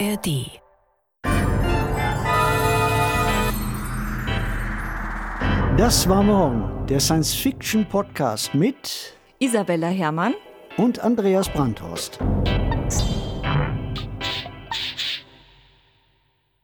ARD. 0.00 0.60
Das 5.76 6.08
war 6.08 6.22
morgen, 6.22 6.86
der 6.86 6.98
Science-Fiction-Podcast 6.98 8.54
mit 8.54 9.16
Isabella 9.38 9.88
Herrmann 9.88 10.34
und 10.78 10.98
Andreas 10.98 11.48
Brandhorst. 11.48 12.18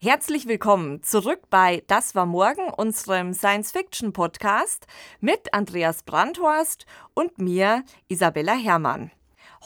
Herzlich 0.03 0.49
willkommen 0.49 1.03
zurück 1.03 1.43
bei 1.51 1.85
Das 1.87 2.15
war 2.17 2.27
morgen, 2.27 2.69
unserem 2.77 3.33
Science-Fiction-Podcast 3.33 4.87
mit 5.21 5.55
Andreas 5.55 6.03
Brandhorst 6.03 6.85
und 7.15 7.39
mir, 7.39 7.85
Isabella 8.09 8.55
Herrmann. 8.55 9.13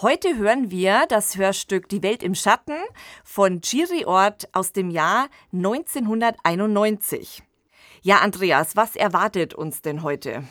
Heute 0.03 0.37
hören 0.37 0.73
wir 0.73 1.05
das 1.09 1.39
Hörstück 1.39 1.89
Die 1.89 2.03
Welt 2.03 2.25
im 2.25 2.35
Schatten 2.35 2.75
von 3.23 3.61
Giri 3.61 4.05
Ort 4.07 4.49
aus 4.53 4.73
dem 4.73 4.91
Jahr 4.91 5.29
1991. 5.53 7.45
Ja, 8.03 8.17
Andreas, 8.17 8.75
was 8.75 8.97
erwartet 8.97 9.55
uns 9.55 9.83
denn 9.83 10.03
heute? 10.03 10.43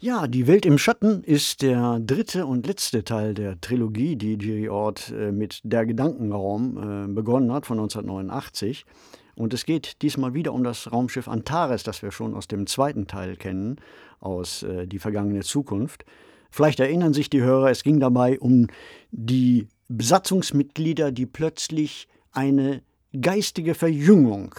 Ja, 0.00 0.26
Die 0.26 0.46
Welt 0.46 0.64
im 0.64 0.78
Schatten 0.78 1.22
ist 1.22 1.60
der 1.60 2.00
dritte 2.00 2.46
und 2.46 2.66
letzte 2.66 3.04
Teil 3.04 3.34
der 3.34 3.60
Trilogie, 3.60 4.16
die 4.16 4.38
Giri 4.38 4.70
Ort 4.70 5.10
äh, 5.10 5.32
mit 5.32 5.60
Der 5.64 5.84
Gedankenraum 5.84 6.78
äh, 6.78 7.08
begonnen 7.12 7.52
hat 7.52 7.66
von 7.66 7.78
1989. 7.78 8.86
Und 9.34 9.52
es 9.52 9.66
geht 9.66 10.00
diesmal 10.00 10.32
wieder 10.32 10.54
um 10.54 10.64
das 10.64 10.90
Raumschiff 10.90 11.28
Antares, 11.28 11.82
das 11.82 12.00
wir 12.00 12.10
schon 12.10 12.34
aus 12.34 12.48
dem 12.48 12.66
zweiten 12.66 13.06
Teil 13.06 13.36
kennen, 13.36 13.76
aus 14.18 14.62
äh, 14.62 14.86
Die 14.86 14.98
vergangene 14.98 15.42
Zukunft. 15.42 16.06
Vielleicht 16.50 16.80
erinnern 16.80 17.12
sich 17.12 17.30
die 17.30 17.42
Hörer, 17.42 17.70
es 17.70 17.82
ging 17.82 18.00
dabei 18.00 18.38
um 18.38 18.68
die 19.10 19.68
Besatzungsmitglieder, 19.88 21.12
die 21.12 21.26
plötzlich 21.26 22.08
eine 22.32 22.82
geistige 23.18 23.74
Verjüngung 23.74 24.54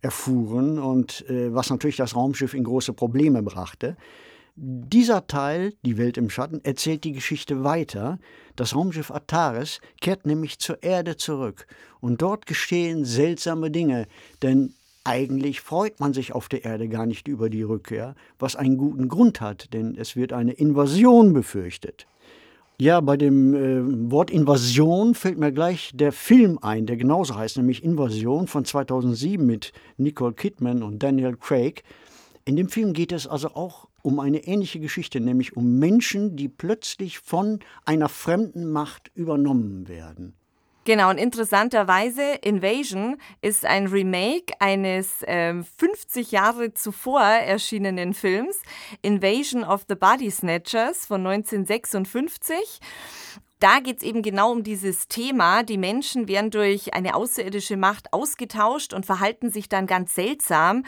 erfuhren 0.00 0.78
und 0.78 1.28
äh, 1.28 1.52
was 1.52 1.70
natürlich 1.70 1.96
das 1.96 2.16
Raumschiff 2.16 2.54
in 2.54 2.64
große 2.64 2.92
Probleme 2.92 3.42
brachte. 3.42 3.96
Dieser 4.56 5.26
Teil, 5.26 5.74
die 5.84 5.96
Welt 5.96 6.18
im 6.18 6.28
Schatten, 6.28 6.60
erzählt 6.64 7.04
die 7.04 7.12
Geschichte 7.12 7.64
weiter. 7.64 8.18
Das 8.56 8.74
Raumschiff 8.74 9.10
Ataris 9.10 9.80
kehrt 10.00 10.26
nämlich 10.26 10.58
zur 10.58 10.82
Erde 10.82 11.16
zurück 11.16 11.66
und 12.00 12.20
dort 12.20 12.46
geschehen 12.46 13.04
seltsame 13.04 13.70
Dinge, 13.70 14.06
denn 14.42 14.74
eigentlich 15.04 15.60
freut 15.60 16.00
man 16.00 16.12
sich 16.12 16.32
auf 16.32 16.48
der 16.48 16.64
Erde 16.64 16.88
gar 16.88 17.06
nicht 17.06 17.28
über 17.28 17.50
die 17.50 17.62
Rückkehr, 17.62 18.14
was 18.38 18.56
einen 18.56 18.76
guten 18.76 19.08
Grund 19.08 19.40
hat, 19.40 19.72
denn 19.72 19.96
es 19.96 20.16
wird 20.16 20.32
eine 20.32 20.52
Invasion 20.52 21.32
befürchtet. 21.32 22.06
Ja, 22.80 23.00
bei 23.00 23.18
dem 23.18 23.54
äh, 23.54 24.10
Wort 24.10 24.30
Invasion 24.30 25.14
fällt 25.14 25.38
mir 25.38 25.52
gleich 25.52 25.90
der 25.94 26.12
Film 26.12 26.58
ein, 26.62 26.86
der 26.86 26.96
genauso 26.96 27.34
heißt, 27.34 27.58
nämlich 27.58 27.84
Invasion 27.84 28.46
von 28.46 28.64
2007 28.64 29.44
mit 29.44 29.72
Nicole 29.98 30.32
Kidman 30.32 30.82
und 30.82 31.02
Daniel 31.02 31.36
Craig. 31.36 31.82
In 32.46 32.56
dem 32.56 32.70
Film 32.70 32.94
geht 32.94 33.12
es 33.12 33.26
also 33.26 33.48
auch 33.48 33.88
um 34.02 34.18
eine 34.18 34.46
ähnliche 34.46 34.80
Geschichte, 34.80 35.20
nämlich 35.20 35.56
um 35.56 35.78
Menschen, 35.78 36.36
die 36.36 36.48
plötzlich 36.48 37.18
von 37.18 37.58
einer 37.84 38.08
fremden 38.08 38.72
Macht 38.72 39.10
übernommen 39.14 39.86
werden. 39.86 40.39
Genau, 40.84 41.10
und 41.10 41.18
interessanterweise, 41.18 42.22
Invasion 42.40 43.18
ist 43.42 43.66
ein 43.66 43.86
Remake 43.88 44.54
eines 44.60 45.22
äh, 45.24 45.62
50 45.62 46.30
Jahre 46.30 46.72
zuvor 46.72 47.20
erschienenen 47.20 48.14
Films, 48.14 48.62
Invasion 49.02 49.62
of 49.62 49.84
the 49.88 49.94
Body 49.94 50.30
Snatchers 50.30 51.04
von 51.04 51.26
1956 51.26 52.80
da 53.60 53.78
geht 53.80 53.98
es 53.98 54.02
eben 54.02 54.22
genau 54.22 54.50
um 54.50 54.62
dieses 54.62 55.06
Thema. 55.06 55.62
Die 55.62 55.76
Menschen 55.76 56.28
werden 56.28 56.50
durch 56.50 56.94
eine 56.94 57.14
außerirdische 57.14 57.76
Macht 57.76 58.12
ausgetauscht 58.12 58.94
und 58.94 59.04
verhalten 59.04 59.50
sich 59.50 59.68
dann 59.68 59.86
ganz 59.86 60.14
seltsam. 60.14 60.84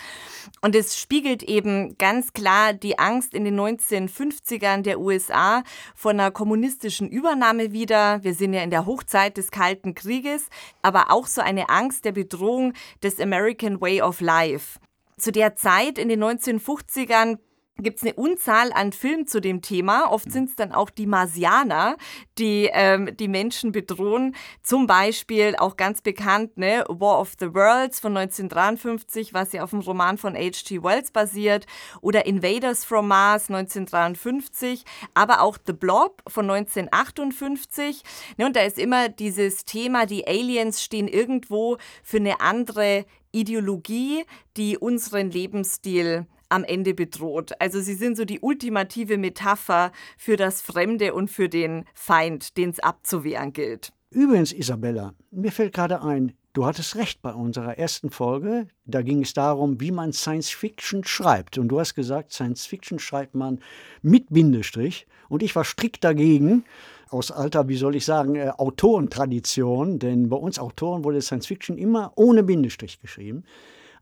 Und 0.63 0.75
es 0.75 0.99
spiegelt 0.99 1.43
eben 1.43 1.97
ganz 1.99 2.33
klar 2.33 2.73
die 2.73 2.99
Angst 2.99 3.35
in 3.35 3.45
den 3.45 3.61
1950ern 3.61 4.83
der 4.83 5.01
USA 5.01 5.63
vor 5.95 6.13
einer 6.13 6.31
kommunistischen 6.31 7.09
Übernahme 7.11 7.73
wider. 7.73 8.25
Wir 8.25 8.33
sind 8.35 8.55
ja 8.55 8.63
in 8.63 8.71
der 8.71 8.87
Hochzeit 8.87 9.37
des 9.37 9.51
Kalten 9.51 9.95
Krieges, 9.95 10.49
aber 10.81 11.11
auch 11.11 11.27
so 11.27 11.43
eine 11.43 11.69
Angst 11.69 12.07
der 12.07 12.13
Bedrohung 12.13 12.73
des 13.03 13.21
American 13.21 13.83
Way 13.83 14.01
of 14.01 14.23
Life. 14.23 14.79
Zu 15.19 15.31
der 15.31 15.57
Zeit 15.57 15.99
in 15.99 16.09
den 16.09 16.25
1950ern 16.25 17.39
gibt 17.79 17.99
es 17.99 18.03
eine 18.03 18.15
Unzahl 18.15 18.73
an 18.73 18.93
Filmen 18.93 19.27
zu 19.27 19.41
dem 19.41 19.63
Thema. 19.63 20.11
Oft 20.11 20.31
sind 20.31 20.51
es 20.51 20.57
dann 20.57 20.73
auch 20.73 20.91
die 20.91 21.07
Marsianer, 21.07 21.97
die 22.39 22.69
ähm, 22.73 23.17
die 23.17 23.29
Menschen 23.29 23.73
bedrohen. 23.73 24.35
Zum 24.63 24.87
Beispiel 24.87 25.57
auch 25.59 25.77
ganz 25.77 26.03
bekannt, 26.03 26.59
ne, 26.59 26.85
War 26.89 27.21
of 27.21 27.33
the 27.41 27.55
Worlds 27.55 28.01
von 28.01 28.17
1953, 28.17 29.33
was 29.33 29.53
ja 29.53 29.65
auf 29.65 29.71
dem 29.71 29.81
Roman 29.81 30.19
von 30.19 30.35
H.G. 30.35 30.83
Wells 30.83 31.11
basiert, 31.11 31.67
oder 32.01 32.27
Invaders 32.27 32.85
from 32.85 33.09
Mars 33.09 33.49
1953, 33.49 34.85
aber 35.15 35.41
auch 35.41 35.59
The 35.67 35.73
Blob 35.73 36.23
von 36.29 36.51
1958. 36.51 38.03
Ne, 38.37 38.47
und 38.47 38.57
da 38.57 38.61
ist 38.63 38.79
immer 38.79 39.09
dieses 39.09 39.65
Thema, 39.65 40.07
die 40.07 40.27
Aliens 40.27 40.83
stehen 40.83 41.09
irgendwo 41.09 41.79
für 42.03 42.19
eine 42.19 42.41
andere 42.41 43.07
Ideologie, 43.33 44.25
die 44.57 44.77
unseren 44.77 45.31
Lebensstil 45.31 46.27
am 46.53 46.65
Ende 46.65 46.95
bedroht. 46.95 47.53
Also 47.59 47.81
sie 47.81 47.95
sind 47.95 48.17
so 48.17 48.25
die 48.25 48.41
ultimative 48.41 49.19
Metapher 49.19 49.91
für 50.17 50.37
das 50.37 50.61
Fremde 50.61 51.15
und 51.15 51.29
für 51.29 51.49
den 51.49 51.85
Feind, 51.95 52.57
den 52.57 52.71
es 52.71 52.79
abzuwehren 52.79 53.53
gilt. 53.53 53.93
Übrigens, 54.11 54.53
Isabella, 54.53 55.15
mir 55.31 55.51
fällt 55.51 55.73
gerade 55.73 56.03
ein, 56.03 56.35
du 56.53 56.67
hattest 56.67 56.97
recht 56.97 57.23
bei 57.23 57.33
unserer 57.33 57.79
ersten 57.79 58.11
Folge. 58.11 58.69
Da 58.85 59.01
ging 59.01 59.23
es 59.23 59.33
darum, 59.33 59.81
wie 59.81 59.91
man 59.91 60.13
Science 60.13 60.51
Fiction 60.51 61.03
schreibt. 61.05 61.57
Und 61.57 61.69
du 61.69 61.81
hast 61.81 61.95
gesagt, 61.95 62.33
Science 62.33 62.67
Fiction 62.67 62.99
schreibt 62.99 63.35
man 63.35 63.61
mit 64.03 64.27
Bindestrich. 64.29 65.07
Und 65.31 65.43
ich 65.43 65.57
war 65.57 65.65
strikt 65.65 66.05
dagegen 66.05 66.65
aus 67.09 67.31
alter, 67.31 67.69
wie 67.69 67.77
soll 67.77 67.97
ich 67.97 68.05
sagen, 68.05 68.37
äh, 68.37 68.51
Autorentradition, 68.57 69.99
denn 69.99 70.29
bei 70.29 70.37
uns 70.37 70.59
Autoren 70.59 71.05
wurde 71.05 71.23
Science 71.23 71.47
Fiction 71.47 71.79
immer 71.79 72.13
ohne 72.17 72.43
Bindestrich 72.43 73.01
geschrieben. 73.01 73.45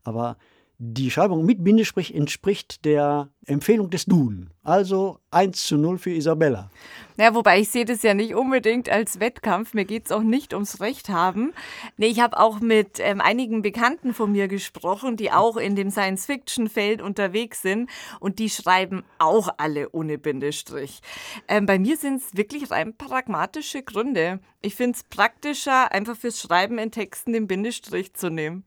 Aber 0.03 0.37
die 0.83 1.11
Schreibung 1.11 1.45
mit 1.45 1.63
Bindestrich 1.63 2.15
entspricht 2.15 2.85
der 2.85 3.29
Empfehlung 3.45 3.91
des 3.91 4.05
Duden. 4.05 4.49
Also 4.63 5.19
1 5.29 5.67
zu 5.67 5.77
0 5.77 5.99
für 5.99 6.09
Isabella. 6.09 6.71
Ja, 7.17 7.35
wobei 7.35 7.59
ich 7.59 7.69
sehe 7.69 7.85
das 7.85 8.01
ja 8.01 8.15
nicht 8.15 8.33
unbedingt 8.33 8.89
als 8.89 9.19
Wettkampf. 9.19 9.75
Mir 9.75 9.85
geht 9.85 10.05
es 10.05 10.11
auch 10.11 10.23
nicht 10.23 10.55
ums 10.55 10.79
Recht 10.81 11.09
haben. 11.09 11.53
Nee, 11.97 12.07
ich 12.07 12.19
habe 12.19 12.39
auch 12.39 12.61
mit 12.61 12.99
ähm, 12.99 13.21
einigen 13.21 13.61
Bekannten 13.61 14.15
von 14.15 14.31
mir 14.31 14.47
gesprochen, 14.47 15.17
die 15.17 15.31
auch 15.31 15.55
in 15.55 15.75
dem 15.75 15.91
Science-Fiction-Feld 15.91 17.03
unterwegs 17.03 17.61
sind. 17.61 17.87
Und 18.19 18.39
die 18.39 18.49
schreiben 18.49 19.03
auch 19.19 19.49
alle 19.57 19.91
ohne 19.91 20.17
Bindestrich. 20.17 21.01
Ähm, 21.47 21.67
bei 21.67 21.77
mir 21.77 21.95
sind 21.95 22.23
es 22.23 22.35
wirklich 22.35 22.71
rein 22.71 22.97
pragmatische 22.97 23.83
Gründe. 23.83 24.39
Ich 24.63 24.73
finde 24.73 24.97
es 24.97 25.03
praktischer, 25.03 25.91
einfach 25.91 26.17
fürs 26.17 26.41
Schreiben 26.41 26.79
in 26.79 26.89
Texten 26.89 27.33
den 27.33 27.45
Bindestrich 27.45 28.15
zu 28.15 28.31
nehmen. 28.31 28.63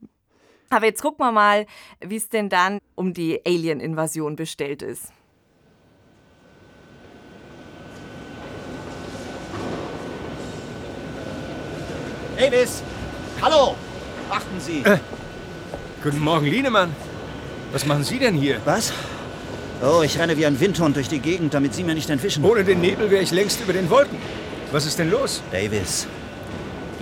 Aber 0.70 0.86
jetzt 0.86 1.02
gucken 1.02 1.24
wir 1.24 1.32
mal, 1.32 1.66
wie 2.00 2.16
es 2.16 2.28
denn 2.28 2.48
dann 2.48 2.78
um 2.94 3.12
die 3.12 3.40
Alien-Invasion 3.46 4.36
bestellt 4.36 4.82
ist. 4.82 5.12
Davis! 12.38 12.82
Hallo! 13.40 13.76
Achten 14.28 14.60
Sie! 14.60 14.82
Äh, 14.84 14.98
guten 16.02 16.18
Morgen, 16.18 16.46
Lienemann. 16.46 16.94
Was 17.72 17.86
machen 17.86 18.04
Sie 18.04 18.18
denn 18.18 18.34
hier? 18.34 18.60
Was? 18.64 18.92
Oh, 19.82 20.02
ich 20.02 20.18
renne 20.18 20.36
wie 20.36 20.46
ein 20.46 20.58
Windhund 20.60 20.96
durch 20.96 21.08
die 21.08 21.18
Gegend, 21.18 21.54
damit 21.54 21.74
Sie 21.74 21.84
mir 21.84 21.94
nicht 21.94 22.10
entwischen. 22.10 22.44
Ohne 22.44 22.64
den 22.64 22.80
Nebel 22.80 23.10
wäre 23.10 23.22
ich 23.22 23.30
längst 23.30 23.60
über 23.60 23.72
den 23.72 23.90
Wolken. 23.90 24.18
Was 24.72 24.86
ist 24.86 24.98
denn 24.98 25.10
los? 25.10 25.42
Davis, 25.52 26.06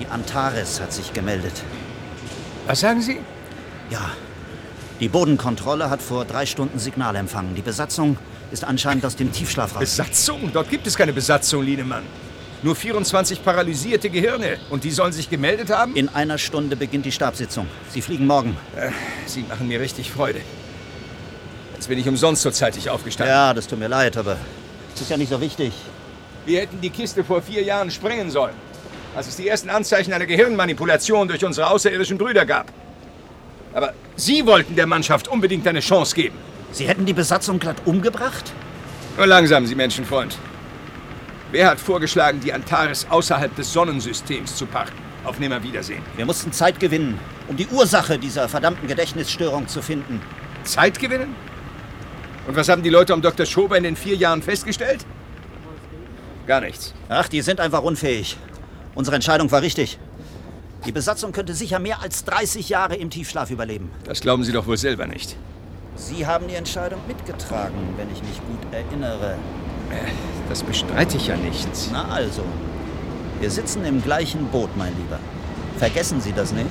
die 0.01 0.07
Antares 0.07 0.81
hat 0.81 0.93
sich 0.93 1.13
gemeldet. 1.13 1.63
Was 2.67 2.81
sagen 2.81 3.01
Sie? 3.01 3.21
Ja. 3.93 4.11
Die 5.01 5.09
Bodenkontrolle 5.09 5.91
hat 5.91 6.01
vor 6.01 6.25
drei 6.25 6.47
Stunden 6.47 6.79
Signal 6.79 7.15
empfangen. 7.15 7.55
Die 7.55 7.61
Besatzung 7.61 8.17
ist 8.51 8.65
anscheinend 8.65 9.05
aus 9.05 9.17
dem 9.17 9.31
Tiefschlaf 9.33 9.75
raus. 9.75 9.81
Besatzung? 9.81 10.51
Dort 10.51 10.71
gibt 10.71 10.87
es 10.87 10.97
keine 10.97 11.13
Besatzung, 11.13 11.63
Lienemann. 11.63 12.05
Nur 12.63 12.75
24 12.75 13.45
paralysierte 13.45 14.09
Gehirne. 14.09 14.57
Und 14.71 14.85
die 14.85 14.91
sollen 14.93 15.13
sich 15.13 15.29
gemeldet 15.29 15.69
haben? 15.69 15.95
In 15.95 16.09
einer 16.09 16.39
Stunde 16.39 16.75
beginnt 16.75 17.05
die 17.05 17.13
Stabssitzung. 17.13 17.67
Sie 17.91 18.01
fliegen 18.01 18.27
morgen. 18.27 18.57
Äh, 18.77 18.93
Sie 19.27 19.43
machen 19.43 19.69
mir 19.69 19.79
richtig 19.79 20.11
Freude. 20.11 20.41
Jetzt 21.75 21.89
bin 21.89 21.99
ich 21.99 22.09
umsonst 22.09 22.41
so 22.41 22.51
zeitig 22.51 22.89
aufgestanden. 22.89 23.35
Ja, 23.35 23.53
das 23.53 23.67
tut 23.67 23.79
mir 23.79 23.89
leid, 23.89 24.17
aber 24.17 24.39
es 24.95 25.03
ist 25.03 25.11
ja 25.11 25.19
nicht 25.19 25.31
so 25.31 25.41
wichtig. 25.41 25.75
Wir 26.47 26.61
hätten 26.61 26.81
die 26.81 26.91
Kiste 26.91 27.25
vor 27.25 27.43
vier 27.43 27.63
Jahren 27.63 27.91
sprengen 27.91 28.31
sollen. 28.31 28.55
Als 29.15 29.29
es 29.29 29.37
die 29.37 29.49
ersten 29.49 29.69
Anzeichen 29.69 30.15
einer 30.15 30.25
Gehirnmanipulation 30.25 31.29
durch 31.29 31.45
unsere 31.45 31.69
außerirdischen 31.69 32.17
Brüder 32.17 32.47
gab. 32.47 32.73
Aber 33.73 33.95
Sie 34.17 34.45
wollten 34.47 34.77
der 34.77 34.87
Mannschaft 34.87 35.29
unbedingt 35.29 35.67
eine 35.67 35.81
Chance 35.81 36.15
geben. 36.15 36.37
Sie 36.73 36.87
hätten 36.87 37.07
die 37.07 37.13
Besatzung 37.13 37.59
glatt 37.59 37.83
umgebracht? 37.85 38.53
Nur 39.17 39.27
langsam, 39.27 39.67
Sie 39.67 39.75
Menschenfreund. 39.75 40.37
Wer 41.51 41.71
hat 41.71 41.81
vorgeschlagen, 41.81 42.41
die 42.41 42.53
Antares 42.53 43.07
außerhalb 43.11 43.55
des 43.57 43.73
Sonnensystems 43.73 44.57
zu 44.57 44.67
parken? 44.67 44.97
Auf 45.25 45.39
Nimmerwiedersehen. 45.39 46.03
Wir 46.17 46.27
mussten 46.27 46.51
Zeit 46.53 46.81
gewinnen, 46.81 47.19
um 47.47 47.57
die 47.57 47.67
Ursache 47.69 48.19
dieser 48.19 48.49
verdammten 48.49 48.89
Gedächtnisstörung 48.89 49.69
zu 49.69 49.81
finden. 49.83 50.21
Zeit 50.65 50.99
gewinnen? 50.99 51.35
Und 52.47 52.57
was 52.57 52.69
haben 52.69 52.83
die 52.83 52.91
Leute 52.91 53.15
um 53.15 53.23
Dr. 53.23 53.47
Schober 53.47 53.77
in 53.77 53.85
den 53.85 53.97
vier 53.97 54.17
Jahren 54.17 54.43
festgestellt? 54.43 55.05
Gar 56.47 56.63
nichts. 56.63 56.93
Ach, 57.09 57.29
die 57.29 57.41
sind 57.41 57.61
einfach 57.61 57.83
unfähig. 57.83 58.37
Unsere 58.95 59.15
Entscheidung 59.15 59.51
war 59.53 59.63
richtig. 59.63 59.99
Die 60.85 60.93
Besatzung 60.93 61.33
könnte 61.33 61.55
sicher 61.55 61.79
mehr 61.79 62.03
als 62.03 62.25
30 62.25 62.69
Jahre 62.69 62.97
im 62.97 63.09
Tiefschlaf 63.11 63.51
überleben. 63.51 63.91
Das 64.05 64.21
glauben 64.21 64.43
Sie 64.43 64.53
doch 64.53 64.67
wohl 64.67 64.77
selber 64.77 65.07
nicht. 65.07 65.37
Sie 65.95 66.27
haben 66.27 66.49
die 66.49 66.55
Entscheidung 66.55 67.01
mitgetragen, 67.07 67.77
wenn 67.97 68.11
ich 68.11 68.23
mich 68.23 68.41
gut 68.49 68.73
erinnere. 68.73 69.37
Das 70.49 70.63
bestreite 70.63 71.17
ich 71.17 71.29
ja 71.29 71.37
nicht. 71.37 71.69
Na 71.93 72.09
also, 72.09 72.43
wir 73.41 73.51
sitzen 73.51 73.85
im 73.85 74.03
gleichen 74.03 74.47
Boot, 74.47 74.71
mein 74.77 74.97
Lieber. 74.97 75.19
Vergessen 75.79 76.21
Sie 76.21 76.33
das 76.33 76.53
nicht? 76.53 76.71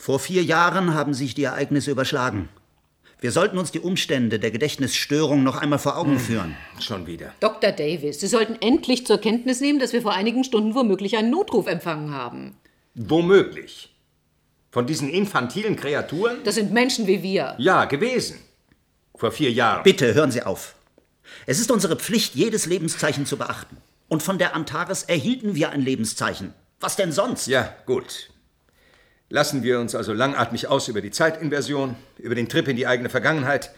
Vor 0.00 0.18
vier 0.18 0.42
Jahren 0.42 0.94
haben 0.94 1.12
sich 1.12 1.34
die 1.34 1.44
Ereignisse 1.44 1.90
überschlagen. 1.90 2.48
Wir 3.20 3.32
sollten 3.32 3.58
uns 3.58 3.70
die 3.70 3.80
Umstände 3.80 4.38
der 4.38 4.50
Gedächtnisstörung 4.50 5.42
noch 5.42 5.58
einmal 5.58 5.78
vor 5.78 5.98
Augen 5.98 6.18
führen. 6.18 6.56
Schon 6.80 7.06
wieder. 7.06 7.34
Dr. 7.40 7.70
Davis, 7.70 8.18
Sie 8.18 8.26
sollten 8.26 8.56
endlich 8.62 9.06
zur 9.06 9.18
Kenntnis 9.18 9.60
nehmen, 9.60 9.78
dass 9.78 9.92
wir 9.92 10.00
vor 10.00 10.14
einigen 10.14 10.42
Stunden 10.42 10.74
womöglich 10.74 11.18
einen 11.18 11.30
Notruf 11.30 11.66
empfangen 11.66 12.14
haben. 12.14 12.56
Womöglich. 12.94 13.94
Von 14.70 14.86
diesen 14.86 15.10
infantilen 15.10 15.76
Kreaturen? 15.76 16.38
Das 16.44 16.54
sind 16.54 16.72
Menschen 16.72 17.06
wie 17.06 17.22
wir. 17.22 17.54
Ja, 17.58 17.84
gewesen. 17.84 18.38
Vor 19.14 19.32
vier 19.32 19.52
Jahren. 19.52 19.82
Bitte 19.82 20.14
hören 20.14 20.30
Sie 20.30 20.42
auf. 20.42 20.76
Es 21.44 21.60
ist 21.60 21.70
unsere 21.70 21.96
Pflicht, 21.96 22.34
jedes 22.34 22.64
Lebenszeichen 22.64 23.26
zu 23.26 23.36
beachten. 23.36 23.76
Und 24.08 24.22
von 24.22 24.38
der 24.38 24.54
Antares 24.54 25.02
erhielten 25.02 25.54
wir 25.54 25.72
ein 25.72 25.82
Lebenszeichen. 25.82 26.54
Was 26.80 26.96
denn 26.96 27.12
sonst? 27.12 27.48
Ja, 27.48 27.74
gut. 27.84 28.30
Lassen 29.32 29.62
wir 29.62 29.78
uns 29.78 29.94
also 29.94 30.12
langatmig 30.12 30.66
aus 30.66 30.88
über 30.88 31.00
die 31.00 31.12
Zeitinversion, 31.12 31.94
über 32.18 32.34
den 32.34 32.48
Trip 32.48 32.66
in 32.66 32.74
die 32.74 32.88
eigene 32.88 33.08
Vergangenheit. 33.08 33.70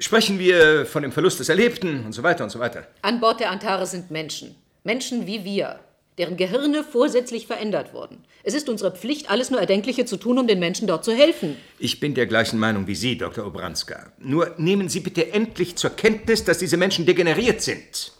Sprechen 0.00 0.40
wir 0.40 0.84
von 0.84 1.04
dem 1.04 1.12
Verlust 1.12 1.38
des 1.38 1.48
Erlebten 1.48 2.04
und 2.04 2.12
so 2.12 2.24
weiter 2.24 2.42
und 2.42 2.50
so 2.50 2.58
weiter. 2.58 2.88
An 3.02 3.20
Bord 3.20 3.38
der 3.38 3.52
Antares 3.52 3.92
sind 3.92 4.10
Menschen. 4.10 4.56
Menschen 4.82 5.28
wie 5.28 5.44
wir, 5.44 5.78
deren 6.18 6.36
Gehirne 6.36 6.82
vorsätzlich 6.82 7.46
verändert 7.46 7.94
wurden. 7.94 8.24
Es 8.42 8.52
ist 8.52 8.68
unsere 8.68 8.90
Pflicht, 8.90 9.30
alles 9.30 9.52
nur 9.52 9.60
Erdenkliche 9.60 10.06
zu 10.06 10.16
tun, 10.16 10.40
um 10.40 10.48
den 10.48 10.58
Menschen 10.58 10.88
dort 10.88 11.04
zu 11.04 11.12
helfen. 11.12 11.56
Ich 11.78 12.00
bin 12.00 12.14
der 12.14 12.26
gleichen 12.26 12.58
Meinung 12.58 12.88
wie 12.88 12.96
Sie, 12.96 13.16
Dr. 13.16 13.46
Obranska. 13.46 14.12
Nur 14.18 14.56
nehmen 14.58 14.88
Sie 14.88 15.00
bitte 15.00 15.32
endlich 15.32 15.76
zur 15.76 15.90
Kenntnis, 15.90 16.42
dass 16.42 16.58
diese 16.58 16.76
Menschen 16.76 17.06
degeneriert 17.06 17.62
sind. 17.62 18.12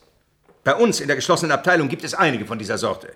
Bei 0.62 0.76
uns 0.76 1.00
in 1.00 1.08
der 1.08 1.16
geschlossenen 1.16 1.50
Abteilung 1.50 1.88
gibt 1.88 2.04
es 2.04 2.14
einige 2.14 2.46
von 2.46 2.60
dieser 2.60 2.78
Sorte. 2.78 3.14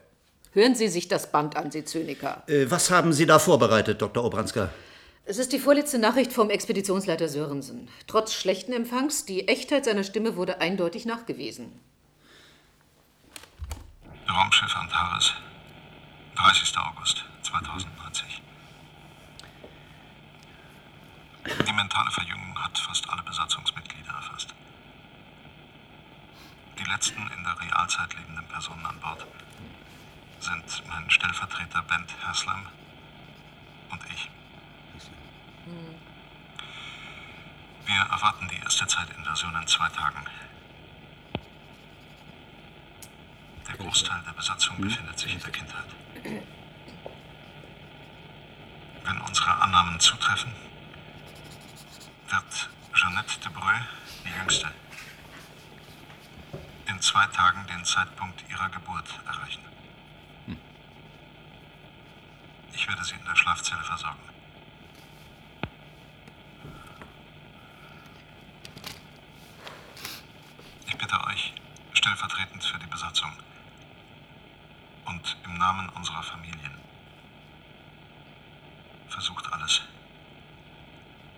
Hören 0.55 0.77
Sie 0.77 0.87
sich 0.87 1.09
das 1.09 1.33
Band 1.33 1.57
an, 1.57 1.73
Sie 1.73 1.85
Zyniker. 1.85 2.45
Äh, 2.47 2.71
was 2.71 2.89
haben 2.89 3.13
Sie 3.13 3.27
da 3.27 3.41
vorbereitet, 3.41 4.01
Dr. 4.01 4.25
Obranska? 4.25 4.71
Es 5.25 5.39
ist 5.39 5.53
die 5.53 5.59
vorletzte 5.59 5.99
Nachricht 5.99 6.33
vom 6.33 6.49
Expeditionsleiter 6.49 7.29
Sörensen. 7.29 7.89
Trotz 8.07 8.33
schlechten 8.33 8.73
Empfangs, 8.73 9.25
die 9.25 9.49
Echtheit 9.49 9.85
seiner 9.85 10.05
Stimme 10.05 10.37
wurde 10.37 10.61
eindeutig 10.61 11.07
nachgewiesen. 11.07 11.73
Raumschiff 14.29 14.77
Antares, 14.77 15.33
30. 16.37 16.79
August 16.79 17.25
2090. 17.43 18.43
Die 21.67 21.73
mentale 21.73 22.11
Verjüngung 22.13 22.57
hat 22.63 22.79
fast 22.79 23.09
alle 23.11 23.23
Besatzungsmitglieder 23.25 24.13
erfasst. 24.13 24.55
Die 26.79 26.89
letzten 26.89 27.23
in 27.37 27.43
der 27.43 27.61
Realzeit 27.61 28.15
lebenden 28.15 28.47
Personen 28.47 28.87
an 28.87 29.01
Bord 29.01 29.27
sind 30.41 30.83
mein 30.89 31.11
Stellvertreter 31.11 31.83
Bent 31.83 32.15
Haslam 32.23 32.67
und 33.91 34.01
ich. 34.13 34.31
Wir 37.87 38.01
erwarten 38.11 38.49
die 38.49 38.59
erste 38.63 38.87
Zeitinversion 38.87 39.55
in 39.57 39.67
zwei 39.67 39.89
Tagen. 39.89 40.25
Der 43.69 43.77
Großteil 43.77 44.23
der 44.27 44.33
Besatzung 44.33 44.81
befindet 44.81 45.19
sich 45.19 45.35
in 45.35 45.41
der 45.41 45.51
Kindheit. 45.51 45.87
Wenn 49.05 49.21
unsere 49.21 49.55
Annahmen 49.63 50.01
zutreffen, 50.01 50.53
wird 52.29 52.71
Jeannette 52.95 53.39
de 53.41 53.53
Breu, 53.53 53.75
die 54.25 54.31
Jüngste, 54.39 54.71
in 56.87 57.01
zwei 57.01 57.27
Tagen 57.27 57.67
den 57.67 57.85
Zeitpunkt 57.85 58.45
ihrer 58.49 58.69
Geburt 58.71 59.09
erreichen. 59.27 59.74
Ich 62.75 62.89
werde 62.89 63.05
sie 63.05 63.15
in 63.15 63.25
der 63.25 63.37
Schlafzelle 63.37 63.83
versorgen. 63.83 64.21
Ich 70.87 70.97
bitte 70.97 71.25
euch, 71.27 71.55
stellvertretend 71.93 72.65
für 72.65 72.79
die 72.79 72.87
Besatzung 72.87 73.33
und 75.07 75.37
im 75.45 75.59
Namen 75.59 75.89
unserer 75.91 76.23
Familien, 76.23 76.75
versucht 79.09 79.53
alles, 79.53 79.83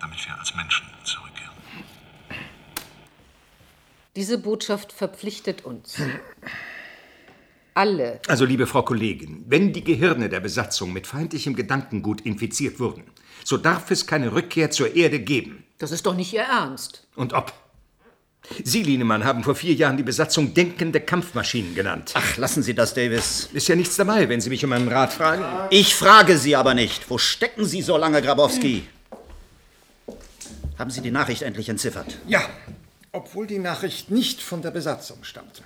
damit 0.00 0.26
wir 0.26 0.38
als 0.38 0.54
Menschen 0.54 0.86
zurückkehren. 1.04 1.54
Diese 4.16 4.38
Botschaft 4.38 4.92
verpflichtet 4.92 5.64
uns. 5.64 6.00
Alle. 7.76 8.20
Also, 8.26 8.46
liebe 8.46 8.66
Frau 8.66 8.82
Kollegin, 8.82 9.44
wenn 9.48 9.74
die 9.74 9.84
Gehirne 9.84 10.30
der 10.30 10.40
Besatzung 10.40 10.94
mit 10.94 11.06
feindlichem 11.06 11.54
Gedankengut 11.54 12.22
infiziert 12.22 12.80
wurden, 12.80 13.04
so 13.44 13.58
darf 13.58 13.90
es 13.90 14.06
keine 14.06 14.32
Rückkehr 14.32 14.70
zur 14.70 14.96
Erde 14.96 15.20
geben. 15.20 15.62
Das 15.76 15.92
ist 15.92 16.06
doch 16.06 16.16
nicht 16.16 16.32
Ihr 16.32 16.40
Ernst. 16.40 17.06
Und 17.16 17.34
ob? 17.34 17.52
Sie, 18.64 18.82
Lienemann, 18.82 19.24
haben 19.24 19.44
vor 19.44 19.54
vier 19.54 19.74
Jahren 19.74 19.98
die 19.98 20.04
Besatzung 20.04 20.54
denkende 20.54 21.00
Kampfmaschinen 21.00 21.74
genannt. 21.74 22.12
Ach, 22.14 22.38
lassen 22.38 22.62
Sie 22.62 22.74
das, 22.74 22.94
Davis. 22.94 23.50
Ist 23.52 23.68
ja 23.68 23.76
nichts 23.76 23.96
dabei, 23.96 24.26
wenn 24.30 24.40
Sie 24.40 24.48
mich 24.48 24.64
um 24.64 24.72
einen 24.72 24.88
Rat 24.88 25.12
fragen. 25.12 25.44
Ich 25.68 25.94
frage 25.94 26.38
Sie 26.38 26.56
aber 26.56 26.72
nicht. 26.72 27.10
Wo 27.10 27.18
stecken 27.18 27.66
Sie 27.66 27.82
so 27.82 27.98
lange, 27.98 28.22
Grabowski? 28.22 28.86
Haben 30.78 30.90
Sie 30.90 31.02
die 31.02 31.10
Nachricht 31.10 31.42
endlich 31.42 31.68
entziffert? 31.68 32.16
Ja, 32.26 32.40
obwohl 33.12 33.46
die 33.46 33.58
Nachricht 33.58 34.10
nicht 34.10 34.40
von 34.40 34.62
der 34.62 34.70
Besatzung 34.70 35.18
stammt. 35.24 35.62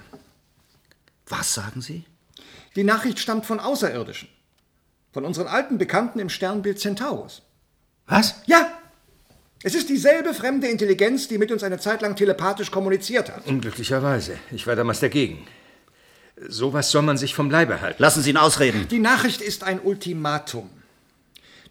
Was 1.30 1.54
sagen 1.54 1.80
Sie? 1.80 2.04
Die 2.76 2.84
Nachricht 2.84 3.18
stammt 3.18 3.46
von 3.46 3.60
Außerirdischen. 3.60 4.28
Von 5.12 5.24
unseren 5.24 5.46
alten 5.46 5.78
Bekannten 5.78 6.18
im 6.18 6.28
Sternbild 6.28 6.78
Centaurus. 6.78 7.42
Was? 8.06 8.34
Ja! 8.46 8.70
Es 9.62 9.74
ist 9.74 9.88
dieselbe 9.88 10.34
fremde 10.34 10.68
Intelligenz, 10.68 11.28
die 11.28 11.38
mit 11.38 11.52
uns 11.52 11.62
eine 11.62 11.78
Zeit 11.78 12.02
lang 12.02 12.16
telepathisch 12.16 12.70
kommuniziert 12.70 13.30
hat. 13.30 13.46
Unglücklicherweise. 13.46 14.38
Ich 14.50 14.66
war 14.66 14.76
damals 14.76 15.00
dagegen. 15.00 15.46
Sowas 16.48 16.90
soll 16.90 17.02
man 17.02 17.18
sich 17.18 17.34
vom 17.34 17.50
Leibe 17.50 17.80
halten. 17.80 18.02
Lassen 18.02 18.22
Sie 18.22 18.30
ihn 18.30 18.36
ausreden. 18.36 18.88
Die 18.88 18.98
Nachricht 18.98 19.42
ist 19.42 19.62
ein 19.62 19.80
Ultimatum. 19.80 20.70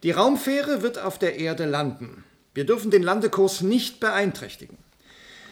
Die 0.04 0.12
Raumfähre 0.12 0.82
wird 0.82 1.00
auf 1.00 1.18
der 1.18 1.38
Erde 1.38 1.66
landen. 1.66 2.24
Wir 2.54 2.66
dürfen 2.66 2.92
den 2.92 3.04
Landekurs 3.04 3.62
nicht 3.62 4.00
beeinträchtigen. 4.00 4.78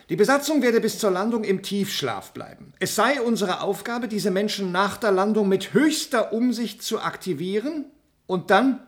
Die 0.09 0.15
Besatzung 0.15 0.61
werde 0.61 0.79
bis 0.79 0.99
zur 0.99 1.11
Landung 1.11 1.43
im 1.43 1.61
Tiefschlaf 1.61 2.31
bleiben. 2.31 2.73
Es 2.79 2.95
sei 2.95 3.21
unsere 3.21 3.59
Aufgabe, 3.61 4.07
diese 4.07 4.31
Menschen 4.31 4.71
nach 4.71 4.95
der 4.95 5.11
Landung 5.11 5.49
mit 5.49 5.73
höchster 5.73 6.31
Umsicht 6.31 6.81
zu 6.81 7.01
aktivieren 7.01 7.85
und 8.25 8.49
dann 8.49 8.79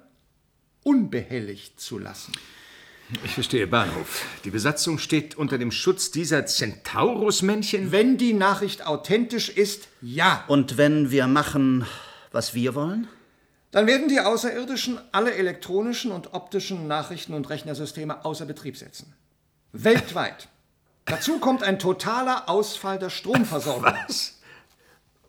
unbehelligt 0.84 1.80
zu 1.80 2.00
lassen. 2.00 2.32
Ich 3.26 3.32
verstehe 3.32 3.68
Bahnhof. 3.68 4.24
Die 4.46 4.52
Besatzung 4.52 4.98
steht 4.98 5.36
unter 5.36 5.58
dem 5.58 5.72
Schutz 5.72 6.12
dieser 6.12 6.46
Centaurus-Männchen? 6.46 7.92
Wenn 7.92 8.18
die 8.18 8.34
Nachricht 8.34 8.86
authentisch 8.86 9.50
ist, 9.50 9.88
ja. 10.02 10.46
Und 10.48 10.78
wenn 10.78 11.10
wir 11.12 11.28
machen, 11.28 11.86
was 12.32 12.54
wir 12.54 12.76
wollen? 12.76 13.08
Dann 13.72 13.88
werden 13.88 14.08
die 14.08 14.20
Außerirdischen 14.20 15.00
alle 15.12 15.34
elektronischen 15.34 16.12
und 16.12 16.34
optischen 16.34 16.88
Nachrichten- 16.88 17.34
und 17.34 17.50
Rechnersysteme 17.50 18.24
außer 18.24 18.46
Betrieb 18.46 18.78
setzen. 18.78 19.14
Weltweit. 19.74 20.48
Dazu 21.10 21.40
kommt 21.40 21.64
ein 21.64 21.80
totaler 21.80 22.48
Ausfall 22.48 23.00
der 23.00 23.10
Stromversorgung. 23.10 23.84
Was? 24.08 24.40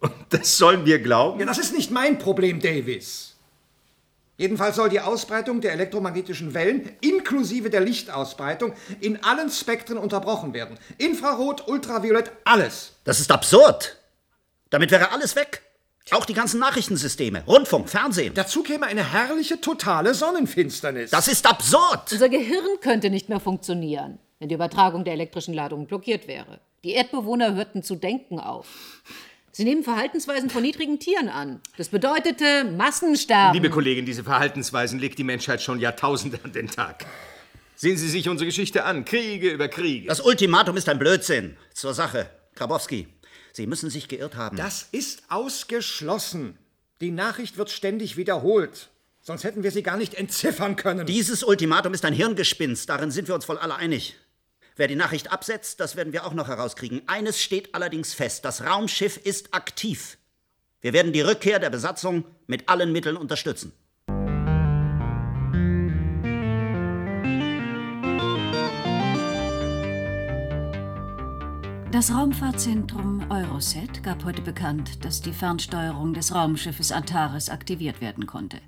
Und 0.01 0.13
das 0.31 0.57
sollen 0.57 0.87
wir 0.87 0.99
glauben? 1.01 1.41
Ja, 1.41 1.47
das 1.47 1.59
ist 1.59 1.75
nicht 1.75 1.91
mein 1.91 2.19
Problem, 2.19 2.61
Davis. 2.61 3.31
Jedenfalls 4.37 4.77
soll 4.77 4.89
die 4.89 5.01
Ausbreitung 5.01 5.61
der 5.61 5.73
elektromagnetischen 5.73 6.55
Wellen 6.55 6.91
inklusive 7.03 7.69
der 7.69 7.83
Lichtausbreitung 7.83 8.73
in 9.01 9.23
allen 9.23 9.51
Spektren 9.51 9.99
unterbrochen 9.99 10.55
werden. 10.55 10.79
Infrarot, 10.97 11.69
Ultraviolett, 11.69 12.33
alles. 12.45 12.93
Das 13.05 13.21
ist 13.21 13.31
absurd. 13.31 13.99
Damit 14.71 14.91
wäre 14.91 15.13
alles 15.13 15.37
weg. 15.37 15.61
Auch 16.13 16.25
die 16.25 16.33
ganzen 16.33 16.59
Nachrichtensysteme, 16.59 17.45
Rundfunk, 17.47 17.91
Fernsehen. 17.91 18.33
Dazu 18.35 18.63
käme 18.63 18.87
eine 18.87 19.13
herrliche 19.13 19.61
totale 19.61 20.15
Sonnenfinsternis. 20.15 21.11
Das 21.11 21.29
ist 21.29 21.47
absurd. 21.47 22.11
Unser 22.11 22.31
Gehirn 22.31 22.81
könnte 22.81 23.11
nicht 23.11 23.29
mehr 23.29 23.41
funktionieren, 23.41 24.19
wenn 24.41 24.49
die 24.49 24.55
Übertragung 24.57 25.05
der 25.05 25.13
elektrischen 25.13 25.55
Ladung 25.55 25.87
blockiert 25.87 26.27
wäre. 26.27 26.61
Die 26.83 26.93
Erdbewohner 26.93 27.55
hörten 27.55 27.83
zu 27.83 27.95
denken 27.95 28.41
auf. 28.41 28.67
Sie 29.53 29.65
nehmen 29.65 29.85
Verhaltensweisen 29.85 30.49
von 30.49 30.63
niedrigen 30.63 30.99
Tieren 30.99 31.29
an. 31.29 31.61
Das 31.77 31.91
bedeutete 31.91 32.65
Massensterben. 32.65 33.53
Liebe 33.55 33.69
Kollegin, 33.69 34.07
diese 34.07 34.25
Verhaltensweisen 34.25 34.99
legt 34.99 35.19
die 35.19 35.25
Menschheit 35.25 35.61
schon 35.61 35.79
Jahrtausende 35.79 36.41
an 36.43 36.53
den 36.53 36.69
Tag. 36.69 37.05
Sehen 37.77 37.97
Sie 37.97 38.09
sich 38.09 38.29
unsere 38.29 38.47
Geschichte 38.47 38.85
an. 38.85 39.05
Kriege 39.05 39.51
über 39.51 39.69
Kriege. 39.69 40.07
Das 40.07 40.21
Ultimatum 40.21 40.77
ist 40.77 40.89
ein 40.89 40.99
Blödsinn. 40.99 41.57
Zur 41.75 41.95
Sache. 41.95 42.31
Grabowski, 42.55 43.09
Sie 43.53 43.67
müssen 43.67 43.91
sich 43.91 44.09
geirrt 44.09 44.37
haben. 44.37 44.57
Das 44.57 44.89
ist 44.93 45.25
ausgeschlossen. 45.29 46.57
Die 47.01 47.11
Nachricht 47.11 47.59
wird 47.59 47.71
ständig 47.71 48.17
wiederholt. 48.17 48.91
Sonst 49.23 49.45
hätten 49.45 49.63
wir 49.63 49.71
sie 49.71 49.83
gar 49.83 49.97
nicht 49.97 50.15
entziffern 50.15 50.77
können. 50.77 51.07
Dieses 51.07 51.43
Ultimatum 51.43 51.93
ist 51.93 52.05
ein 52.05 52.15
Hirngespinst. 52.15 52.89
Darin 52.89 53.11
sind 53.11 53.29
wir 53.29 53.35
uns 53.35 53.49
wohl 53.49 53.59
alle 53.59 53.77
einig. 53.77 54.17
Wer 54.81 54.89
die 54.89 54.97
Nachricht 54.97 55.31
absetzt, 55.31 55.79
das 55.79 55.95
werden 55.95 56.15
wir 56.15 56.25
auch 56.25 56.33
noch 56.33 56.49
herauskriegen. 56.49 57.03
Eines 57.07 57.39
steht 57.39 57.75
allerdings 57.75 58.15
fest. 58.15 58.47
Das 58.47 58.65
Raumschiff 58.65 59.19
ist 59.19 59.53
aktiv. 59.53 60.17
Wir 60.81 60.95
werden 60.95 61.13
die 61.13 61.21
Rückkehr 61.21 61.59
der 61.59 61.69
Besatzung 61.69 62.25
mit 62.47 62.71
allen 62.71 62.91
Mitteln 62.91 63.19
unterstützen. 63.19 63.75
Das 71.93 72.11
Raumfahrtzentrum 72.11 73.31
Euroset 73.31 74.03
gab 74.03 74.25
heute 74.25 74.41
bekannt, 74.41 75.05
dass 75.05 75.21
die 75.21 75.35
Fernsteuerung 75.35 76.15
des 76.15 76.35
Raumschiffes 76.35 76.91
Antares 76.91 77.51
aktiviert 77.51 78.01
werden 78.01 78.27
konnte. 78.27 78.63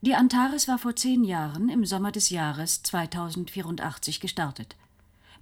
Die 0.00 0.14
Antares 0.14 0.68
war 0.68 0.78
vor 0.78 0.94
zehn 0.94 1.24
Jahren 1.24 1.68
im 1.68 1.84
Sommer 1.84 2.12
des 2.12 2.30
Jahres 2.30 2.84
2084 2.84 4.20
gestartet. 4.20 4.76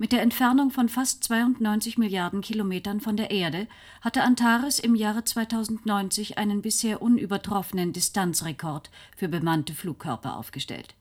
Mit 0.01 0.13
der 0.13 0.23
Entfernung 0.23 0.71
von 0.71 0.89
fast 0.89 1.23
92 1.25 1.99
Milliarden 1.99 2.41
Kilometern 2.41 3.03
von 3.03 3.19
der 3.19 3.31
Erde 3.31 3.69
hatte 4.01 4.23
Antares 4.23 4.79
im 4.79 4.95
Jahre 4.95 5.25
2090 5.25 6.39
einen 6.39 6.63
bisher 6.63 7.03
unübertroffenen 7.03 7.93
Distanzrekord 7.93 8.91
für 9.15 9.29
bemannte 9.29 9.75
Flugkörper 9.75 10.39
aufgestellt. 10.39 10.95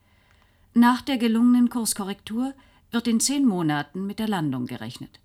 Nach 0.73 1.01
der 1.01 1.17
gelungenen 1.17 1.69
Kurskorrektur 1.69 2.53
wird 2.91 3.07
in 3.07 3.21
zehn 3.21 3.45
Monaten 3.47 4.05
mit 4.05 4.19
der 4.19 4.27
Landung 4.27 4.65
gerechnet. 4.65 5.21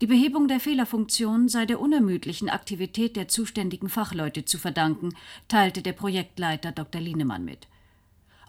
Die 0.00 0.08
Behebung 0.08 0.48
der 0.48 0.58
Fehlerfunktion 0.58 1.48
sei 1.48 1.66
der 1.66 1.78
unermüdlichen 1.78 2.50
Aktivität 2.50 3.14
der 3.14 3.28
zuständigen 3.28 3.88
Fachleute 3.88 4.44
zu 4.44 4.58
verdanken, 4.58 5.14
teilte 5.46 5.82
der 5.82 5.92
Projektleiter 5.92 6.72
Dr. 6.72 7.00
Lienemann 7.00 7.44
mit. 7.44 7.68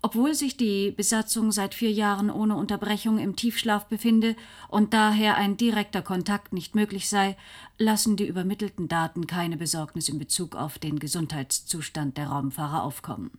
Obwohl 0.08 0.34
sich 0.34 0.56
die 0.56 0.92
Besatzung 0.92 1.52
seit 1.52 1.76
vier 1.76 1.92
Jahren 1.92 2.32
ohne 2.32 2.56
Unterbrechung 2.56 3.18
im 3.18 3.36
Tiefschlaf 3.36 3.88
befinde 3.88 4.38
und 4.70 4.94
daher 4.94 5.36
ein 5.36 5.58
direkter 5.58 6.02
Kontakt 6.02 6.54
nicht 6.54 6.76
möglich 6.76 7.10
sei, 7.10 7.36
lassen 7.78 8.16
die 8.16 8.26
übermittelten 8.26 8.88
Daten 8.88 9.28
keine 9.28 9.58
Besorgnis 9.58 10.08
in 10.08 10.18
Bezug 10.18 10.56
auf 10.56 10.80
den 10.80 11.00
Gesundheitszustand 11.00 12.18
der 12.18 12.28
Raumfahrer 12.28 12.84
aufkommen. 12.84 13.32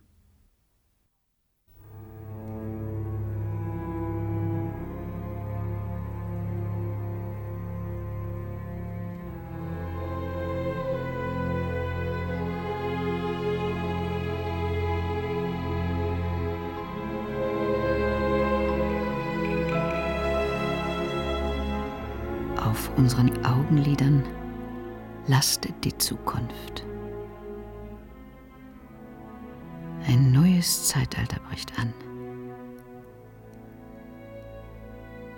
Unseren 23.09 23.43
Augenlidern 23.43 24.23
lastet 25.25 25.73
die 25.83 25.97
Zukunft. 25.97 26.85
Ein 30.05 30.31
neues 30.31 30.89
Zeitalter 30.89 31.39
bricht 31.49 31.73
an. 31.79 31.91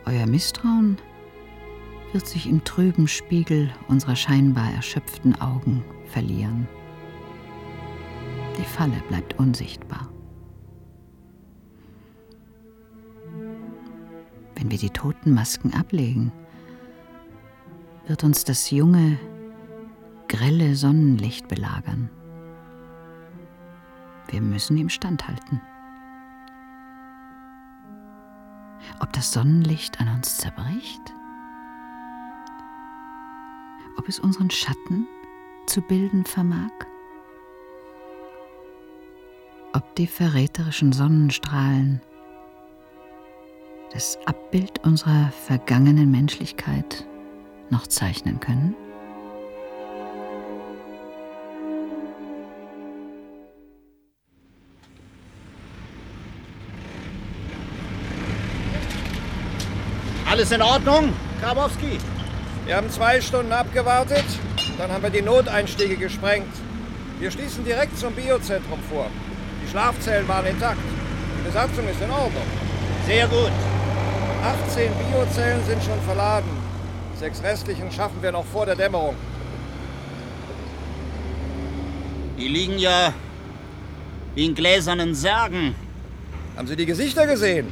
Euer 0.06 0.28
Misstrauen 0.28 0.98
wird 2.12 2.28
sich 2.28 2.50
im 2.50 2.62
trüben 2.66 3.08
Spiegel 3.08 3.72
unserer 3.88 4.18
scheinbar 4.18 4.70
erschöpften 4.74 5.40
Augen 5.40 5.82
verlieren. 6.08 6.68
Die 8.58 8.66
Falle 8.66 9.02
bleibt 9.08 9.40
unsichtbar. 9.40 10.10
Wenn 14.56 14.70
wir 14.70 14.78
die 14.78 14.90
toten 14.90 15.34
Masken 15.34 15.74
ablegen, 15.74 16.34
wird 18.08 18.24
uns 18.24 18.44
das 18.44 18.72
junge, 18.72 19.18
grelle 20.28 20.76
Sonnenlicht 20.76 21.48
belagern. 21.48 22.10
Wir 24.28 24.42
müssen 24.42 24.78
ihm 24.78 24.90
standhalten. 24.90 25.62
Ob 29.00 29.12
das 29.14 29.32
Sonnenlicht 29.32 30.00
an 30.00 30.08
uns 30.08 30.38
zerbricht? 30.38 31.02
Ob 33.98 34.08
es 34.08 34.20
unseren 34.20 34.50
Schatten 34.50 35.08
zu 35.68 35.82
bilden 35.82 36.26
vermag? 36.26 36.72
Ob 39.74 39.96
die 39.96 40.08
verräterischen 40.08 40.92
Sonnenstrahlen 40.92 42.02
das 43.94 44.18
Abbild 44.26 44.84
unserer 44.86 45.32
vergangenen 45.32 46.10
Menschlichkeit 46.12 47.06
noch 47.72 47.88
zeichnen 47.88 48.40
können? 48.40 48.76
Alles 60.30 60.52
in 60.52 60.62
Ordnung, 60.62 61.14
Grabowski? 61.42 61.98
Wir 62.66 62.78
haben 62.78 62.90
zwei 62.90 63.20
Stunden 63.20 63.52
abgewartet, 63.52 64.24
dann 64.78 64.92
haben 64.92 65.04
wir 65.04 65.10
die 65.10 65.22
Noteinstiege 65.22 65.98
gesprengt. 65.98 66.54
Wir 67.20 67.30
schließen 67.32 67.66
direkt 67.66 67.98
zum 67.98 68.14
Biozentrum 68.14 68.80
vor. 68.90 69.08
Die 69.64 69.70
Schlafzellen 69.70 70.28
waren 70.28 70.46
intakt. 70.46 70.80
Die 71.38 71.48
Besatzung 71.48 71.88
ist 71.88 72.02
in 72.02 72.10
Ordnung. 72.10 72.44
Sehr 73.06 73.28
gut. 73.28 73.52
18 74.44 74.92
Biozellen 75.12 75.64
sind 75.66 75.84
schon 75.84 76.02
verladen. 76.02 76.61
Sechs 77.22 77.44
restlichen 77.44 77.92
schaffen 77.92 78.20
wir 78.24 78.32
noch 78.32 78.46
vor 78.46 78.66
der 78.66 78.76
Dämmerung. 78.76 79.16
Die 82.36 82.48
liegen 82.48 82.80
ja 82.80 83.14
wie 84.34 84.48
in 84.48 84.56
gläsernen 84.56 85.14
Särgen. 85.14 85.76
Haben 86.58 86.68
Sie 86.68 86.76
die 86.76 86.88
Gesichter 86.88 87.28
gesehen? 87.28 87.72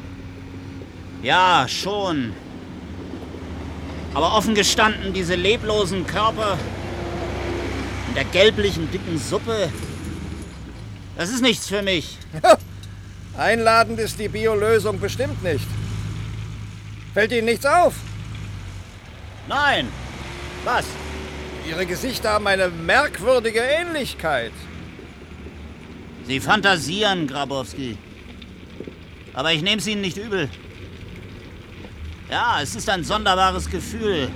Ja, 1.24 1.66
schon. 1.68 2.34
Aber 4.14 4.38
offen 4.38 4.54
gestanden, 4.54 5.14
diese 5.14 5.34
leblosen 5.34 6.06
Körper 6.06 6.56
in 8.10 8.14
der 8.14 8.26
gelblichen, 8.26 8.92
dicken 8.92 9.18
Suppe, 9.18 9.70
das 11.18 11.32
ist 11.32 11.42
nichts 11.42 11.68
für 11.68 11.82
mich. 11.82 12.20
Einladend 13.36 14.00
ist 14.00 14.20
die 14.20 14.30
Biolösung 14.30 15.00
bestimmt 15.00 15.42
nicht. 15.42 15.68
Fällt 17.16 17.32
Ihnen 17.32 17.46
nichts 17.46 17.66
auf? 17.66 17.96
Nein. 19.50 19.88
Was? 20.64 20.86
Ihre 21.68 21.88
Gesichter 21.88 22.34
haben 22.34 22.46
eine 22.46 22.70
merkwürdige 22.70 23.62
Ähnlichkeit. 23.62 24.52
Sie 26.26 26.40
fantasieren, 26.40 27.26
Grabowski. 27.26 27.98
Aber 29.34 29.52
ich 29.52 29.64
nehme 29.64 29.78
es 29.78 29.88
Ihnen 29.88 30.02
nicht 30.02 30.18
übel. 30.18 30.50
Ja, 32.30 32.62
es 32.62 32.76
ist 32.76 32.88
ein 32.90 33.04
sonderbares 33.04 33.72
Gefühl, 33.72 34.30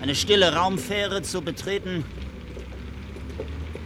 eine 0.00 0.14
stille 0.14 0.54
Raumfähre 0.54 1.20
zu 1.20 1.42
betreten, 1.42 2.02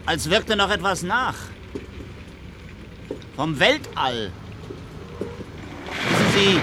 als 0.04 0.30
wirkte 0.30 0.54
noch 0.54 0.70
etwas 0.70 1.02
nach. 1.02 1.34
Vom 3.34 3.58
Weltall. 3.58 4.30
Wissen 6.08 6.32
Sie, 6.36 6.60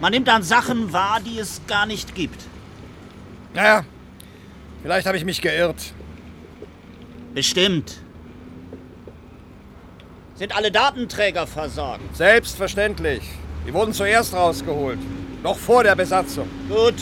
man 0.00 0.12
nimmt 0.12 0.28
dann 0.28 0.42
Sachen 0.42 0.92
wahr, 0.92 1.20
die 1.24 1.38
es 1.38 1.60
gar 1.66 1.86
nicht 1.86 2.14
gibt. 2.14 2.40
Naja, 3.54 3.84
vielleicht 4.82 5.06
habe 5.06 5.16
ich 5.16 5.24
mich 5.24 5.40
geirrt. 5.40 5.92
Bestimmt. 7.34 7.98
Sind 10.34 10.56
alle 10.56 10.70
Datenträger 10.70 11.46
versorgt? 11.46 12.16
Selbstverständlich. 12.16 13.22
Die 13.66 13.74
wurden 13.74 13.92
zuerst 13.92 14.34
rausgeholt. 14.34 14.98
Noch 15.42 15.58
vor 15.58 15.84
der 15.84 15.94
Besatzung. 15.94 16.48
Gut. 16.68 16.94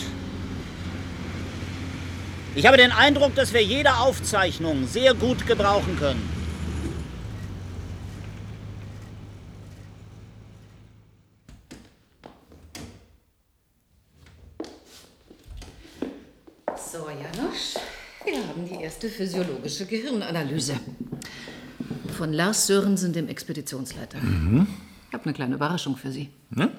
Ich 2.54 2.66
habe 2.66 2.76
den 2.76 2.90
Eindruck, 2.90 3.34
dass 3.36 3.52
wir 3.52 3.62
jede 3.62 3.94
Aufzeichnung 3.98 4.86
sehr 4.88 5.14
gut 5.14 5.46
gebrauchen 5.46 5.96
können. 5.98 6.37
So, 16.98 17.08
Janosch, 17.10 17.76
wir 18.24 18.44
haben 18.48 18.66
die 18.66 18.82
erste 18.82 19.08
physiologische 19.08 19.86
Gehirnanalyse. 19.86 20.80
Von 22.16 22.32
Lars 22.32 22.66
Sörensen, 22.66 23.12
dem 23.12 23.28
Expeditionsleiter. 23.28 24.18
Ich 24.18 24.24
habe 25.14 25.24
eine 25.24 25.32
kleine 25.32 25.54
Überraschung 25.54 25.96
für 25.96 26.10
Sie. 26.10 26.30
Ne? 26.50 26.72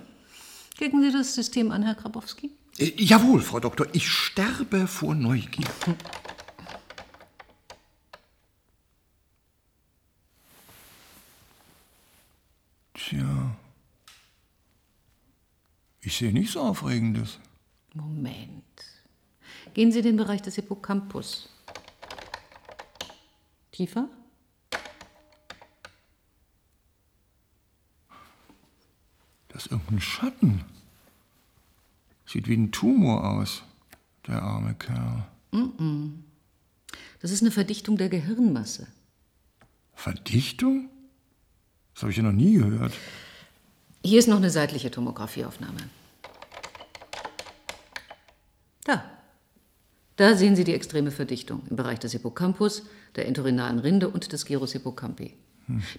Klicken 0.76 1.02
Sie 1.02 1.14
das 1.14 1.34
System 1.34 1.72
an, 1.72 1.84
Herr 1.84 1.96
Grabowski? 1.96 2.52
Äh, 2.78 2.92
jawohl, 2.98 3.40
Frau 3.40 3.62
Doktor, 3.62 3.88
ich 3.94 4.10
sterbe 4.10 4.88
vor 4.88 5.16
Neugier. 5.16 5.70
Tja. 12.94 13.56
Ich 16.02 16.18
sehe 16.18 16.34
nichts 16.34 16.58
Aufregendes. 16.58 17.40
Moment. 17.94 18.66
Gehen 19.74 19.92
Sie 19.92 20.00
in 20.00 20.06
den 20.06 20.18
Bereich 20.18 20.42
des 20.42 20.56
Hippocampus. 20.56 21.50
Tiefer? 23.72 24.10
Das 29.50 29.66
ist 29.66 29.72
irgendein 29.72 30.02
Schatten. 30.02 30.66
Sieht 32.26 32.48
wie 32.48 32.56
ein 32.56 32.72
Tumor 32.72 33.24
aus, 33.24 33.64
der 34.28 34.42
arme 34.42 34.76
Kerl. 34.76 35.26
Das 37.22 37.32
ist 37.32 37.42
eine 37.42 37.52
Verdichtung 37.52 37.98
der 37.98 38.10
Gehirnmasse. 38.10 38.88
Verdichtung? 39.94 40.90
Das 41.94 42.04
habe 42.04 42.12
ich 42.12 42.18
ja 42.18 42.24
noch 42.24 42.32
nie 42.32 42.54
gehört. 42.54 42.94
Hier 44.06 44.20
ist 44.20 44.28
noch 44.28 44.38
eine 44.38 44.50
seitliche 44.50 44.92
Tomographieaufnahme. 44.92 45.90
Da. 48.86 49.04
Da 50.20 50.36
sehen 50.36 50.58
Sie 50.58 50.66
die 50.66 50.74
extreme 50.74 51.12
Verdichtung 51.12 51.62
im 51.70 51.78
Bereich 51.78 51.98
des 51.98 52.12
Hippocampus, 52.12 52.84
der 53.16 53.26
entorhinalen 53.26 53.80
Rinde 53.80 54.10
und 54.10 54.34
des 54.34 54.46
Gyrus 54.46 54.74
hippocampi. 54.74 55.34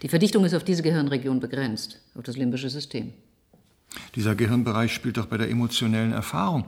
Die 0.03 0.09
Verdichtung 0.09 0.45
ist 0.45 0.53
auf 0.53 0.62
diese 0.62 0.83
Gehirnregion 0.83 1.41
begrenzt, 1.41 2.03
auf 2.15 2.25
das 2.25 2.37
limbische 2.37 2.69
System. 2.69 3.15
Dieser 4.17 4.35
Gehirnbereich 4.35 4.93
spielt 4.93 5.17
doch 5.17 5.25
bei 5.25 5.39
der 5.39 5.49
emotionellen 5.49 6.12
Erfahrung 6.12 6.67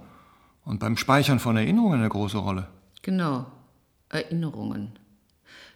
und 0.65 0.81
beim 0.81 0.97
Speichern 0.97 1.41
von 1.41 1.59
Erinnerungen 1.59 2.01
eine 2.01 2.09
große 2.09 2.39
Rolle. 2.39 2.69
Genau. 3.03 3.45
Erinnerungen. 4.09 4.93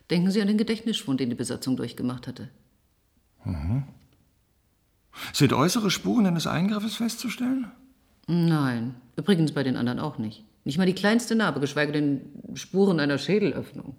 Denken 0.09 0.31
Sie 0.31 0.41
an 0.41 0.49
den 0.49 0.57
Gedächtnisschwund, 0.57 1.21
den 1.21 1.29
die 1.29 1.37
Besatzung 1.37 1.77
durchgemacht 1.77 2.27
hatte. 2.27 2.49
Sind 5.35 5.53
äußere 5.53 5.91
Spuren 5.91 6.25
eines 6.25 6.47
Eingriffes 6.47 6.97
festzustellen? 6.97 7.71
Nein. 8.29 8.95
Übrigens 9.17 9.53
bei 9.53 9.63
den 9.63 9.77
anderen 9.77 9.99
auch 9.99 10.17
nicht. 10.17 10.43
Nicht 10.67 10.79
mal 10.79 10.85
die 10.87 10.95
kleinste 10.95 11.37
Narbe, 11.37 11.61
geschweige 11.61 11.93
denn 11.93 12.23
Spuren 12.55 12.99
einer 12.99 13.19
Schädelöffnung. 13.19 13.95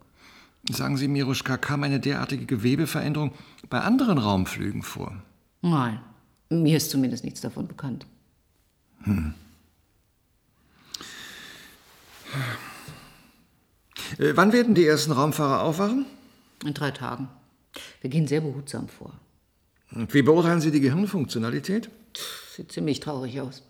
Sagen 0.70 0.98
Sie, 0.98 1.08
Miruschka, 1.08 1.56
kam 1.56 1.82
eine 1.84 2.02
derartige 2.02 2.46
Gewebeveränderung 2.46 3.32
bei 3.70 3.80
anderen 3.80 4.18
Raumflügen 4.18 4.84
vor? 4.84 5.24
Nein. 5.62 6.02
Mir 6.50 6.76
ist 6.76 6.91
zumindest 6.91 7.24
nichts 7.24 7.39
davon 7.39 7.70
bekannt. 7.70 8.06
Äh, 14.18 14.34
wann 14.36 14.52
werden 14.52 14.76
die 14.76 14.86
ersten 14.86 15.13
Raumfahrer 15.13 15.62
aufwachen? 15.62 16.06
In 16.65 16.74
drei 16.74 16.91
Tagen. 16.91 17.30
Wir 18.02 18.10
gehen 18.10 18.28
sehr 18.28 18.41
behutsam 18.41 18.89
vor. 18.89 19.13
Und 19.94 20.13
wie 20.13 20.22
beurteilen 20.22 20.60
Sie 20.60 20.72
die 20.72 20.82
Gehirnfunktionalität? 20.82 21.89
Sieht 22.54 22.74
ziemlich 22.74 23.00
traurig 23.00 23.39
aus. 23.39 23.63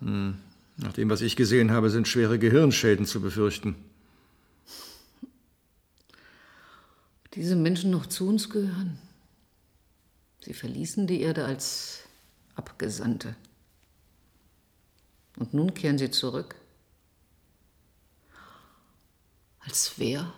Nach 0.77 0.93
dem, 0.93 1.09
was 1.09 1.21
ich 1.21 1.35
gesehen 1.35 1.71
habe, 1.71 1.89
sind 1.89 2.07
schwere 2.07 2.37
Gehirnschäden 2.37 3.05
zu 3.05 3.19
befürchten. 3.19 3.75
Diese 7.33 7.55
Menschen 7.55 7.91
noch 7.91 8.05
zu 8.05 8.27
uns 8.27 8.49
gehören. 8.49 8.99
Sie 10.41 10.53
verließen 10.53 11.07
die 11.07 11.21
Erde 11.21 11.45
als 11.45 12.03
Abgesandte. 12.55 13.35
Und 15.37 15.53
nun 15.53 15.73
kehren 15.73 15.97
sie 15.97 16.09
zurück. 16.09 16.55
Als 19.59 19.93
wer? 19.97 20.33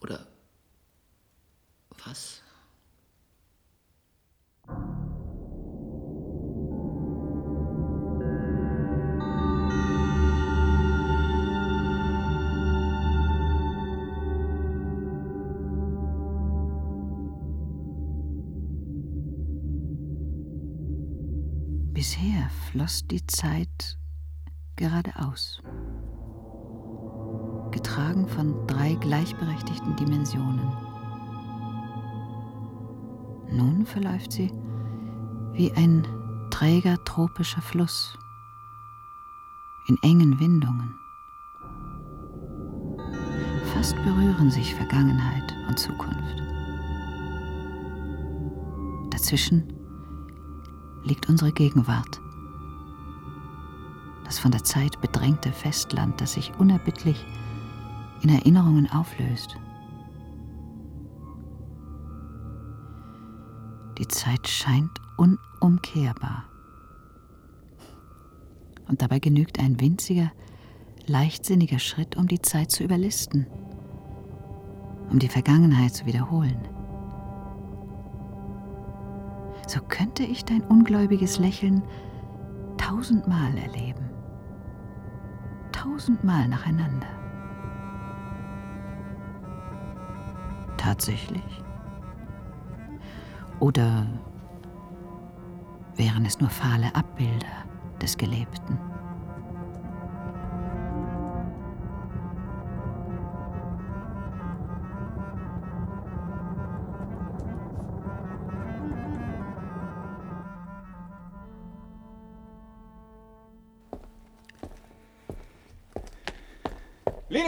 Oder 0.00 0.26
was? 2.04 2.42
Floss 22.70 23.04
die 23.08 23.26
Zeit 23.26 23.98
geradeaus, 24.76 25.60
getragen 27.72 28.28
von 28.28 28.64
drei 28.68 28.94
gleichberechtigten 28.94 29.96
Dimensionen. 29.96 30.72
Nun 33.50 33.84
verläuft 33.86 34.32
sie 34.32 34.52
wie 35.52 35.72
ein 35.72 36.06
träger 36.50 37.02
tropischer 37.04 37.60
Fluss 37.60 38.16
in 39.88 39.98
engen 40.02 40.38
Windungen. 40.38 40.94
Fast 43.74 43.96
berühren 43.96 44.50
sich 44.52 44.76
Vergangenheit 44.76 45.52
und 45.68 45.76
Zukunft. 45.76 46.40
Dazwischen 49.10 49.72
liegt 51.02 51.28
unsere 51.28 51.50
Gegenwart. 51.50 52.20
Das 54.30 54.38
von 54.38 54.52
der 54.52 54.62
Zeit 54.62 55.00
bedrängte 55.00 55.50
Festland, 55.50 56.20
das 56.20 56.34
sich 56.34 56.52
unerbittlich 56.56 57.26
in 58.22 58.28
Erinnerungen 58.28 58.88
auflöst. 58.88 59.56
Die 63.98 64.06
Zeit 64.06 64.46
scheint 64.46 65.00
unumkehrbar. 65.16 66.44
Und 68.86 69.02
dabei 69.02 69.18
genügt 69.18 69.58
ein 69.58 69.80
winziger, 69.80 70.30
leichtsinniger 71.08 71.80
Schritt, 71.80 72.16
um 72.16 72.28
die 72.28 72.40
Zeit 72.40 72.70
zu 72.70 72.84
überlisten, 72.84 73.48
um 75.10 75.18
die 75.18 75.28
Vergangenheit 75.28 75.92
zu 75.92 76.06
wiederholen. 76.06 76.68
So 79.66 79.80
könnte 79.80 80.22
ich 80.22 80.44
dein 80.44 80.62
ungläubiges 80.62 81.40
Lächeln 81.40 81.82
tausendmal 82.76 83.58
erleben. 83.58 84.09
Tausendmal 86.00 86.48
nacheinander. 86.48 87.06
Tatsächlich? 90.78 91.62
Oder 93.58 94.06
wären 95.96 96.24
es 96.24 96.40
nur 96.40 96.48
fahle 96.48 96.94
Abbilder 96.94 97.66
des 98.00 98.16
Gelebten? 98.16 98.78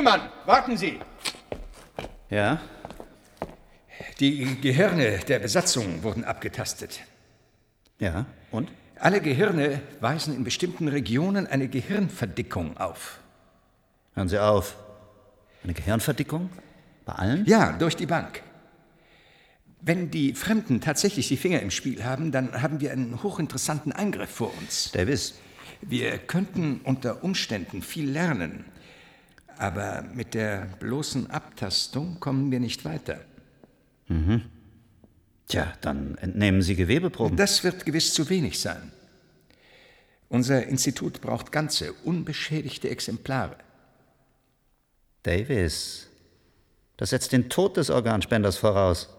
Lienemann, 0.03 0.31
warten 0.47 0.77
Sie! 0.77 0.99
Ja? 2.29 2.61
Die 4.19 4.61
Gehirne 4.61 5.19
der 5.29 5.39
Besatzung 5.39 6.03
wurden 6.03 6.25
abgetastet. 6.25 7.03
Ja. 8.01 8.27
Und? 8.51 8.73
Alle 8.99 9.21
Gehirne 9.21 9.81
weisen 10.01 10.35
in 10.35 10.43
bestimmten 10.43 10.89
Regionen 10.89 11.47
eine 11.47 11.69
Gehirnverdickung 11.69 12.79
auf. 12.79 13.21
Hören 14.15 14.29
Sie 14.29 14.41
auf. 14.41 14.77
Eine 15.63 15.73
Gehirnverdickung? 15.73 16.51
Bei 17.05 17.13
allen? 17.13 17.45
Ja, 17.47 17.71
durch 17.71 17.95
die 17.95 18.07
Bank. 18.07 18.43
Wenn 19.83 20.11
die 20.11 20.35
Fremden 20.35 20.81
tatsächlich 20.81 21.29
die 21.29 21.37
Finger 21.37 21.61
im 21.61 21.71
Spiel 21.71 22.03
haben, 22.03 22.33
dann 22.33 22.61
haben 22.61 22.81
wir 22.81 22.91
einen 22.91 23.23
hochinteressanten 23.23 23.93
Eingriff 23.93 24.31
vor 24.31 24.53
uns. 24.59 24.91
Davis. 24.91 25.39
Wir 25.81 26.19
könnten 26.19 26.81
unter 26.83 27.23
Umständen 27.23 27.83
viel 27.83 28.11
lernen. 28.11 28.65
Aber 29.63 30.03
mit 30.13 30.35
der 30.35 30.67
bloßen 30.81 31.31
Abtastung 31.31 32.19
kommen 32.19 32.51
wir 32.51 32.59
nicht 32.59 32.85
weiter. 32.85 33.21
Mhm. 34.09 34.43
Tja, 35.47 35.73
dann 35.81 36.19
entnehmen 36.19 36.63
Sie 36.63 36.75
Gewebeproben. 36.75 37.37
Das 37.37 37.63
wird 37.63 37.87
gewiss 37.87 38.13
zu 38.13 38.29
wenig 38.29 38.59
sein. 38.59 38.91
Unser 40.29 40.67
Institut 40.67 41.21
braucht 41.21 41.53
ganze, 41.53 41.93
unbeschädigte 41.93 42.91
Exemplare. 42.91 43.55
Davis, 45.23 46.09
das 46.97 47.11
setzt 47.11 47.31
den 47.31 47.49
Tod 47.49 47.77
des 47.77 47.89
Organspenders 47.89 48.57
voraus. 48.57 49.11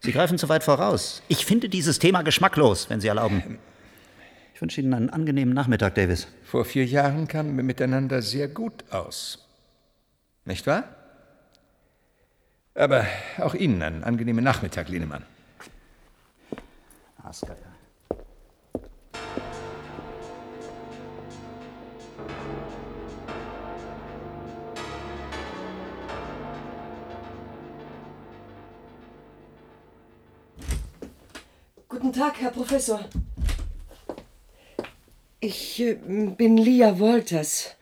Sie 0.00 0.10
greifen 0.10 0.38
zu 0.38 0.48
weit 0.48 0.64
voraus. 0.64 1.22
Ich 1.28 1.46
finde 1.46 1.68
dieses 1.68 2.00
Thema 2.00 2.22
geschmacklos, 2.22 2.90
wenn 2.90 3.00
Sie 3.00 3.06
erlauben. 3.06 3.60
Ich 4.56 4.62
wünsche 4.62 4.80
Ihnen 4.80 4.94
einen 4.94 5.10
angenehmen 5.10 5.52
Nachmittag, 5.52 5.96
Davis. 5.96 6.28
Vor 6.42 6.64
vier 6.64 6.86
Jahren 6.86 7.28
kamen 7.28 7.54
wir 7.58 7.62
miteinander 7.62 8.22
sehr 8.22 8.48
gut 8.48 8.90
aus. 8.90 9.46
Nicht 10.46 10.66
wahr? 10.66 10.84
Aber 12.74 13.04
auch 13.36 13.52
Ihnen 13.52 13.82
einen 13.82 14.02
angenehmen 14.02 14.42
Nachmittag, 14.42 14.88
Lienemann. 14.88 15.24
Asker. 17.22 17.54
Guten 31.90 32.12
Tag, 32.14 32.40
Herr 32.40 32.52
Professor. 32.52 33.00
Ich 35.48 35.80
äh, 35.80 35.94
bin 35.94 36.56
Lia 36.56 36.98
Wolters. 36.98 37.76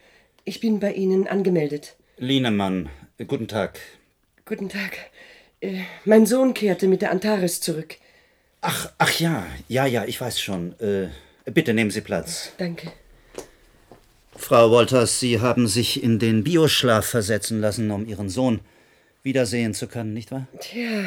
Ich 0.44 0.61
bin 0.61 0.81
bei 0.81 0.92
Ihnen 0.92 1.27
angemeldet. 1.27 1.96
Lienemann, 2.18 2.90
guten 3.27 3.48
Tag. 3.48 3.81
Guten 4.44 4.68
Tag. 4.68 4.98
Äh, 5.62 5.81
mein 6.05 6.27
Sohn 6.27 6.53
kehrte 6.53 6.88
mit 6.88 7.00
der 7.00 7.11
Antares 7.11 7.62
zurück. 7.62 7.96
Ach, 8.61 8.92
ach 8.98 9.18
ja, 9.18 9.46
ja, 9.66 9.87
ja, 9.87 10.05
ich 10.05 10.20
weiß 10.20 10.38
schon. 10.42 10.79
Äh, 10.79 11.09
bitte 11.53 11.72
nehmen 11.72 11.90
Sie 11.90 12.03
Platz. 12.03 12.53
Danke. 12.59 12.92
Frau 14.37 14.70
Wolters, 14.70 15.18
Sie 15.18 15.40
haben 15.40 15.66
sich 15.66 16.03
in 16.03 16.18
den 16.18 16.44
Bioschlaf 16.44 17.07
versetzen 17.07 17.62
lassen, 17.62 17.90
um 17.90 18.07
Ihren 18.07 18.29
Sohn 18.29 18.61
wiedersehen 19.22 19.72
zu 19.72 19.87
können, 19.87 20.12
nicht 20.12 20.33
wahr? 20.33 20.46
Tja, 20.61 21.07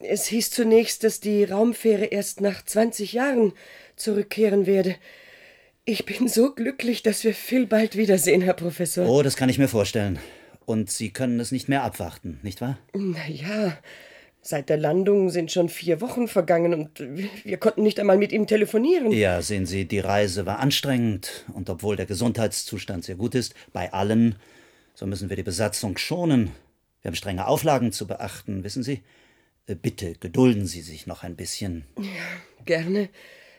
es 0.00 0.26
hieß 0.26 0.50
zunächst, 0.50 1.02
dass 1.02 1.20
die 1.20 1.44
Raumfähre 1.44 2.04
erst 2.04 2.42
nach 2.42 2.62
20 2.62 3.14
Jahren 3.14 3.54
zurückkehren 3.96 4.66
werde. 4.66 4.96
Ich 5.88 6.04
bin 6.04 6.26
so 6.26 6.52
glücklich, 6.52 7.04
dass 7.04 7.22
wir 7.22 7.32
Phil 7.32 7.64
bald 7.68 7.96
wiedersehen, 7.96 8.40
Herr 8.42 8.54
Professor. 8.54 9.08
Oh, 9.08 9.22
das 9.22 9.36
kann 9.36 9.48
ich 9.48 9.56
mir 9.58 9.68
vorstellen. 9.68 10.18
Und 10.64 10.90
Sie 10.90 11.10
können 11.10 11.38
es 11.38 11.52
nicht 11.52 11.68
mehr 11.68 11.84
abwarten, 11.84 12.40
nicht 12.42 12.60
wahr? 12.60 12.76
Na 12.92 13.28
ja, 13.28 13.78
seit 14.42 14.68
der 14.68 14.78
Landung 14.78 15.30
sind 15.30 15.52
schon 15.52 15.68
vier 15.68 16.00
Wochen 16.00 16.26
vergangen 16.26 16.74
und 16.74 16.98
wir 17.44 17.56
konnten 17.58 17.84
nicht 17.84 18.00
einmal 18.00 18.18
mit 18.18 18.32
ihm 18.32 18.48
telefonieren. 18.48 19.12
Ja, 19.12 19.40
sehen 19.42 19.64
Sie, 19.64 19.84
die 19.84 20.00
Reise 20.00 20.44
war 20.44 20.58
anstrengend 20.58 21.44
und 21.54 21.70
obwohl 21.70 21.94
der 21.94 22.06
Gesundheitszustand 22.06 23.04
sehr 23.04 23.14
gut 23.14 23.36
ist, 23.36 23.54
bei 23.72 23.92
allen, 23.92 24.34
so 24.94 25.06
müssen 25.06 25.28
wir 25.30 25.36
die 25.36 25.44
Besatzung 25.44 25.98
schonen. 25.98 26.50
Wir 27.02 27.10
haben 27.10 27.14
strenge 27.16 27.46
Auflagen 27.46 27.92
zu 27.92 28.08
beachten, 28.08 28.64
wissen 28.64 28.82
Sie? 28.82 29.02
Äh, 29.68 29.76
Bitte 29.76 30.14
gedulden 30.14 30.66
Sie 30.66 30.80
sich 30.80 31.06
noch 31.06 31.22
ein 31.22 31.36
bisschen. 31.36 31.84
Ja, 31.96 32.64
gerne. 32.64 33.08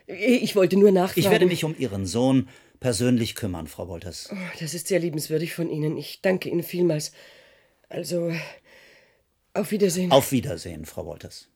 Ich 0.07 0.55
wollte 0.55 0.77
nur 0.77 0.91
nachfragen. 0.91 1.19
Ich 1.19 1.29
werde 1.29 1.45
mich 1.45 1.65
um 1.65 1.75
Ihren 1.77 2.05
Sohn 2.05 2.47
persönlich 2.79 3.35
kümmern, 3.35 3.67
Frau 3.67 3.89
Wolters. 3.89 4.29
Oh, 4.31 4.35
das 4.59 4.73
ist 4.73 4.87
sehr 4.87 4.99
liebenswürdig 4.99 5.53
von 5.53 5.69
Ihnen. 5.69 5.97
Ich 5.97 6.21
danke 6.21 6.49
Ihnen 6.49 6.63
vielmals. 6.63 7.11
Also, 7.89 8.31
auf 9.53 9.71
Wiedersehen. 9.71 10.11
Auf 10.13 10.31
Wiedersehen, 10.31 10.85
Frau 10.85 11.05
Wolters. 11.05 11.49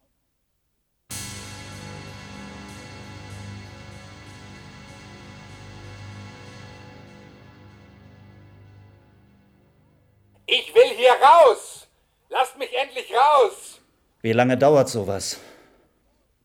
Ich 10.46 10.76
will 10.76 10.98
hier 10.98 11.14
raus! 11.24 11.88
Lasst 12.30 12.58
mich 12.58 12.70
endlich 12.78 13.10
raus! 13.14 13.80
Wie 14.22 14.34
lange 14.34 14.58
dauert 14.58 14.90
sowas? 14.90 15.40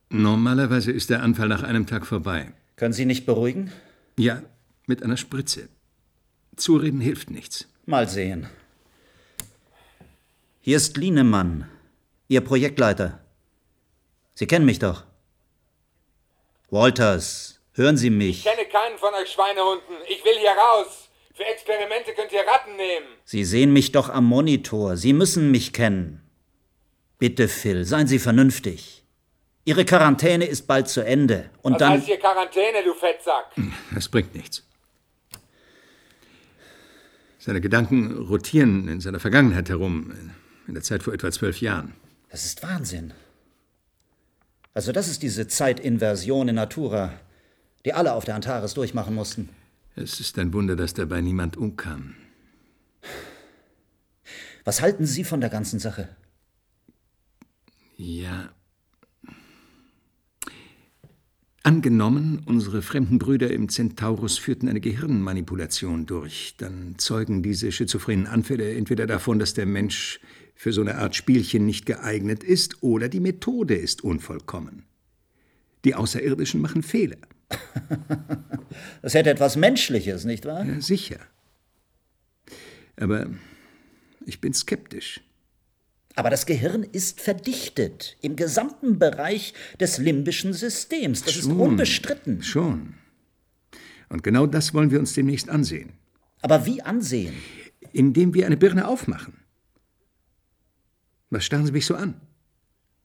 Normalerweise 0.09 0.93
ist 0.93 1.11
der 1.11 1.23
Anfall 1.23 1.49
nach 1.49 1.63
einem 1.63 1.87
Tag 1.87 2.07
vorbei. 2.07 2.53
Können 2.77 2.93
Sie 2.93 3.07
nicht 3.07 3.27
beruhigen? 3.27 3.73
Ja, 4.19 4.43
mit 4.87 5.03
einer 5.03 5.17
Spritze. 5.17 5.69
Zureden 6.57 7.01
hilft 7.01 7.31
nichts. 7.31 7.67
Mal 7.87 8.09
sehen. 8.09 8.47
Hier 10.61 10.77
ist 10.77 10.97
Lienemann, 10.97 11.69
Ihr 12.29 12.41
Projektleiter. 12.41 13.21
Sie 14.35 14.47
kennen 14.47 14.67
mich 14.67 14.79
doch. 14.79 15.05
Walters, 16.71 17.61
hören 17.73 17.97
Sie 17.97 18.11
mich. 18.11 18.39
Ich 18.39 18.45
kenne 18.45 18.69
keinen 18.69 18.99
von 18.99 19.15
euch 19.15 19.31
Schweinehunden. 19.31 19.97
Ich 20.09 20.25
will 20.25 20.39
hier 20.39 20.51
raus. 20.51 21.09
Für 21.35 21.45
Experimente 21.45 22.13
könnt 22.15 22.33
ihr 22.33 22.41
Ratten 22.41 22.77
nehmen. 22.77 23.07
Sie 23.25 23.45
sehen 23.45 23.73
mich 23.73 23.93
doch 23.93 24.09
am 24.09 24.25
Monitor. 24.25 24.97
Sie 24.97 25.13
müssen 25.13 25.51
mich 25.51 25.73
kennen. 25.73 26.23
Bitte, 27.19 27.47
Phil, 27.49 27.85
seien 27.85 28.07
Sie 28.07 28.19
vernünftig. 28.19 28.96
Ihre 29.67 29.85
Quarantäne 29.85 30.47
ist 30.47 30.69
bald 30.69 30.89
zu 30.89 31.05
Ende. 31.05 31.51
Und 31.61 31.73
Was 31.73 31.79
dann. 31.81 31.93
heißt 31.95 32.07
hier 32.07 32.21
Quarantäne, 32.21 32.85
du 32.85 32.95
Fettsack? 32.95 33.47
Das 33.93 34.09
bringt 34.09 34.33
nichts. 34.33 34.63
Seine 37.41 37.61
Gedanken 37.61 38.17
rotieren 38.17 38.87
in 38.87 39.01
seiner 39.01 39.19
Vergangenheit 39.19 39.69
herum, 39.69 40.13
in 40.69 40.75
der 40.75 40.85
Zeit 40.85 41.03
vor 41.03 41.13
etwa 41.13 41.33
zwölf 41.33 41.61
Jahren. 41.61 41.95
Das 42.31 42.45
ist 42.45 42.63
Wahnsinn. 42.63 43.13
Also, 44.73 44.93
das 44.93 45.09
ist 45.09 45.23
diese 45.25 45.49
Zeitinversion 45.49 46.49
in 46.49 46.55
Natura, 46.55 47.19
die 47.85 47.93
alle 47.93 48.13
auf 48.13 48.25
der 48.25 48.37
Antares 48.37 48.75
durchmachen 48.75 49.17
mussten. 49.17 49.49
Es 49.97 50.21
ist 50.21 50.39
ein 50.39 50.53
Wunder, 50.53 50.77
dass 50.77 50.95
dabei 50.95 51.21
niemand 51.23 51.57
umkam. 51.57 52.15
Was 54.65 54.81
halten 54.81 55.07
Sie 55.07 55.25
von 55.25 55.41
der 55.41 55.51
ganzen 55.51 55.81
Sache? 55.81 56.09
Ja. 57.97 58.51
Angenommen, 61.67 62.45
unsere 62.47 62.81
fremden 62.81 63.19
Brüder 63.19 63.51
im 63.51 63.69
Centaurus 63.69 64.39
führten 64.39 64.69
eine 64.69 64.81
Gehirnmanipulation 64.81 66.07
durch, 66.07 66.55
dann 66.59 66.95
zeugen 66.97 67.43
diese 67.43 67.73
schizophrenen 67.73 68.29
Anfälle 68.29 68.73
entweder 68.77 69.09
davon, 69.09 69.41
dass 69.41 69.53
der 69.53 69.67
Mensch 69.67 70.21
für 70.55 70.73
so 70.73 70.81
eine 70.81 70.95
Art 70.95 71.17
Spielchen 71.17 71.67
nicht 71.67 71.85
geeignet 71.85 72.45
ist, 72.45 72.85
oder 72.85 73.09
die 73.09 73.19
Methode 73.19 73.75
ist 73.75 74.05
unvollkommen. 74.05 74.85
Die 75.85 75.97
Außerirdischen 75.97 76.61
machen 76.61 76.85
Fehler. 76.85 77.19
Das 79.03 79.15
hätte 79.15 79.31
etwas 79.31 79.57
Menschliches, 79.57 80.25
nicht 80.25 80.45
wahr? 80.45 80.65
Ja, 80.65 80.81
sicher. 80.81 81.19
Aber 82.97 83.27
ich 84.25 84.41
bin 84.41 84.53
skeptisch. 84.53 85.21
Aber 86.17 86.31
das 86.31 86.47
Gehirn 86.47 86.83
ist 86.83 87.21
verdichtet 87.21 88.17
im 88.23 88.37
gesamten 88.37 88.99
Bereich 88.99 89.53
des 89.79 89.99
limbischen 89.99 90.55
Systems. 90.55 91.23
Das 91.23 91.37
ist 91.37 91.47
unbestritten. 91.47 92.43
Schon. 92.43 92.95
Und 94.09 94.23
genau 94.23 94.47
das 94.47 94.73
wollen 94.73 94.91
wir 94.91 94.99
uns 94.99 95.13
demnächst 95.13 95.51
ansehen. 95.51 95.93
Aber 96.41 96.65
wie 96.65 96.81
ansehen? 96.81 97.35
Indem 97.93 98.33
wir 98.33 98.47
eine 98.47 98.57
Birne 98.57 98.89
aufmachen. 98.89 99.35
Was 101.29 101.45
starren 101.45 101.67
Sie 101.67 101.73
mich 101.73 101.85
so 101.85 101.95
an? 101.95 102.19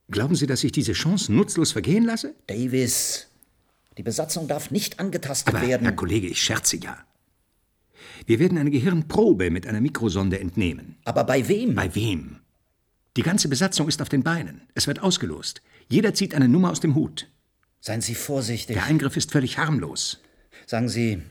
Glauben 0.09 0.35
Sie, 0.35 0.47
dass 0.47 0.63
ich 0.63 0.71
diese 0.71 0.93
Chance 0.93 1.33
nutzlos 1.33 1.73
vergehen 1.73 2.05
lasse? 2.05 2.33
Davis, 2.47 3.27
die 3.97 4.03
Besatzung 4.03 4.47
darf 4.47 4.71
nicht 4.71 4.99
angetastet 4.99 5.55
Aber, 5.55 5.67
werden. 5.67 5.83
Herr 5.83 5.95
Kollege, 5.95 6.27
ich 6.27 6.41
scherze 6.41 6.77
ja. 6.77 6.97
Wir 8.25 8.39
werden 8.39 8.57
eine 8.57 8.71
Gehirnprobe 8.71 9.49
mit 9.49 9.67
einer 9.67 9.81
Mikrosonde 9.81 10.39
entnehmen. 10.39 10.97
Aber 11.03 11.23
bei 11.25 11.47
wem? 11.47 11.75
Bei 11.75 11.93
wem? 11.93 12.37
Die 13.17 13.23
ganze 13.23 13.49
Besatzung 13.49 13.89
ist 13.89 14.01
auf 14.01 14.07
den 14.07 14.23
Beinen. 14.23 14.61
Es 14.73 14.87
wird 14.87 15.01
ausgelost. 15.01 15.61
Jeder 15.89 16.13
zieht 16.13 16.33
eine 16.33 16.47
Nummer 16.47 16.71
aus 16.71 16.79
dem 16.79 16.95
Hut. 16.95 17.27
Seien 17.81 17.99
Sie 17.99 18.15
vorsichtig. 18.15 18.75
Der 18.75 18.85
Eingriff 18.85 19.17
ist 19.17 19.31
völlig 19.31 19.57
harmlos. 19.57 20.21
Sagen 20.65 20.87
Sie, 20.87 21.21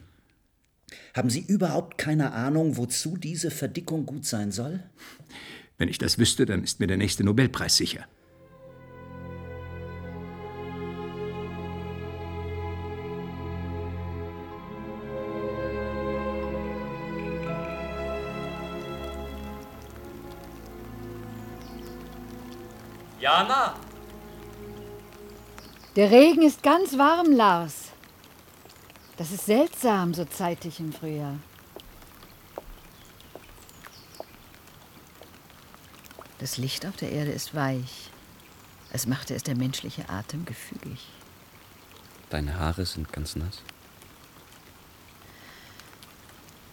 haben 1.15 1.31
Sie 1.31 1.41
überhaupt 1.41 1.97
keine 1.97 2.33
Ahnung, 2.33 2.77
wozu 2.77 3.17
diese 3.17 3.51
Verdickung 3.51 4.05
gut 4.05 4.27
sein 4.27 4.53
soll? 4.53 4.83
Wenn 5.79 5.89
ich 5.89 5.97
das 5.97 6.19
wüsste, 6.19 6.45
dann 6.45 6.63
ist 6.63 6.81
mir 6.81 6.87
der 6.87 6.99
nächste 6.99 7.25
Nobelpreis 7.25 7.77
sicher. 7.77 8.07
Jana? 23.21 23.75
Der 25.95 26.11
Regen 26.11 26.41
ist 26.43 26.63
ganz 26.63 26.97
warm, 26.97 27.33
Lars. 27.33 27.91
Das 29.19 29.31
ist 29.31 29.45
seltsam, 29.45 30.15
so 30.15 30.25
zeitig 30.25 30.81
im 30.81 30.93
Frühjahr. 30.93 31.37
Das 36.39 36.57
Licht 36.57 36.87
auf 36.87 36.97
der 36.97 37.13
Erde 37.13 37.33
ist 37.33 37.55
weich, 37.55 38.11
als 38.91 39.07
machte 39.07 39.35
es 39.35 39.43
der 39.43 39.57
menschliche 39.57 40.09
Atem 40.09 40.47
gefügig. 40.47 41.07
Deine 42.31 42.59
Haare 42.59 42.87
sind 42.87 43.13
ganz 43.13 43.37
nass. 43.37 43.61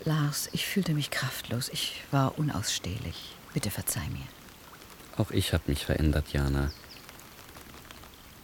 Lars, 0.06 0.48
ich 0.54 0.66
fühlte 0.66 0.94
mich 0.94 1.12
kraftlos. 1.12 1.68
Ich 1.68 2.02
war 2.12 2.40
unausstehlich. 2.40 3.36
Bitte 3.54 3.70
verzeih 3.72 4.08
mir. 4.08 4.37
Auch 5.18 5.32
ich 5.32 5.54
habe 5.54 5.64
mich 5.68 5.86
verändert, 5.86 6.32
Jana. 6.32 6.72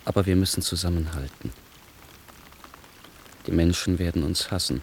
Aber 0.05 0.25
wir 0.25 0.35
müssen 0.35 0.61
zusammenhalten. 0.61 1.53
Die 3.45 3.51
Menschen 3.51 3.99
werden 3.99 4.23
uns 4.23 4.49
hassen. 4.51 4.81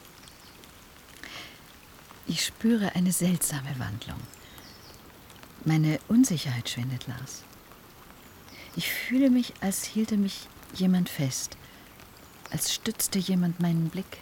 Ich 2.27 2.45
spüre 2.45 2.95
eine 2.95 3.13
seltsame 3.13 3.77
Wandlung. 3.79 4.21
Meine 5.65 5.99
Unsicherheit 6.09 6.69
schwindet, 6.69 7.07
Lars. 7.09 7.43
Ich 8.77 8.89
fühle 8.89 9.31
mich, 9.31 9.53
als 9.61 9.85
hielte 9.85 10.17
mich 10.17 10.47
jemand 10.75 11.09
fest, 11.09 11.57
als 12.51 12.73
stützte 12.73 13.19
jemand 13.19 13.59
meinen 13.59 13.89
Blick, 13.89 14.19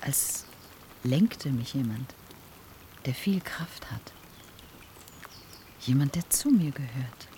als 0.00 0.44
lenkte 1.04 1.50
mich 1.50 1.74
jemand, 1.74 2.14
der 3.06 3.14
viel 3.14 3.40
Kraft 3.40 3.90
hat. 3.92 4.12
Jemand, 5.84 6.14
der 6.14 6.30
zu 6.30 6.48
mir 6.48 6.70
gehört. 6.70 7.28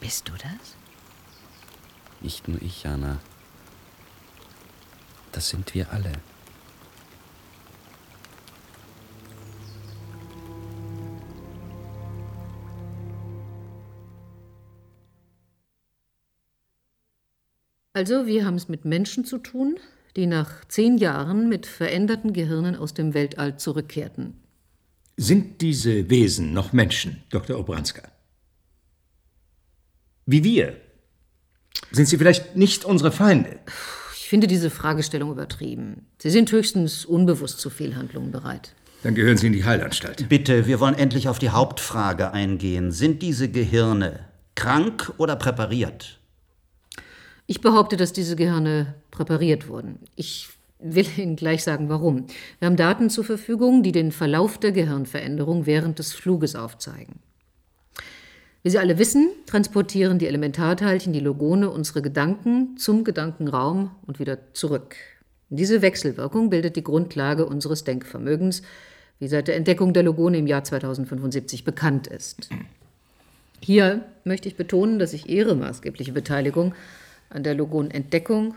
Bist 0.00 0.28
du 0.28 0.32
das? 0.32 0.76
Nicht 2.20 2.48
nur 2.48 2.60
ich, 2.60 2.82
Jana. 2.82 3.20
Das 5.30 5.50
sind 5.50 5.72
wir 5.72 5.92
alle. 5.92 6.12
Also, 17.92 18.26
wir 18.26 18.44
haben 18.44 18.56
es 18.56 18.68
mit 18.68 18.84
Menschen 18.84 19.24
zu 19.24 19.38
tun, 19.38 19.78
die 20.16 20.26
nach 20.26 20.64
zehn 20.64 20.98
Jahren 20.98 21.48
mit 21.48 21.66
veränderten 21.66 22.32
Gehirnen 22.32 22.74
aus 22.74 22.94
dem 22.94 23.14
Weltall 23.14 23.58
zurückkehrten. 23.58 24.39
Sind 25.22 25.60
diese 25.60 26.08
Wesen 26.08 26.54
noch 26.54 26.72
Menschen, 26.72 27.22
Dr. 27.28 27.58
Obranska? 27.58 28.00
Wie 30.24 30.42
wir? 30.42 30.80
Sind 31.92 32.06
sie 32.06 32.16
vielleicht 32.16 32.56
nicht 32.56 32.86
unsere 32.86 33.12
Feinde? 33.12 33.58
Ich 34.16 34.30
finde 34.30 34.46
diese 34.46 34.70
Fragestellung 34.70 35.30
übertrieben. 35.30 36.06
Sie 36.16 36.30
sind 36.30 36.50
höchstens 36.50 37.04
unbewusst 37.04 37.60
zu 37.60 37.68
Fehlhandlungen 37.68 38.30
bereit. 38.30 38.74
Dann 39.02 39.14
gehören 39.14 39.36
Sie 39.36 39.48
in 39.48 39.52
die 39.52 39.66
Heilanstalt. 39.66 40.26
Bitte, 40.30 40.66
wir 40.66 40.80
wollen 40.80 40.94
endlich 40.94 41.28
auf 41.28 41.38
die 41.38 41.50
Hauptfrage 41.50 42.32
eingehen. 42.32 42.90
Sind 42.90 43.20
diese 43.20 43.50
Gehirne 43.50 44.20
krank 44.54 45.12
oder 45.18 45.36
präpariert? 45.36 46.18
Ich 47.46 47.60
behaupte, 47.60 47.98
dass 47.98 48.14
diese 48.14 48.36
Gehirne 48.36 48.94
präpariert 49.10 49.68
wurden. 49.68 49.98
Ich 50.16 50.48
will 50.82 51.06
Ihnen 51.16 51.36
gleich 51.36 51.62
sagen, 51.62 51.88
warum. 51.88 52.26
Wir 52.58 52.66
haben 52.66 52.76
Daten 52.76 53.10
zur 53.10 53.24
Verfügung, 53.24 53.82
die 53.82 53.92
den 53.92 54.12
Verlauf 54.12 54.58
der 54.58 54.72
Gehirnveränderung 54.72 55.66
während 55.66 55.98
des 55.98 56.12
Fluges 56.12 56.56
aufzeigen. 56.56 57.20
Wie 58.62 58.70
Sie 58.70 58.78
alle 58.78 58.98
wissen, 58.98 59.30
transportieren 59.46 60.18
die 60.18 60.26
Elementarteilchen, 60.26 61.12
die 61.12 61.20
Logone, 61.20 61.70
unsere 61.70 62.02
Gedanken 62.02 62.76
zum 62.76 63.04
Gedankenraum 63.04 63.90
und 64.06 64.18
wieder 64.18 64.52
zurück. 64.52 64.96
Diese 65.48 65.82
Wechselwirkung 65.82 66.50
bildet 66.50 66.76
die 66.76 66.84
Grundlage 66.84 67.46
unseres 67.46 67.84
Denkvermögens, 67.84 68.62
wie 69.18 69.28
seit 69.28 69.48
der 69.48 69.56
Entdeckung 69.56 69.92
der 69.92 70.02
Logone 70.02 70.38
im 70.38 70.46
Jahr 70.46 70.62
2075 70.62 71.64
bekannt 71.64 72.06
ist. 72.06 72.50
Hier 73.60 74.04
möchte 74.24 74.48
ich 74.48 74.56
betonen, 74.56 74.98
dass 74.98 75.12
ich 75.12 75.28
Ihre 75.28 75.54
maßgebliche 75.54 76.12
Beteiligung 76.12 76.74
an 77.28 77.42
der 77.42 77.54
Logonentdeckung, 77.54 78.54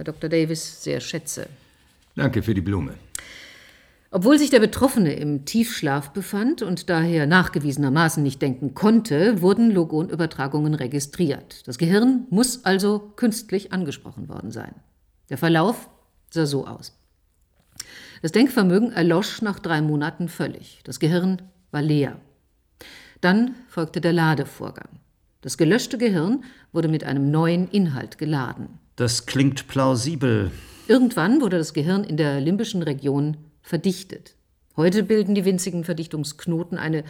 Herr 0.00 0.04
Dr. 0.04 0.30
Davis, 0.30 0.82
sehr 0.82 0.98
schätze. 0.98 1.46
Danke 2.16 2.42
für 2.42 2.54
die 2.54 2.62
Blume. 2.62 2.94
Obwohl 4.10 4.38
sich 4.38 4.48
der 4.48 4.60
Betroffene 4.60 5.12
im 5.12 5.44
Tiefschlaf 5.44 6.14
befand 6.14 6.62
und 6.62 6.88
daher 6.88 7.26
nachgewiesenermaßen 7.26 8.22
nicht 8.22 8.40
denken 8.40 8.72
konnte, 8.72 9.42
wurden 9.42 9.70
Logonübertragungen 9.70 10.72
registriert. 10.72 11.68
Das 11.68 11.76
Gehirn 11.76 12.26
muss 12.30 12.64
also 12.64 13.12
künstlich 13.16 13.74
angesprochen 13.74 14.30
worden 14.30 14.50
sein. 14.50 14.74
Der 15.28 15.36
Verlauf 15.36 15.90
sah 16.30 16.46
so 16.46 16.66
aus. 16.66 16.98
Das 18.22 18.32
Denkvermögen 18.32 18.92
erlosch 18.92 19.42
nach 19.42 19.58
drei 19.58 19.82
Monaten 19.82 20.30
völlig. 20.30 20.80
Das 20.84 20.98
Gehirn 20.98 21.42
war 21.72 21.82
leer. 21.82 22.16
Dann 23.20 23.54
folgte 23.68 24.00
der 24.00 24.14
Ladevorgang. 24.14 24.88
Das 25.42 25.58
gelöschte 25.58 25.98
Gehirn 25.98 26.44
wurde 26.72 26.88
mit 26.88 27.04
einem 27.04 27.30
neuen 27.30 27.68
Inhalt 27.68 28.16
geladen. 28.16 28.78
Das 29.00 29.24
klingt 29.24 29.66
plausibel. 29.66 30.50
Irgendwann 30.86 31.40
wurde 31.40 31.56
das 31.56 31.72
Gehirn 31.72 32.04
in 32.04 32.18
der 32.18 32.38
limbischen 32.38 32.82
Region 32.82 33.38
verdichtet. 33.62 34.34
Heute 34.76 35.04
bilden 35.04 35.34
die 35.34 35.46
winzigen 35.46 35.84
Verdichtungsknoten 35.84 36.76
eine, 36.76 37.04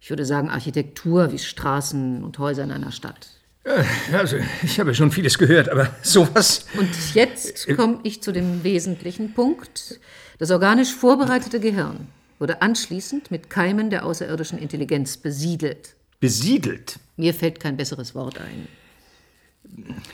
ich 0.00 0.10
würde 0.10 0.24
sagen, 0.24 0.48
Architektur 0.48 1.32
wie 1.32 1.40
Straßen 1.40 2.22
und 2.22 2.38
Häuser 2.38 2.62
in 2.62 2.70
einer 2.70 2.92
Stadt. 2.92 3.30
Also, 4.12 4.36
ich 4.62 4.78
habe 4.78 4.94
schon 4.94 5.10
vieles 5.10 5.38
gehört, 5.38 5.68
aber 5.68 5.90
sowas. 6.02 6.66
Und 6.78 6.88
jetzt 7.14 7.66
komme 7.76 7.98
ich 8.04 8.22
zu 8.22 8.30
dem 8.30 8.62
wesentlichen 8.62 9.34
Punkt. 9.34 9.98
Das 10.38 10.52
organisch 10.52 10.94
vorbereitete 10.94 11.58
Gehirn 11.58 12.06
wurde 12.38 12.62
anschließend 12.62 13.32
mit 13.32 13.50
Keimen 13.50 13.90
der 13.90 14.06
außerirdischen 14.06 14.60
Intelligenz 14.60 15.16
besiedelt. 15.16 15.96
Besiedelt? 16.20 17.00
Mir 17.16 17.34
fällt 17.34 17.58
kein 17.58 17.76
besseres 17.76 18.14
Wort 18.14 18.38
ein. 18.38 18.68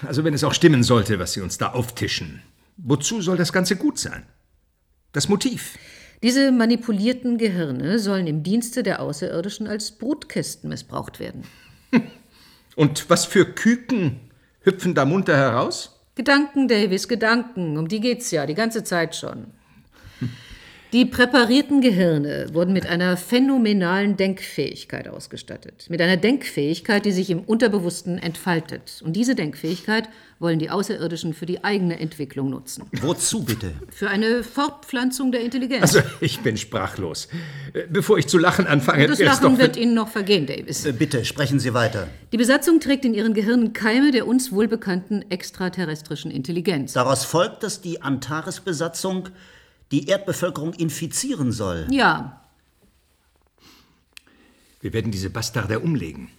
Also, 0.03 0.25
wenn 0.25 0.35
es 0.35 0.45
auch 0.45 0.55
stimmen 0.55 0.83
sollte, 0.83 1.19
was 1.19 1.33
Sie 1.33 1.41
uns 1.41 1.59
da 1.59 1.73
auftischen, 1.73 2.43
wozu 2.77 3.21
soll 3.23 3.37
das 3.37 3.53
Ganze 3.53 3.77
gut 3.77 3.99
sein? 3.99 4.25
Das 5.13 5.29
Motiv. 5.29 5.79
Diese 6.23 6.53
manipulierten 6.53 7.39
Gehirne 7.39 7.99
sollen 7.99 8.27
im 8.27 8.43
Dienste 8.43 8.83
der 8.83 9.01
Außerirdischen 9.01 9.67
als 9.67 9.93
Brutkästen 9.93 10.71
missbraucht 10.71 11.21
werden. 11.21 11.45
Und 12.77 13.09
was 13.11 13.25
für 13.25 13.45
Küken 13.45 14.21
hüpfen 14.61 14.95
da 14.95 15.05
munter 15.05 15.37
heraus? 15.37 16.01
Gedanken, 16.15 16.69
Davis, 16.69 17.09
Gedanken. 17.09 17.77
Um 17.77 17.89
die 17.89 18.01
geht's 18.01 18.31
ja, 18.31 18.47
die 18.47 18.55
ganze 18.55 18.85
Zeit 18.85 19.15
schon. 19.17 19.49
Die 20.93 21.05
präparierten 21.05 21.81
Gehirne 21.81 22.47
wurden 22.53 22.73
mit 22.73 22.87
einer 22.87 23.17
phänomenalen 23.17 24.17
Denkfähigkeit 24.17 25.09
ausgestattet. 25.09 25.87
Mit 25.89 26.01
einer 26.01 26.17
Denkfähigkeit, 26.17 27.05
die 27.05 27.11
sich 27.11 27.31
im 27.31 27.41
Unterbewussten 27.41 28.19
entfaltet. 28.19 29.03
Und 29.05 29.15
diese 29.15 29.35
Denkfähigkeit 29.35 30.09
wollen 30.39 30.59
die 30.59 30.71
Außerirdischen 30.71 31.35
für 31.35 31.47
die 31.47 31.65
eigene 31.65 31.99
Entwicklung 31.99 32.51
nutzen. 32.51 32.85
Wozu 33.01 33.43
bitte? 33.45 33.73
Für 33.91 34.09
eine 34.09 34.45
Fortpflanzung 34.45 35.33
der 35.33 35.41
Intelligenz. 35.41 35.83
Also, 35.83 36.01
ich 36.21 36.41
bin 36.41 36.57
sprachlos. 36.57 37.29
Bevor 37.91 38.19
ich 38.19 38.29
zu 38.29 38.39
lachen 38.39 38.67
anfange, 38.67 39.09
das 39.09 39.19
Lachen 39.19 39.59
wird 39.59 39.77
Ihnen 39.77 39.95
noch 39.95 40.09
vergehen, 40.09 40.47
Davis. 40.47 40.85
Äh, 40.85 40.93
Bitte, 40.93 41.25
sprechen 41.25 41.59
Sie 41.59 41.75
weiter. 41.75 42.07
Die 42.33 42.37
Besatzung 42.37 42.79
trägt 42.79 43.05
in 43.05 43.15
ihren 43.15 43.35
Gehirnen 43.35 43.73
Keime 43.73 44.13
der 44.13 44.27
uns 44.27 44.53
wohlbekannten 44.53 45.29
extraterrestrischen 45.31 46.31
Intelligenz. 46.31 46.93
Daraus 46.93 47.25
folgt, 47.25 47.63
dass 47.63 47.81
die 47.81 48.03
Antares-Besatzung 48.03 49.31
die 49.93 50.07
Erdbevölkerung 50.09 50.73
infizieren 50.75 51.53
soll. 51.53 51.87
Ja, 51.91 52.41
Wir 54.81 54.93
werden 54.93 55.11
diese 55.13 55.31
Bastarde 55.31 55.81
umlegen. 55.81 56.31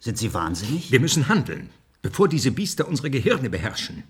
Sind 0.00 0.18
Sie 0.18 0.34
wahnsinnig? 0.34 0.92
Wir 0.92 1.00
müssen 1.00 1.28
handeln, 1.28 1.70
bevor 2.02 2.28
diese 2.28 2.50
Biester 2.50 2.86
unsere 2.86 3.10
Gehirne 3.10 3.48
beherrschen. 3.48 4.04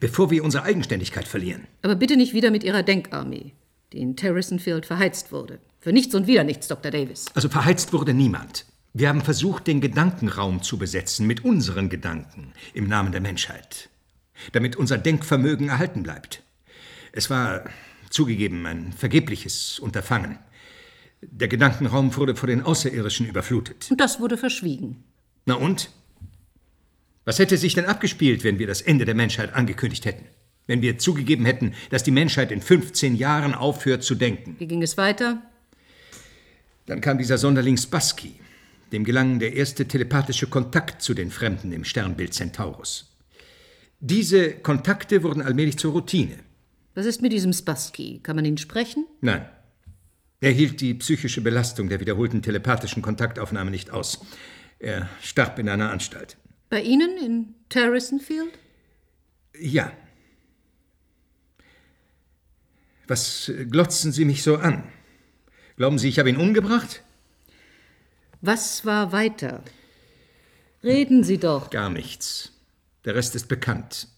Bevor 0.00 0.30
wir 0.30 0.42
unsere 0.44 0.64
Eigenständigkeit 0.64 1.28
verlieren. 1.28 1.66
aber 1.82 1.94
bitte 1.94 2.16
nicht 2.16 2.32
wieder 2.34 2.50
mit 2.50 2.64
Ihrer 2.64 2.82
Denkarmee, 2.82 3.52
die 3.92 3.98
in 3.98 4.16
Terracon 4.16 4.58
Field 4.58 4.84
verheizt 4.86 5.32
wurde. 5.32 5.58
Für 5.80 5.92
nichts 5.92 6.14
und 6.14 6.26
wieder 6.26 6.44
nichts, 6.44 6.68
Dr. 6.68 6.90
Davis. 6.90 7.26
Also 7.34 7.48
verheizt 7.48 7.92
wurde 7.92 8.12
niemand. 8.12 8.66
Wir 8.92 9.08
haben 9.10 9.20
versucht, 9.20 9.66
den 9.66 9.80
Gedankenraum 9.80 10.62
zu 10.62 10.78
besetzen 10.78 11.26
mit 11.26 11.44
unseren 11.44 11.88
Gedanken 11.90 12.52
im 12.74 12.88
Namen 12.88 13.12
der 13.12 13.20
Menschheit, 13.20 13.88
damit 14.52 14.76
unser 14.76 14.98
Denkvermögen 14.98 15.68
erhalten 15.68 16.02
bleibt. 16.02 16.42
Es 17.12 17.28
war 17.30 17.64
zugegeben 18.10 18.66
ein 18.66 18.92
vergebliches 18.92 19.78
Unterfangen. 19.78 20.38
Der 21.22 21.48
Gedankenraum 21.48 22.14
wurde 22.16 22.36
vor 22.36 22.46
den 22.46 22.62
Außerirdischen 22.62 23.26
überflutet. 23.26 23.88
Und 23.90 24.00
das 24.00 24.20
wurde 24.20 24.36
verschwiegen. 24.36 25.04
Na 25.44 25.54
und? 25.54 25.90
Was 27.24 27.38
hätte 27.38 27.56
sich 27.56 27.74
denn 27.74 27.86
abgespielt, 27.86 28.44
wenn 28.44 28.58
wir 28.58 28.66
das 28.66 28.80
Ende 28.80 29.04
der 29.04 29.14
Menschheit 29.14 29.54
angekündigt 29.54 30.04
hätten? 30.04 30.26
Wenn 30.66 30.82
wir 30.82 30.98
zugegeben 30.98 31.44
hätten, 31.44 31.74
dass 31.90 32.02
die 32.02 32.10
Menschheit 32.10 32.52
in 32.52 32.60
15 32.60 33.16
Jahren 33.16 33.54
aufhört 33.54 34.02
zu 34.02 34.14
denken? 34.14 34.56
Wie 34.58 34.66
ging 34.66 34.82
es 34.82 34.96
weiter? 34.96 35.42
Dann 36.86 37.00
kam 37.00 37.18
dieser 37.18 37.38
Sonderling 37.38 37.76
Spassky, 37.76 38.34
Dem 38.92 39.02
gelang 39.02 39.40
der 39.40 39.54
erste 39.54 39.88
telepathische 39.88 40.46
Kontakt 40.46 41.02
zu 41.02 41.14
den 41.14 41.32
Fremden 41.32 41.72
im 41.72 41.84
Sternbild 41.84 42.32
Centaurus. 42.34 43.12
Diese 43.98 44.52
Kontakte 44.52 45.24
wurden 45.24 45.42
allmählich 45.42 45.78
zur 45.78 45.92
Routine. 45.92 46.38
Was 46.96 47.04
ist 47.04 47.20
mit 47.20 47.30
diesem 47.30 47.52
Spassky? 47.52 48.20
Kann 48.22 48.36
man 48.36 48.46
ihn 48.46 48.56
sprechen? 48.56 49.06
Nein. 49.20 49.46
Er 50.40 50.50
hielt 50.50 50.80
die 50.80 50.94
psychische 50.94 51.42
Belastung 51.42 51.90
der 51.90 52.00
wiederholten 52.00 52.40
telepathischen 52.40 53.02
Kontaktaufnahme 53.02 53.70
nicht 53.70 53.90
aus. 53.90 54.24
Er 54.78 55.10
starb 55.20 55.58
in 55.58 55.68
einer 55.68 55.90
Anstalt. 55.90 56.38
Bei 56.70 56.80
Ihnen 56.80 57.18
in 57.18 57.54
Terrasonfield? 57.68 58.58
Ja. 59.60 59.92
Was 63.06 63.52
glotzen 63.68 64.10
Sie 64.10 64.24
mich 64.24 64.42
so 64.42 64.56
an? 64.56 64.84
Glauben 65.76 65.98
Sie, 65.98 66.08
ich 66.08 66.18
habe 66.18 66.30
ihn 66.30 66.38
umgebracht? 66.38 67.02
Was 68.40 68.86
war 68.86 69.12
weiter? 69.12 69.62
Reden 70.82 71.24
Sie 71.24 71.36
doch. 71.36 71.68
Gar 71.68 71.90
nichts. 71.90 72.52
Der 73.04 73.14
Rest 73.14 73.34
ist 73.34 73.48
bekannt. 73.48 74.08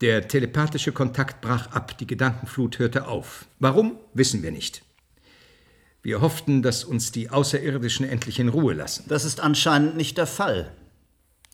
Der 0.00 0.28
telepathische 0.28 0.92
Kontakt 0.92 1.40
brach 1.40 1.72
ab, 1.72 1.98
die 1.98 2.06
Gedankenflut 2.06 2.78
hörte 2.78 3.08
auf. 3.08 3.46
Warum, 3.58 3.98
wissen 4.14 4.42
wir 4.42 4.52
nicht. 4.52 4.82
Wir 6.02 6.20
hofften, 6.20 6.62
dass 6.62 6.84
uns 6.84 7.10
die 7.10 7.30
Außerirdischen 7.30 8.08
endlich 8.08 8.38
in 8.38 8.48
Ruhe 8.48 8.74
lassen. 8.74 9.04
Das 9.08 9.24
ist 9.24 9.40
anscheinend 9.40 9.96
nicht 9.96 10.16
der 10.16 10.28
Fall. 10.28 10.72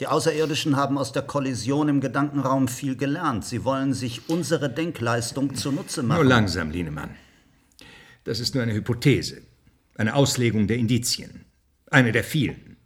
Die 0.01 0.07
Außerirdischen 0.07 0.77
haben 0.77 0.99
aus 0.99 1.13
der 1.13 1.23
Kollision 1.23 1.89
im 1.89 2.01
Gedankenraum 2.01 2.69
viel 2.69 2.97
gelernt. 2.97 3.45
Sie 3.45 3.65
wollen 3.65 3.95
sich 3.95 4.29
unsere 4.29 4.69
Denkleistung 4.69 5.55
zunutze 5.55 6.03
machen. 6.03 6.19
Nur 6.19 6.29
langsam, 6.29 6.71
Lienemann. 6.71 7.11
Das 8.25 8.41
ist 8.41 8.55
nur 8.55 8.63
eine 8.63 8.75
Hypothese, 8.75 9.43
eine 9.97 10.15
Auslegung 10.15 10.67
der 10.67 10.79
Indizien, 10.79 11.45
eine 11.91 12.13
der 12.13 12.25
vielen. 12.25 12.77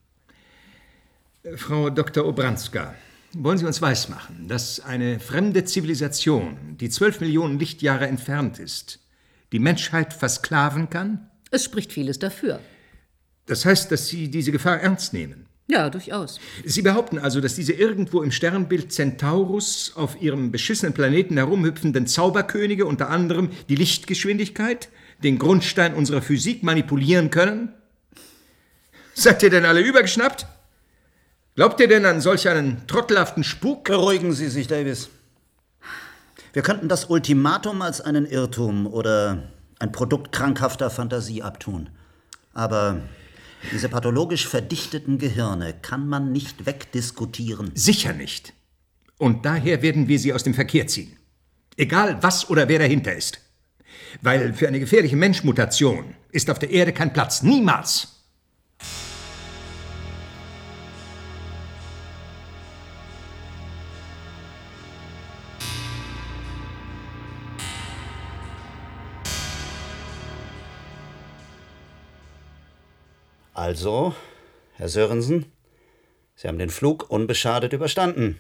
Frau 1.57 1.91
Dr. 1.91 2.27
Obranska, 2.27 2.95
wollen 3.35 3.59
Sie 3.59 3.67
uns 3.67 3.83
weismachen, 3.83 4.49
dass 4.49 4.81
eine 4.81 5.21
fremde 5.21 5.65
Zivilisation, 5.65 6.77
die 6.81 6.91
zwölf 6.91 7.21
Millionen 7.21 7.59
Lichtjahre 7.59 8.07
entfernt 8.07 8.59
ist, 8.59 9.01
die 9.53 9.59
Menschheit 9.59 10.13
versklaven 10.13 10.91
kann? 10.91 11.29
Es 11.51 11.65
spricht 11.65 11.93
vieles 11.93 12.19
dafür. 12.19 12.61
Das 13.47 13.65
heißt, 13.65 13.91
dass 13.91 14.09
Sie 14.09 14.31
diese 14.31 14.53
Gefahr 14.53 14.81
ernst 14.81 15.13
nehmen. 15.13 15.47
Ja, 15.71 15.91
durchaus. 15.91 16.41
Sie 16.65 16.81
behaupten 16.81 17.19
also, 17.19 17.43
dass 17.43 17.55
diese 17.55 17.75
irgendwo 17.75 18.23
im 18.23 18.31
Sternbild 18.31 18.91
Centaurus 18.91 19.93
auf 19.97 20.21
ihrem 20.21 20.51
beschissenen 20.51 20.95
Planeten 20.95 21.37
herumhüpfenden 21.37 22.07
Zauberkönige 22.07 22.87
unter 22.87 23.11
anderem 23.11 23.51
die 23.69 23.75
Lichtgeschwindigkeit, 23.75 24.89
den 25.23 25.39
Grundstein 25.39 25.93
unserer 25.93 26.23
Physik 26.23 26.63
manipulieren 26.63 27.31
können? 27.31 27.75
Seid 29.13 29.43
ihr 29.43 29.51
denn 29.51 29.67
alle 29.67 29.81
übergeschnappt? 29.81 30.47
Glaubt 31.59 31.81
ihr 31.81 31.89
denn 31.89 32.07
an 32.07 32.21
solch 32.21 32.49
einen 32.49 32.87
trottelhaften 32.87 33.43
Spuk? 33.43 33.83
Beruhigen 33.83 34.33
Sie 34.33 34.47
sich, 34.47 34.69
Davis. 34.69 35.09
Wir 36.53 36.63
könnten 36.63 36.89
das 36.89 37.07
Ultimatum 37.07 37.83
als 37.83 38.01
einen 38.01 38.27
Irrtum 38.27 38.87
oder 38.87 39.43
ein 39.81 39.91
Produkt 39.91 40.31
krankhafter 40.31 40.89
Fantasie 40.89 41.43
abtun. 41.43 41.91
Aber 42.55 43.01
diese 43.73 43.89
pathologisch 43.89 44.47
verdichteten 44.47 45.19
Gehirne 45.19 45.75
kann 45.83 46.07
man 46.07 46.31
nicht 46.31 46.65
wegdiskutieren. 46.65 47.73
Sicher 47.75 48.13
nicht. 48.13 48.53
Und 49.19 49.45
daher 49.45 49.83
werden 49.83 50.07
wir 50.07 50.21
sie 50.21 50.33
aus 50.33 50.45
dem 50.45 50.55
Verkehr 50.55 50.87
ziehen. 50.87 51.17
Egal 51.77 52.19
was 52.21 52.49
oder 52.49 52.69
wer 52.69 52.79
dahinter 52.79 53.17
ist. 53.17 53.41
Weil 54.23 54.55
für 54.55 54.69
eine 54.69 54.79
gefährliche 54.79 55.17
Menschmutation 55.17 56.15
ist 56.31 56.51
auf 56.51 56.61
der 56.61 56.71
Erde 56.71 56.93
kein 56.93 57.13
Platz. 57.13 57.43
Niemals. 57.43 58.18
Also, 73.59 74.15
Herr 74.75 74.89
Sörensen, 74.89 75.47
Sie 76.37 76.47
haben 76.47 76.61
den 76.61 76.71
Flug 76.71 77.11
unbeschadet 77.11 77.73
überstanden. 77.73 78.39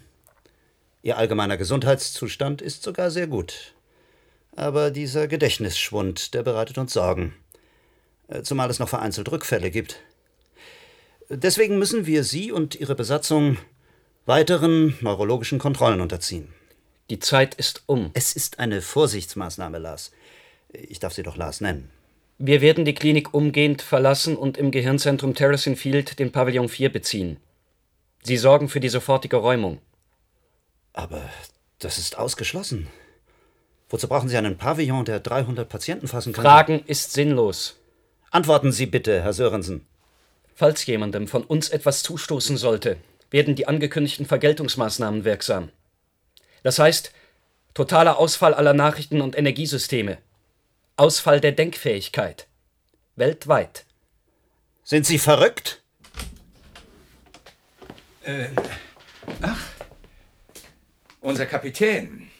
Ihr 1.02 1.18
allgemeiner 1.18 1.56
Gesundheitszustand 1.56 2.62
ist 2.62 2.84
sogar 2.84 3.10
sehr 3.10 3.26
gut. 3.26 3.74
Aber 4.54 4.92
dieser 4.92 5.26
Gedächtnisschwund, 5.26 6.34
der 6.34 6.44
bereitet 6.44 6.78
uns 6.78 6.92
Sorgen. 6.92 7.34
Äh, 8.28 8.42
zumal 8.42 8.70
es 8.70 8.78
noch 8.78 8.88
vereinzelt 8.88 9.32
Rückfälle 9.32 9.72
gibt. 9.72 9.96
Deswegen 11.28 11.80
müssen 11.80 12.06
wir 12.06 12.22
Sie 12.22 12.52
und 12.52 12.76
Ihre 12.76 12.94
Besatzung 12.94 13.56
weiteren 14.24 14.96
neurologischen 15.00 15.58
Kontrollen 15.58 16.00
unterziehen. 16.00 16.54
Die 17.10 17.18
Zeit 17.18 17.56
ist 17.56 17.82
um. 17.86 18.12
Es 18.14 18.36
ist 18.36 18.60
eine 18.60 18.82
Vorsichtsmaßnahme, 18.82 19.78
Lars. 19.78 20.12
Ich 20.68 21.00
darf 21.00 21.12
Sie 21.12 21.24
doch 21.24 21.36
Lars 21.36 21.60
nennen. 21.60 21.90
Wir 22.38 22.60
werden 22.60 22.84
die 22.84 22.94
Klinik 22.94 23.34
umgehend 23.34 23.82
verlassen 23.82 24.36
und 24.36 24.56
im 24.56 24.70
Gehirnzentrum 24.70 25.34
Terracing 25.34 25.74
Field 25.74 26.20
den 26.20 26.30
Pavillon 26.30 26.68
4 26.68 26.92
beziehen. 26.92 27.38
Sie 28.22 28.36
sorgen 28.36 28.68
für 28.68 28.78
die 28.78 28.88
sofortige 28.88 29.36
Räumung. 29.36 29.78
Aber 30.92 31.20
das 31.80 31.98
ist 31.98 32.16
ausgeschlossen. 32.16 32.86
Wozu 33.88 34.06
brauchen 34.06 34.28
Sie 34.28 34.36
einen 34.36 34.56
Pavillon, 34.56 35.04
der 35.04 35.18
300 35.18 35.68
Patienten 35.68 36.06
fassen 36.06 36.32
kann? 36.32 36.44
Fragen 36.44 36.84
ist 36.86 37.12
sinnlos. 37.12 37.76
Antworten 38.30 38.70
Sie 38.70 38.86
bitte, 38.86 39.22
Herr 39.22 39.32
Sörensen. 39.32 39.86
Falls 40.54 40.86
jemandem 40.86 41.26
von 41.26 41.42
uns 41.42 41.70
etwas 41.70 42.02
zustoßen 42.04 42.56
sollte, 42.56 42.98
werden 43.30 43.56
die 43.56 43.66
angekündigten 43.66 44.26
Vergeltungsmaßnahmen 44.26 45.24
wirksam. 45.24 45.70
Das 46.62 46.78
heißt, 46.78 47.12
totaler 47.74 48.18
Ausfall 48.18 48.54
aller 48.54 48.74
Nachrichten- 48.74 49.22
und 49.22 49.36
Energiesysteme. 49.36 50.18
Ausfall 50.98 51.40
der 51.40 51.52
Denkfähigkeit. 51.52 52.48
Weltweit. 53.14 53.86
Sind 54.82 55.06
Sie 55.06 55.18
verrückt? 55.18 55.82
Äh, 58.22 58.48
ach, 59.42 59.60
unser 61.20 61.46
Kapitän. 61.46 62.30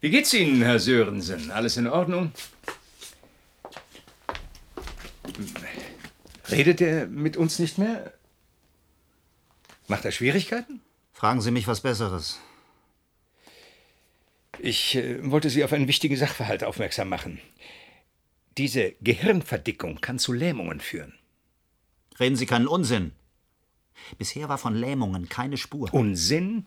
Wie 0.00 0.10
geht's 0.10 0.34
Ihnen, 0.34 0.62
Herr 0.62 0.80
Sörensen? 0.80 1.50
Alles 1.52 1.76
in 1.76 1.86
Ordnung? 1.86 2.32
Redet 6.50 6.80
er 6.80 7.06
mit 7.06 7.36
uns 7.36 7.58
nicht 7.60 7.78
mehr? 7.78 8.12
Macht 9.86 10.04
er 10.04 10.10
Schwierigkeiten? 10.10 10.80
Fragen 11.12 11.40
Sie 11.40 11.52
mich 11.52 11.68
was 11.68 11.80
Besseres. 11.80 12.40
Ich 14.58 14.96
äh, 14.96 15.30
wollte 15.30 15.50
Sie 15.50 15.64
auf 15.64 15.72
einen 15.72 15.88
wichtigen 15.88 16.16
Sachverhalt 16.16 16.64
aufmerksam 16.64 17.08
machen. 17.08 17.40
Diese 18.58 18.92
Gehirnverdickung 19.00 20.00
kann 20.00 20.18
zu 20.18 20.32
Lähmungen 20.32 20.80
führen. 20.80 21.14
Reden 22.18 22.36
Sie 22.36 22.46
keinen 22.46 22.66
Unsinn. 22.66 23.12
Bisher 24.18 24.48
war 24.48 24.58
von 24.58 24.74
Lähmungen 24.74 25.28
keine 25.28 25.56
Spur. 25.56 25.92
Unsinn? 25.94 26.66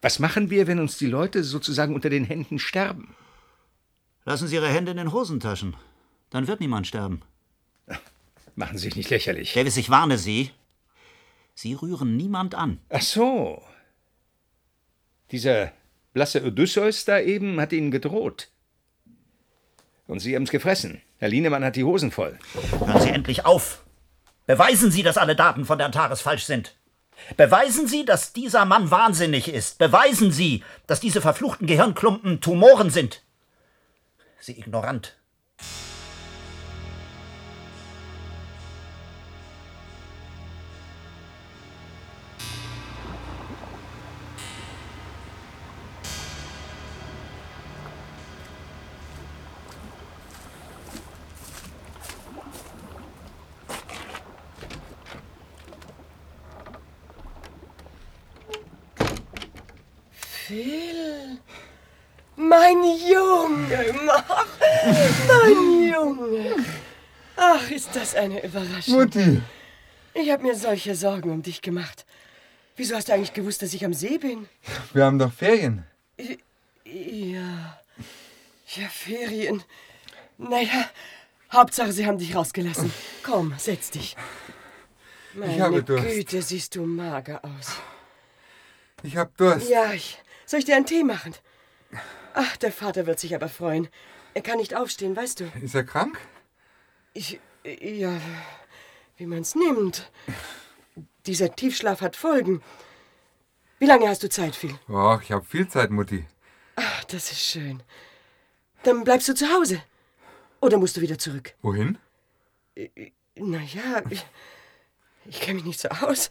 Was 0.00 0.18
machen 0.18 0.50
wir, 0.50 0.66
wenn 0.66 0.80
uns 0.80 0.98
die 0.98 1.06
Leute 1.06 1.42
sozusagen 1.42 1.94
unter 1.94 2.10
den 2.10 2.24
Händen 2.24 2.58
sterben? 2.58 3.14
Lassen 4.24 4.48
Sie 4.48 4.54
Ihre 4.54 4.68
Hände 4.68 4.92
in 4.92 4.96
den 4.96 5.12
Hosentaschen. 5.12 5.76
Dann 6.30 6.46
wird 6.46 6.60
niemand 6.60 6.86
sterben. 6.86 7.22
Machen 8.54 8.78
Sie 8.78 8.84
sich 8.84 8.96
nicht 8.96 9.10
lächerlich. 9.10 9.52
Davis, 9.52 9.76
ich 9.76 9.90
warne 9.90 10.16
Sie. 10.16 10.50
Sie 11.54 11.74
rühren 11.74 12.16
niemand 12.16 12.54
an. 12.54 12.80
Ach 12.88 13.02
so. 13.02 13.62
Dieser 15.30 15.72
blasse 16.14 16.42
Odysseus 16.42 17.04
da 17.04 17.20
eben 17.20 17.60
hat 17.60 17.72
Ihnen 17.72 17.90
gedroht. 17.90 18.48
Und 20.06 20.20
Sie 20.20 20.34
haben's 20.34 20.50
gefressen. 20.50 21.02
Herr 21.18 21.28
Lienemann 21.28 21.64
hat 21.64 21.76
die 21.76 21.84
Hosen 21.84 22.10
voll. 22.10 22.38
Hören 22.78 23.00
Sie 23.02 23.10
endlich 23.10 23.44
auf. 23.44 23.84
Beweisen 24.46 24.90
Sie, 24.90 25.02
dass 25.02 25.18
alle 25.18 25.36
Daten 25.36 25.64
von 25.66 25.78
der 25.78 25.86
Antares 25.86 26.22
falsch 26.22 26.44
sind. 26.44 26.76
Beweisen 27.36 27.86
Sie, 27.86 28.04
dass 28.04 28.32
dieser 28.32 28.64
Mann 28.64 28.90
wahnsinnig 28.90 29.48
ist. 29.48 29.78
Beweisen 29.78 30.30
Sie, 30.30 30.62
dass 30.86 31.00
diese 31.00 31.20
verfluchten 31.20 31.66
Gehirnklumpen 31.66 32.40
Tumoren 32.40 32.90
sind. 32.90 33.22
Sie 34.40 34.58
ignorant. 34.58 35.16
Phil, 60.54 61.38
mein 62.36 62.76
Junge, 62.84 63.92
Mach, 64.06 64.46
mein 65.26 65.92
Junge. 65.92 66.64
Ach, 67.34 67.70
ist 67.72 67.96
das 67.96 68.14
eine 68.14 68.44
Überraschung. 68.44 68.94
Mutti. 68.94 69.42
Ich 70.14 70.30
habe 70.30 70.44
mir 70.44 70.54
solche 70.54 70.94
Sorgen 70.94 71.32
um 71.32 71.42
dich 71.42 71.60
gemacht. 71.60 72.06
Wieso 72.76 72.94
hast 72.94 73.08
du 73.08 73.14
eigentlich 73.14 73.32
gewusst, 73.32 73.62
dass 73.62 73.74
ich 73.74 73.84
am 73.84 73.94
See 73.94 74.16
bin? 74.18 74.48
Wir 74.92 75.06
haben 75.06 75.18
doch 75.18 75.32
Ferien. 75.32 75.86
Ja. 76.84 77.80
Ja, 78.76 78.88
Ferien. 78.88 79.60
Naja, 80.38 80.88
Hauptsache, 81.52 81.90
sie 81.90 82.06
haben 82.06 82.18
dich 82.18 82.36
rausgelassen. 82.36 82.92
Komm, 83.24 83.54
setz 83.58 83.90
dich. 83.90 84.16
Meine 85.34 85.60
habe 85.60 85.82
Durst. 85.82 86.06
Güte, 86.06 86.42
siehst 86.42 86.76
du 86.76 86.86
mager 86.86 87.44
aus. 87.44 87.72
Ich 89.02 89.16
hab 89.16 89.36
Durst. 89.36 89.68
Ja, 89.68 89.92
ich, 89.92 90.18
soll 90.46 90.58
ich 90.60 90.64
dir 90.64 90.76
einen 90.76 90.86
Tee 90.86 91.04
machen? 91.04 91.34
Ach, 92.34 92.56
der 92.56 92.72
Vater 92.72 93.06
wird 93.06 93.20
sich 93.20 93.34
aber 93.34 93.48
freuen. 93.48 93.88
Er 94.34 94.42
kann 94.42 94.58
nicht 94.58 94.74
aufstehen, 94.74 95.16
weißt 95.16 95.40
du. 95.40 95.52
Ist 95.62 95.74
er 95.74 95.84
krank? 95.84 96.18
Ich, 97.12 97.40
ja, 97.64 98.20
wie 99.16 99.26
man's 99.26 99.54
nimmt. 99.54 100.10
Dieser 101.26 101.54
Tiefschlaf 101.54 102.00
hat 102.00 102.16
Folgen. 102.16 102.62
Wie 103.78 103.86
lange 103.86 104.08
hast 104.08 104.22
du 104.22 104.28
Zeit, 104.28 104.56
Phil? 104.56 104.74
Och, 104.88 105.22
ich 105.22 105.30
hab 105.32 105.46
viel 105.46 105.68
Zeit, 105.68 105.90
Mutti. 105.90 106.26
Ach, 106.76 107.04
das 107.04 107.30
ist 107.30 107.42
schön. 107.42 107.82
Dann 108.82 109.04
bleibst 109.04 109.28
du 109.28 109.34
zu 109.34 109.46
Hause. 109.52 109.82
Oder 110.60 110.78
musst 110.78 110.96
du 110.96 111.00
wieder 111.00 111.18
zurück? 111.18 111.54
Wohin? 111.62 111.98
Naja, 113.36 114.02
ich, 114.10 114.24
ich 115.26 115.40
kenne 115.40 115.56
mich 115.56 115.64
nicht 115.64 115.80
so 115.80 115.88
aus. 115.88 116.30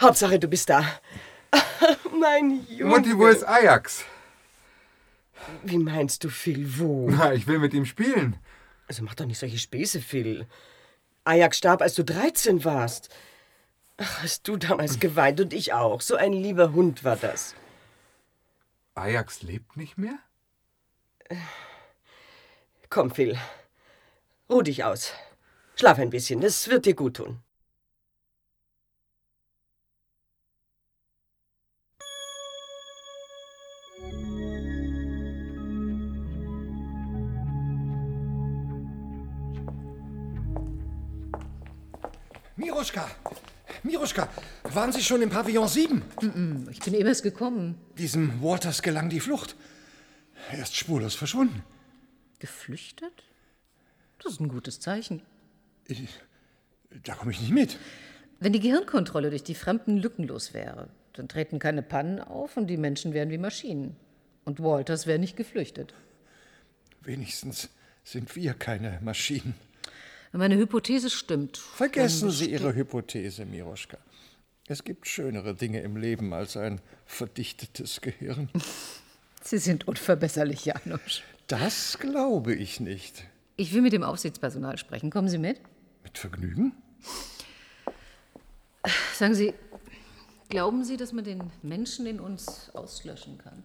Hauptsache, 0.00 0.38
du 0.38 0.48
bist 0.48 0.68
da. 0.68 0.84
mein 2.20 2.66
Junge. 2.68 2.96
Mutti, 2.96 3.16
wo 3.16 3.26
ist 3.26 3.46
Ajax? 3.46 4.04
Wie 5.62 5.78
meinst 5.78 6.24
du, 6.24 6.28
Phil, 6.28 6.78
wo? 6.78 7.10
Na, 7.10 7.32
ich 7.32 7.46
will 7.46 7.58
mit 7.58 7.74
ihm 7.74 7.84
spielen. 7.84 8.36
Also 8.88 9.02
mach 9.02 9.14
doch 9.14 9.26
nicht 9.26 9.38
solche 9.38 9.58
Späße, 9.58 10.00
Phil. 10.00 10.46
Ajax 11.24 11.58
starb, 11.58 11.82
als 11.82 11.94
du 11.94 12.04
13 12.04 12.64
warst. 12.64 13.08
Ach, 13.96 14.22
hast 14.22 14.48
du 14.48 14.56
damals 14.56 14.98
geweint 15.00 15.40
und 15.40 15.52
ich 15.52 15.72
auch. 15.72 16.00
So 16.00 16.16
ein 16.16 16.32
lieber 16.32 16.72
Hund 16.72 17.04
war 17.04 17.16
das. 17.16 17.54
Ajax 18.94 19.42
lebt 19.42 19.76
nicht 19.76 19.98
mehr? 19.98 20.18
Komm, 22.90 23.10
Phil. 23.10 23.38
Ruh 24.50 24.62
dich 24.62 24.84
aus. 24.84 25.12
Schlaf 25.76 25.98
ein 25.98 26.10
bisschen, 26.10 26.40
das 26.40 26.68
wird 26.68 26.84
dir 26.84 26.94
gut 26.94 27.16
tun. 27.16 27.42
Miroschka! 42.62 43.10
Miroschka, 43.82 44.28
waren 44.64 44.92
Sie 44.92 45.02
schon 45.02 45.20
im 45.20 45.30
Pavillon 45.30 45.66
7? 45.66 46.00
Ich 46.70 46.78
bin 46.78 46.94
eben 46.94 47.08
erst 47.08 47.24
gekommen. 47.24 47.76
Diesem 47.98 48.40
Waters 48.40 48.82
gelang 48.82 49.08
die 49.08 49.18
Flucht. 49.18 49.56
Er 50.52 50.62
ist 50.62 50.76
spurlos 50.76 51.16
verschwunden. 51.16 51.64
Geflüchtet? 52.38 53.24
Das 54.22 54.34
ist 54.34 54.40
ein 54.40 54.48
gutes 54.48 54.78
Zeichen. 54.78 55.22
Da 57.02 57.14
komme 57.14 57.32
ich 57.32 57.40
nicht 57.40 57.52
mit. 57.52 57.78
Wenn 58.38 58.52
die 58.52 58.60
Gehirnkontrolle 58.60 59.30
durch 59.30 59.42
die 59.42 59.56
Fremden 59.56 59.96
lückenlos 59.96 60.54
wäre, 60.54 60.88
dann 61.14 61.28
treten 61.28 61.58
keine 61.58 61.82
Pannen 61.82 62.20
auf 62.20 62.56
und 62.56 62.68
die 62.68 62.76
Menschen 62.76 63.12
wären 63.12 63.30
wie 63.30 63.38
Maschinen. 63.38 63.96
Und 64.44 64.62
Walters 64.62 65.06
wäre 65.06 65.18
nicht 65.18 65.36
geflüchtet. 65.36 65.94
Wenigstens 67.00 67.70
sind 68.04 68.36
wir 68.36 68.54
keine 68.54 69.00
Maschinen. 69.02 69.54
Wenn 70.32 70.38
meine 70.38 70.56
Hypothese 70.56 71.10
stimmt. 71.10 71.58
Vergessen 71.58 72.30
Sie 72.30 72.50
Ihre 72.50 72.74
Hypothese, 72.74 73.44
Miroschka. 73.44 73.98
Es 74.66 74.82
gibt 74.82 75.06
schönere 75.06 75.54
Dinge 75.54 75.80
im 75.82 75.96
Leben 75.96 76.32
als 76.32 76.56
ein 76.56 76.80
verdichtetes 77.04 78.00
Gehirn. 78.00 78.48
Sie 79.42 79.58
sind 79.58 79.86
unverbesserlich, 79.86 80.64
Janusz. 80.64 81.22
Das 81.48 81.98
glaube 81.98 82.54
ich 82.54 82.80
nicht. 82.80 83.24
Ich 83.56 83.74
will 83.74 83.82
mit 83.82 83.92
dem 83.92 84.02
Aufsichtspersonal 84.02 84.78
sprechen. 84.78 85.10
Kommen 85.10 85.28
Sie 85.28 85.36
mit? 85.36 85.60
Mit 86.02 86.16
Vergnügen? 86.16 86.72
Sagen 89.14 89.34
Sie, 89.34 89.52
glauben 90.48 90.84
Sie, 90.84 90.96
dass 90.96 91.12
man 91.12 91.24
den 91.24 91.50
Menschen 91.62 92.06
in 92.06 92.20
uns 92.20 92.70
auslöschen 92.70 93.36
kann? 93.36 93.62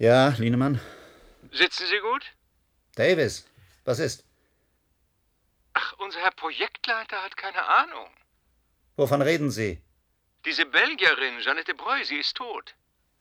Ja, 0.00 0.34
Lienemann? 0.38 0.80
Sitzen 1.52 1.86
Sie 1.86 1.98
gut? 1.98 2.24
Davis, 2.94 3.46
was 3.84 3.98
ist? 3.98 4.24
Ach, 5.74 5.92
unser 5.98 6.20
Herr 6.20 6.30
Projektleiter 6.30 7.22
hat 7.22 7.36
keine 7.36 7.62
Ahnung. 7.62 8.08
Wovon 8.96 9.20
reden 9.20 9.50
Sie? 9.50 9.78
Diese 10.46 10.64
Belgierin, 10.64 11.40
Jeannette 11.40 11.74
Breu, 11.74 12.02
sie 12.04 12.16
ist 12.16 12.34
tot. 12.34 12.74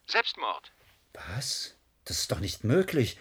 Selbstmord. 0.07 0.71
Was? 1.11 1.75
Das 2.05 2.19
ist 2.19 2.32
doch 2.32 2.39
nicht 2.39 2.63
möglich. 2.63 3.17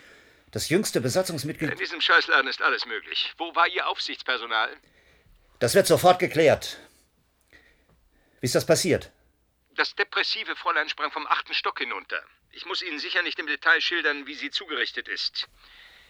Das 0.53 0.69
jüngste 0.69 1.01
Besatzungsmitglied. 1.01 1.73
In 1.73 1.79
diesem 1.79 2.01
Scheißladen 2.01 2.49
ist 2.49 2.63
alles 2.63 2.87
möglich. 2.87 3.35
Wo 3.39 3.57
war 3.57 3.67
Ihr 3.67 3.89
Aufsichtspersonal? 3.89 4.71
Das 5.59 5.75
wird 5.75 5.89
sofort 5.89 6.21
geklärt. 6.21 6.79
Wie 8.41 8.47
ist 8.47 8.55
das 8.55 8.67
passiert? 8.67 9.11
Das 9.75 9.97
depressive 9.97 10.55
Fräulein 10.55 10.89
sprang 10.89 11.11
vom 11.11 11.27
achten 11.27 11.55
Stock 11.55 11.81
hinunter. 11.81 12.23
Ich 12.59 12.67
muss 12.67 12.83
Ihnen 12.83 12.99
sicher 12.99 13.23
nicht 13.23 13.39
im 13.39 13.47
Detail 13.47 13.81
schildern, 13.81 14.27
wie 14.27 14.35
sie 14.35 14.51
zugerichtet 14.51 15.07
ist. 15.07 15.49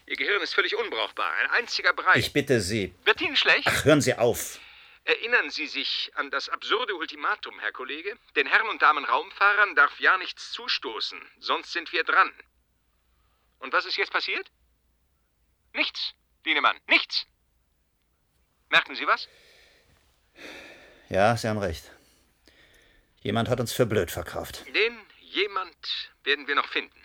Ihr 0.07 0.16
Gehirn 0.16 0.40
ist 0.40 0.55
völlig 0.55 0.74
unbrauchbar. 0.76 1.30
Ein 1.42 1.51
einziger 1.51 1.92
Bereich. 1.92 2.16
Ich 2.24 2.32
bitte 2.32 2.62
Sie. 2.62 2.94
Wird 3.05 3.20
Ihnen 3.20 3.36
schlecht? 3.36 3.66
Ach, 3.66 3.84
hören 3.84 4.01
Sie 4.01 4.14
auf. 4.14 4.59
Erinnern 5.05 5.51
Sie 5.51 5.66
sich 5.66 6.11
an 6.14 6.30
das 6.30 6.49
absurde 6.49 6.94
Ultimatum, 6.94 7.61
Herr 7.61 7.72
Kollege? 7.72 8.16
Den 8.34 8.46
Herren 8.46 8.66
und 8.70 8.80
Damen 8.80 9.05
Raumfahrern 9.05 9.74
darf 9.74 10.01
ja 10.01 10.16
nichts 10.16 10.53
zustoßen, 10.53 11.20
sonst 11.38 11.70
sind 11.74 11.92
wir 11.92 12.03
dran. 12.03 12.32
Und 13.59 13.74
was 13.74 13.84
ist 13.84 13.99
jetzt 13.99 14.11
passiert? 14.11 14.51
Nichts, 15.74 16.14
Dienemann, 16.46 16.78
nichts. 16.86 17.26
Merken 18.70 18.94
Sie 18.94 19.07
was? 19.07 19.28
Ja, 21.11 21.36
Sie 21.36 21.46
haben 21.46 21.59
recht. 21.59 21.90
Jemand 23.20 23.51
hat 23.51 23.61
uns 23.61 23.74
für 23.74 23.84
blöd 23.84 24.11
verkauft. 24.11 24.64
Den 24.74 24.99
jemand 25.39 26.11
werden 26.24 26.47
wir 26.47 26.55
noch 26.55 26.68
finden. 26.68 27.01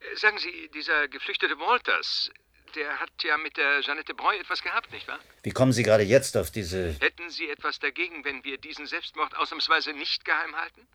Äh, 0.00 0.16
Sagen 0.16 0.38
Sie, 0.38 0.70
dieser 0.74 1.08
geflüchtete 1.08 1.58
Walters, 1.58 2.30
der 2.74 3.00
hat 3.00 3.10
ja 3.22 3.38
mit 3.38 3.56
der 3.56 3.80
Jeannette 3.80 4.14
Breu 4.14 4.36
etwas 4.36 4.62
gehabt, 4.62 4.92
nicht 4.92 5.08
wahr? 5.08 5.20
Wie 5.42 5.50
kommen 5.50 5.72
Sie 5.72 5.82
gerade 5.82 6.02
jetzt 6.04 6.36
auf 6.36 6.50
diese. 6.50 6.92
Hätten 7.00 7.30
Sie 7.30 7.48
etwas 7.48 7.78
dagegen, 7.78 8.24
wenn 8.24 8.44
wir 8.44 8.58
diesen 8.58 8.86
Selbstmord 8.86 9.34
ausnahmsweise 9.36 9.92
nicht 9.92 10.24
geheim 10.24 10.54
halten? 10.54 10.86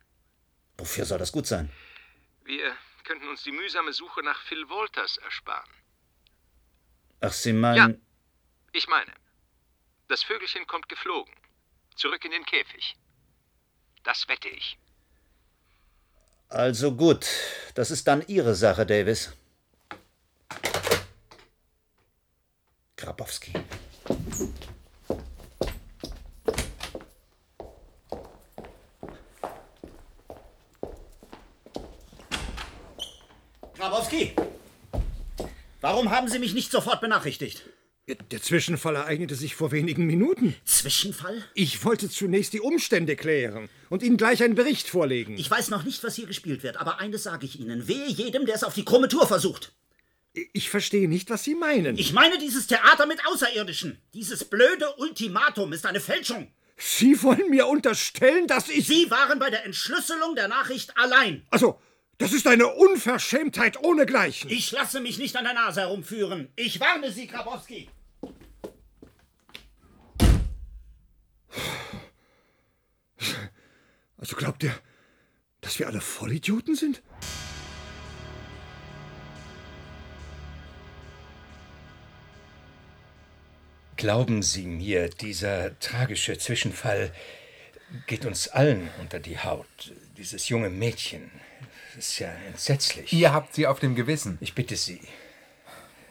Wofür 0.78 1.04
soll 1.04 1.18
das 1.18 1.32
gut 1.32 1.46
sein? 1.46 1.70
Wir 2.44 2.76
könnten 3.04 3.28
uns 3.28 3.42
die 3.42 3.52
mühsame 3.52 3.92
Suche 3.92 4.22
nach 4.22 4.40
Phil 4.42 4.68
Walters 4.68 5.16
ersparen. 5.18 5.70
Ach, 7.20 7.32
Sie 7.32 7.52
meinen. 7.52 8.00
Ich 8.72 8.86
meine, 8.88 9.12
das 10.08 10.22
Vögelchen 10.22 10.66
kommt 10.66 10.88
geflogen. 10.88 11.34
Zurück 11.96 12.24
in 12.24 12.32
den 12.32 12.44
Käfig. 12.44 12.96
Das 14.02 14.28
wette 14.28 14.48
ich. 14.48 14.78
Also 16.48 16.94
gut. 16.94 17.26
Das 17.74 17.90
ist 17.90 18.06
dann 18.06 18.24
Ihre 18.26 18.54
Sache, 18.54 18.86
Davis. 18.86 19.32
Grabowski. 22.96 23.52
Grabowski! 33.76 34.34
Warum 35.80 36.10
haben 36.10 36.28
Sie 36.28 36.38
mich 36.38 36.54
nicht 36.54 36.70
sofort 36.70 37.00
benachrichtigt? 37.00 37.62
Der 38.06 38.42
Zwischenfall 38.42 38.96
ereignete 38.96 39.34
sich 39.34 39.54
vor 39.54 39.72
wenigen 39.72 40.04
Minuten. 40.06 40.54
Zwischenfall? 40.66 41.42
Ich 41.54 41.84
wollte 41.86 42.10
zunächst 42.10 42.52
die 42.52 42.60
Umstände 42.60 43.16
klären 43.16 43.70
und 43.88 44.02
Ihnen 44.02 44.18
gleich 44.18 44.42
einen 44.42 44.54
Bericht 44.54 44.88
vorlegen. 44.90 45.38
Ich 45.38 45.50
weiß 45.50 45.70
noch 45.70 45.84
nicht, 45.84 46.04
was 46.04 46.14
hier 46.14 46.26
gespielt 46.26 46.62
wird, 46.62 46.76
aber 46.76 47.00
eines 47.00 47.22
sage 47.22 47.46
ich 47.46 47.58
Ihnen. 47.58 47.88
Wehe 47.88 48.08
jedem, 48.08 48.44
der 48.44 48.56
es 48.56 48.64
auf 48.64 48.74
die 48.74 48.84
krumme 48.84 49.08
Tour 49.08 49.26
versucht. 49.26 49.72
Ich 50.52 50.68
verstehe 50.68 51.08
nicht, 51.08 51.30
was 51.30 51.44
Sie 51.44 51.54
meinen. 51.54 51.96
Ich 51.96 52.12
meine 52.12 52.36
dieses 52.36 52.66
Theater 52.66 53.06
mit 53.06 53.24
Außerirdischen. 53.26 53.98
Dieses 54.12 54.44
blöde 54.44 54.94
Ultimatum 54.98 55.72
ist 55.72 55.86
eine 55.86 56.00
Fälschung. 56.00 56.52
Sie 56.76 57.22
wollen 57.22 57.48
mir 57.48 57.68
unterstellen, 57.68 58.46
dass 58.48 58.68
ich. 58.68 58.86
Sie 58.86 59.10
waren 59.10 59.38
bei 59.38 59.48
der 59.48 59.64
Entschlüsselung 59.64 60.34
der 60.34 60.48
Nachricht 60.48 60.94
allein. 60.98 61.46
Also, 61.50 61.80
Das 62.18 62.32
ist 62.32 62.46
eine 62.46 62.68
Unverschämtheit 62.68 63.82
ohnegleichen. 63.82 64.48
Ich 64.48 64.70
lasse 64.70 65.00
mich 65.00 65.18
nicht 65.18 65.34
an 65.36 65.44
der 65.44 65.54
Nase 65.54 65.80
herumführen. 65.80 66.48
Ich 66.54 66.78
warne 66.78 67.10
Sie, 67.10 67.26
Grabowski. 67.26 67.88
Also 74.18 74.36
glaubt 74.36 74.62
ihr, 74.62 74.74
dass 75.60 75.78
wir 75.78 75.86
alle 75.86 76.00
Vollidioten 76.00 76.74
sind? 76.76 77.02
Glauben 83.96 84.42
Sie 84.42 84.66
mir, 84.66 85.08
dieser 85.08 85.78
tragische 85.78 86.36
Zwischenfall 86.38 87.12
geht 88.06 88.24
uns 88.24 88.48
allen 88.48 88.90
unter 89.00 89.20
die 89.20 89.38
Haut. 89.38 89.92
Dieses 90.16 90.48
junge 90.48 90.68
Mädchen, 90.68 91.30
ist 91.96 92.18
ja 92.18 92.28
entsetzlich. 92.48 93.12
Ihr 93.12 93.32
habt 93.32 93.54
sie 93.54 93.66
auf 93.66 93.80
dem 93.80 93.94
Gewissen. 93.94 94.38
Ich 94.40 94.54
bitte 94.54 94.76
Sie, 94.76 95.00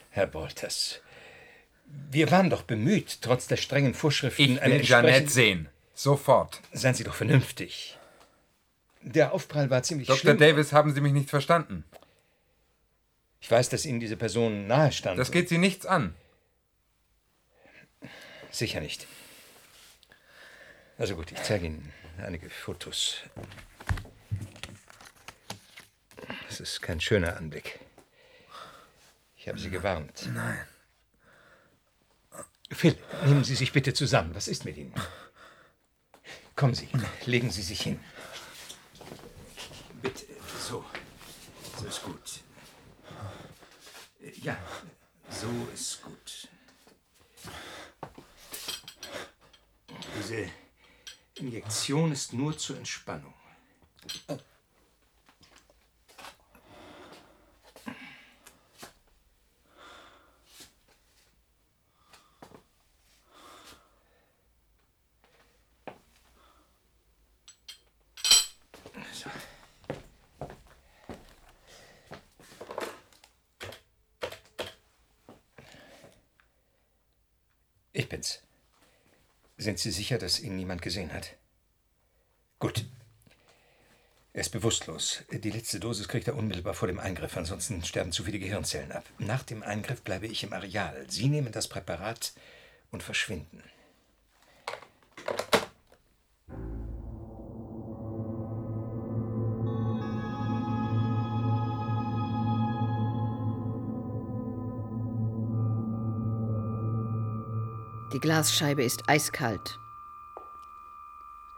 Herr 0.10 0.28
Bolters. 0.28 1.02
Wir 2.12 2.32
waren 2.32 2.50
doch 2.50 2.64
bemüht, 2.64 3.20
trotz 3.22 3.48
der 3.48 3.58
strengen 3.58 3.94
Vorschriften 3.94 4.58
Ich 4.58 4.62
will 4.62 4.82
Jeanette 4.82 5.30
sehen. 5.30 5.70
Sofort. 5.94 6.62
Seien 6.72 6.94
Sie 6.94 7.04
doch 7.04 7.16
vernünftig. 7.16 7.98
Der 9.02 9.34
Aufprall 9.34 9.70
war 9.70 9.84
ziemlich 9.84 10.08
Dr. 10.08 10.20
schlimm. 10.20 10.38
Davis, 10.38 10.74
haben 10.74 10.94
Sie 10.94 11.02
mich 11.02 11.14
nicht 11.14 11.30
verstanden? 11.30 11.84
Ich 13.42 13.52
weiß, 13.52 13.70
dass 13.70 13.86
Ihnen 13.86 14.00
diese 14.00 14.16
Person 14.16 14.68
nahe 14.68 14.92
stand. 14.92 15.20
Das 15.20 15.32
geht 15.32 15.50
Sie 15.50 15.58
nichts 15.58 15.86
an. 15.86 16.16
Sicher 18.52 18.80
nicht. 18.80 19.08
Also 20.98 21.16
gut, 21.16 21.32
ich 21.32 21.42
zeige 21.44 21.66
Ihnen 21.66 21.92
einige 22.18 22.50
Fotos. 22.50 23.18
Das 26.48 26.60
ist 26.60 26.82
kein 26.82 27.02
schöner 27.02 27.36
Anblick. 27.36 27.80
Ich 29.36 29.48
habe 29.48 29.60
Sie 29.60 29.70
gewarnt. 29.70 30.30
Nein. 30.34 30.66
Phil, 32.74 32.98
nehmen 33.26 33.44
Sie 33.44 33.56
sich 33.56 33.72
bitte 33.72 33.94
zusammen. 33.94 34.34
Was 34.36 34.48
ist 34.48 34.66
mit 34.66 34.78
Ihnen? 34.78 34.94
Kommen 36.56 36.74
Sie, 36.74 36.88
legen 37.26 37.52
Sie 37.52 37.62
sich 37.62 37.82
hin. 37.82 38.00
Bitte, 40.02 40.26
so. 40.60 40.84
So 41.80 41.86
ist 41.88 42.04
gut. 42.04 42.42
Ja, 44.42 44.58
so 45.30 45.48
ist 45.74 46.02
gut. 46.02 46.48
Diese 50.18 50.50
Injektion 51.36 52.12
ist 52.12 52.34
nur 52.34 52.58
zur 52.58 52.78
Entspannung. 52.78 53.34
So. 69.12 69.30
Ich 77.96 78.10
bin's. 78.10 78.42
Sind 79.74 79.80
Sie 79.80 79.92
sicher, 79.92 80.20
dass 80.20 80.40
ihn 80.40 80.56
niemand 80.56 80.84
gesehen 80.84 81.12
hat? 81.12 81.36
Gut. 82.60 82.86
Er 84.32 84.42
ist 84.42 84.52
bewusstlos. 84.52 85.24
Die 85.32 85.50
letzte 85.50 85.80
Dosis 85.80 86.08
kriegt 86.08 86.28
er 86.28 86.36
unmittelbar 86.36 86.76
vor 86.76 86.88
dem 86.88 87.00
Eingriff, 87.00 87.36
ansonsten 87.36 87.84
sterben 87.84 88.12
zu 88.12 88.24
viele 88.24 88.38
Gehirnzellen 88.38 88.92
ab. 88.92 89.04
Nach 89.18 89.42
dem 89.42 89.64
Eingriff 89.64 90.04
bleibe 90.04 90.28
ich 90.28 90.44
im 90.44 90.54
Areal. 90.54 91.08
Sie 91.10 91.28
nehmen 91.28 91.52
das 91.52 91.68
Präparat 91.68 92.34
und 92.92 93.02
verschwinden. 93.02 93.64
Glasscheibe 108.24 108.82
ist 108.82 109.10
eiskalt. 109.10 109.78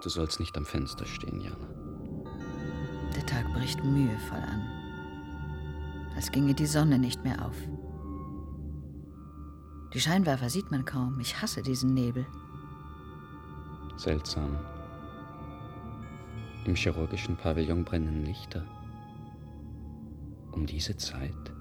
Du 0.01 0.09
sollst 0.09 0.39
nicht 0.39 0.57
am 0.57 0.66
Fenster 0.66 1.05
stehen, 1.05 1.39
Jana. 1.39 1.68
Der 3.16 3.24
Tag 3.28 3.53
bricht 3.53 3.84
mühevoll 3.84 4.39
an. 4.39 4.68
Als 6.16 6.32
ginge 6.32 6.55
die 6.55 6.66
Sonne 6.66 6.97
nicht 6.97 7.24
mehr 7.24 7.45
auf. 7.45 7.55
Die 9.93 9.99
Scheinwerfer 9.99 10.49
sieht 10.49 10.72
man 10.72 10.86
kaum. 10.86 11.20
Ich 11.20 11.39
hasse 11.39 11.61
diesen 11.61 11.93
Nebel. 11.93 12.26
Seltsam. 13.97 14.57
Im 16.66 16.74
chirurgischen 16.74 17.38
Pavillon 17.38 17.86
brennen 17.86 18.26
Lichter. 18.26 18.66
Um 20.51 20.66
diese 20.66 20.97
Zeit? 20.97 21.53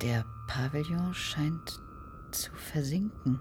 Der 0.00 0.24
Pavillon 0.46 1.12
scheint 1.12 1.82
zu 2.32 2.52
versinken. 2.52 3.38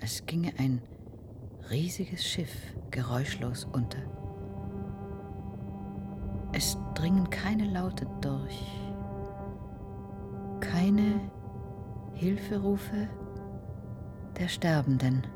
Es 0.00 0.26
ginge 0.26 0.52
ein 0.58 0.82
riesiges 1.70 2.24
Schiff 2.26 2.54
geräuschlos 2.90 3.64
unter. 3.72 3.98
Es 6.52 6.76
dringen 6.94 7.30
keine 7.30 7.70
Laute 7.70 8.06
durch, 8.20 8.66
keine 10.60 11.20
Hilferufe 12.14 13.08
der 14.38 14.48
Sterbenden. 14.48 15.26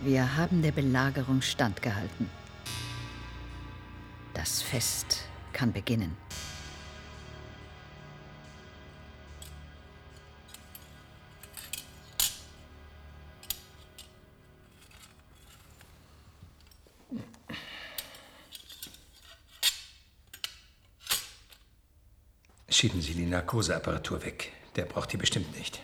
Wir 0.00 0.36
haben 0.36 0.62
der 0.62 0.72
Belagerung 0.72 1.42
standgehalten. 1.42 2.30
Das 4.32 4.62
Fest 4.62 5.17
kann 5.58 5.72
beginnen. 5.72 6.16
Schieben 22.68 23.02
Sie 23.02 23.14
die 23.14 23.26
Narkoseapparatur 23.26 24.24
weg. 24.24 24.52
Der 24.76 24.84
braucht 24.84 25.12
die 25.12 25.16
bestimmt 25.16 25.58
nicht. 25.58 25.82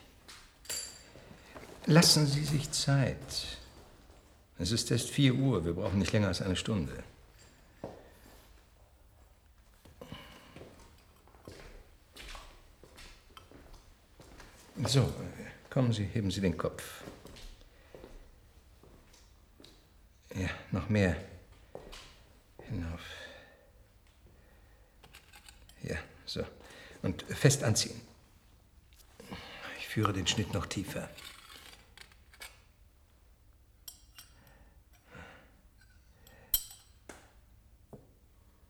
Lassen 1.87 2.29
Sie 2.29 2.45
sich 2.45 2.71
Zeit. 2.71 3.19
Es 4.57 4.71
ist 4.71 4.93
erst 4.93 5.11
4 5.11 5.35
Uhr. 5.35 5.65
Wir 5.65 5.73
brauchen 5.73 5.99
nicht 5.99 6.13
länger 6.13 6.29
als 6.29 6.41
eine 6.41 6.55
Stunde. 6.55 7.03
So, 14.95 15.13
kommen 15.71 15.93
Sie, 15.93 16.05
heben 16.05 16.31
Sie 16.31 16.41
den 16.41 16.57
Kopf. 16.57 17.03
Ja, 20.37 20.49
noch 20.71 20.89
mehr. 20.89 21.17
Hinauf. 22.69 23.01
Ja, 25.83 25.97
so. 26.27 26.45
Und 27.03 27.25
fest 27.25 27.65
anziehen. 27.65 28.01
Ich 29.81 29.89
führe 29.89 30.13
den 30.13 30.29
Schnitt 30.29 30.55
noch 30.55 30.67
tiefer. 30.67 31.11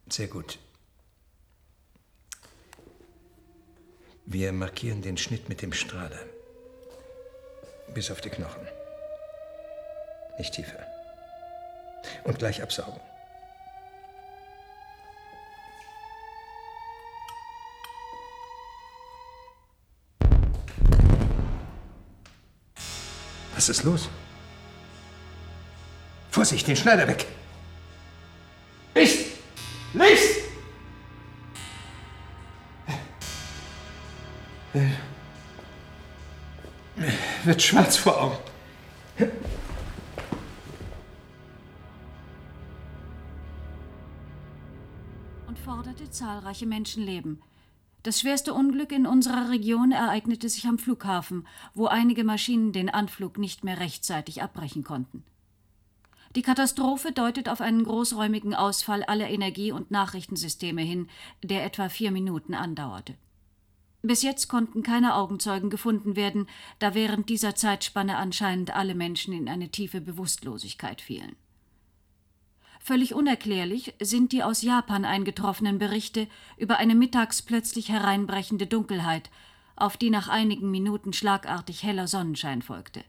Sehr 0.08 0.28
gut. 0.28 0.58
Wir 4.26 4.52
markieren 4.52 5.02
den 5.02 5.18
Schnitt 5.18 5.48
mit 5.48 5.60
dem 5.60 5.72
Strahler. 5.72 6.18
Bis 7.92 8.10
auf 8.10 8.20
die 8.22 8.30
Knochen. 8.30 8.66
Nicht 10.38 10.54
tiefer. 10.54 10.86
Und 12.24 12.38
gleich 12.38 12.62
absaugen. 12.62 13.00
Was 23.54 23.68
ist 23.68 23.84
los? 23.84 24.08
Vorsicht, 26.30 26.66
den 26.66 26.76
Schneider 26.76 27.06
weg! 27.06 27.26
wird 37.46 37.62
schwarz 37.62 37.96
vor 37.96 38.20
Augen. 38.20 38.38
Und 45.46 45.58
forderte 45.58 46.10
zahlreiche 46.10 46.66
Menschenleben. 46.66 47.42
Das 48.02 48.20
schwerste 48.20 48.52
Unglück 48.52 48.92
in 48.92 49.06
unserer 49.06 49.48
Region 49.48 49.90
ereignete 49.90 50.48
sich 50.48 50.66
am 50.66 50.78
Flughafen, 50.78 51.46
wo 51.72 51.86
einige 51.86 52.22
Maschinen 52.22 52.72
den 52.72 52.90
Anflug 52.90 53.38
nicht 53.38 53.64
mehr 53.64 53.80
rechtzeitig 53.80 54.42
abbrechen 54.42 54.84
konnten. 54.84 55.24
Die 56.36 56.42
Katastrophe 56.42 57.12
deutet 57.12 57.48
auf 57.48 57.60
einen 57.60 57.84
großräumigen 57.84 58.54
Ausfall 58.54 59.04
aller 59.04 59.30
Energie- 59.30 59.72
und 59.72 59.90
Nachrichtensysteme 59.90 60.82
hin, 60.82 61.08
der 61.42 61.64
etwa 61.64 61.88
vier 61.88 62.10
Minuten 62.10 62.54
andauerte. 62.54 63.14
Bis 64.06 64.20
jetzt 64.20 64.48
konnten 64.48 64.82
keine 64.82 65.14
Augenzeugen 65.14 65.70
gefunden 65.70 66.14
werden, 66.14 66.46
da 66.78 66.94
während 66.94 67.30
dieser 67.30 67.54
Zeitspanne 67.54 68.18
anscheinend 68.18 68.76
alle 68.76 68.94
Menschen 68.94 69.32
in 69.32 69.48
eine 69.48 69.70
tiefe 69.70 70.02
Bewusstlosigkeit 70.02 71.00
fielen. 71.00 71.36
Völlig 72.80 73.14
unerklärlich 73.14 73.94
sind 74.02 74.32
die 74.32 74.42
aus 74.42 74.60
Japan 74.60 75.06
eingetroffenen 75.06 75.78
Berichte 75.78 76.28
über 76.58 76.76
eine 76.76 76.94
mittags 76.94 77.40
plötzlich 77.40 77.88
hereinbrechende 77.88 78.66
Dunkelheit, 78.66 79.30
auf 79.74 79.96
die 79.96 80.10
nach 80.10 80.28
einigen 80.28 80.70
Minuten 80.70 81.14
schlagartig 81.14 81.82
heller 81.82 82.06
Sonnenschein 82.06 82.60
folgte. 82.60 83.02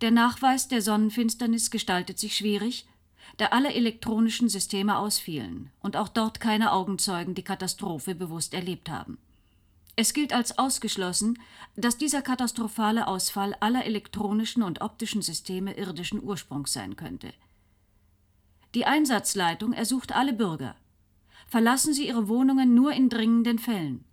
Der 0.00 0.10
Nachweis 0.10 0.66
der 0.66 0.82
Sonnenfinsternis 0.82 1.70
gestaltet 1.70 2.18
sich 2.18 2.36
schwierig, 2.36 2.88
da 3.36 3.46
alle 3.46 3.72
elektronischen 3.72 4.48
Systeme 4.48 4.98
ausfielen 4.98 5.70
und 5.82 5.96
auch 5.96 6.08
dort 6.08 6.40
keine 6.40 6.72
Augenzeugen 6.72 7.36
die 7.36 7.44
Katastrophe 7.44 8.16
bewusst 8.16 8.54
erlebt 8.54 8.90
haben. 8.90 9.18
Es 9.96 10.12
gilt 10.12 10.32
als 10.32 10.58
ausgeschlossen, 10.58 11.38
dass 11.76 11.96
dieser 11.96 12.22
katastrophale 12.22 13.06
Ausfall 13.06 13.54
aller 13.60 13.84
elektronischen 13.84 14.62
und 14.62 14.80
optischen 14.80 15.22
Systeme 15.22 15.76
irdischen 15.76 16.22
Ursprungs 16.22 16.72
sein 16.72 16.96
könnte. 16.96 17.32
Die 18.74 18.86
Einsatzleitung 18.86 19.72
ersucht 19.72 20.12
alle 20.12 20.32
Bürger. 20.32 20.74
Verlassen 21.46 21.94
Sie 21.94 22.08
Ihre 22.08 22.26
Wohnungen 22.26 22.74
nur 22.74 22.92
in 22.92 23.08
dringenden 23.08 23.60
Fällen. 23.60 24.04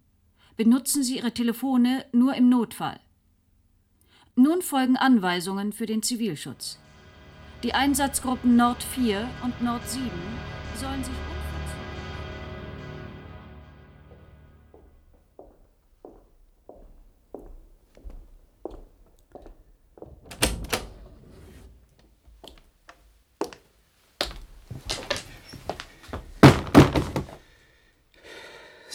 Benutzen 0.56 1.04
Sie 1.04 1.18
Ihre 1.18 1.34
Telefone 1.34 2.06
nur 2.12 2.36
im 2.36 2.50
Notfall. 2.50 3.00
Nun 4.36 4.62
folgen 4.62 4.98
Anweisungen 4.98 5.74
für 5.74 5.88
den 5.88 6.04
Zivilschutz. 6.04 6.78
Die 7.64 7.74
Einsatzgruppen 7.74 8.56
Nord 8.56 8.84
4 8.84 9.28
und 9.44 9.62
Nord 9.62 9.88
7 9.90 10.10
sollen 10.76 11.04
sich 11.04 11.31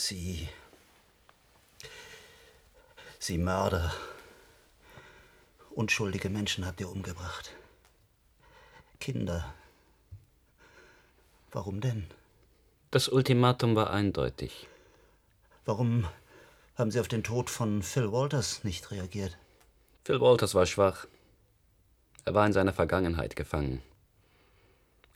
Sie. 0.07 0.49
Sie 3.19 3.39
Mörder. 3.39 3.93
Unschuldige 5.71 6.31
Menschen 6.31 6.65
habt 6.65 6.81
ihr 6.81 6.89
umgebracht. 6.89 7.51
Kinder. 9.01 9.53
Warum 11.51 11.81
denn? 11.81 12.07
Das 12.93 13.09
Ultimatum 13.09 13.75
war 13.75 13.91
eindeutig. 13.91 14.69
Warum 15.65 16.07
haben 16.77 16.93
Sie 16.93 17.01
auf 17.01 17.09
den 17.09 17.25
Tod 17.25 17.51
von 17.51 17.83
Phil 17.83 18.13
Walters 18.13 18.63
nicht 18.63 18.93
reagiert? 18.93 19.37
Phil 20.05 20.21
Walters 20.21 20.55
war 20.55 20.67
schwach. 20.67 21.07
Er 22.25 22.33
war 22.33 22.47
in 22.47 22.53
seiner 22.53 22.73
Vergangenheit 22.73 23.35
gefangen. 23.35 23.83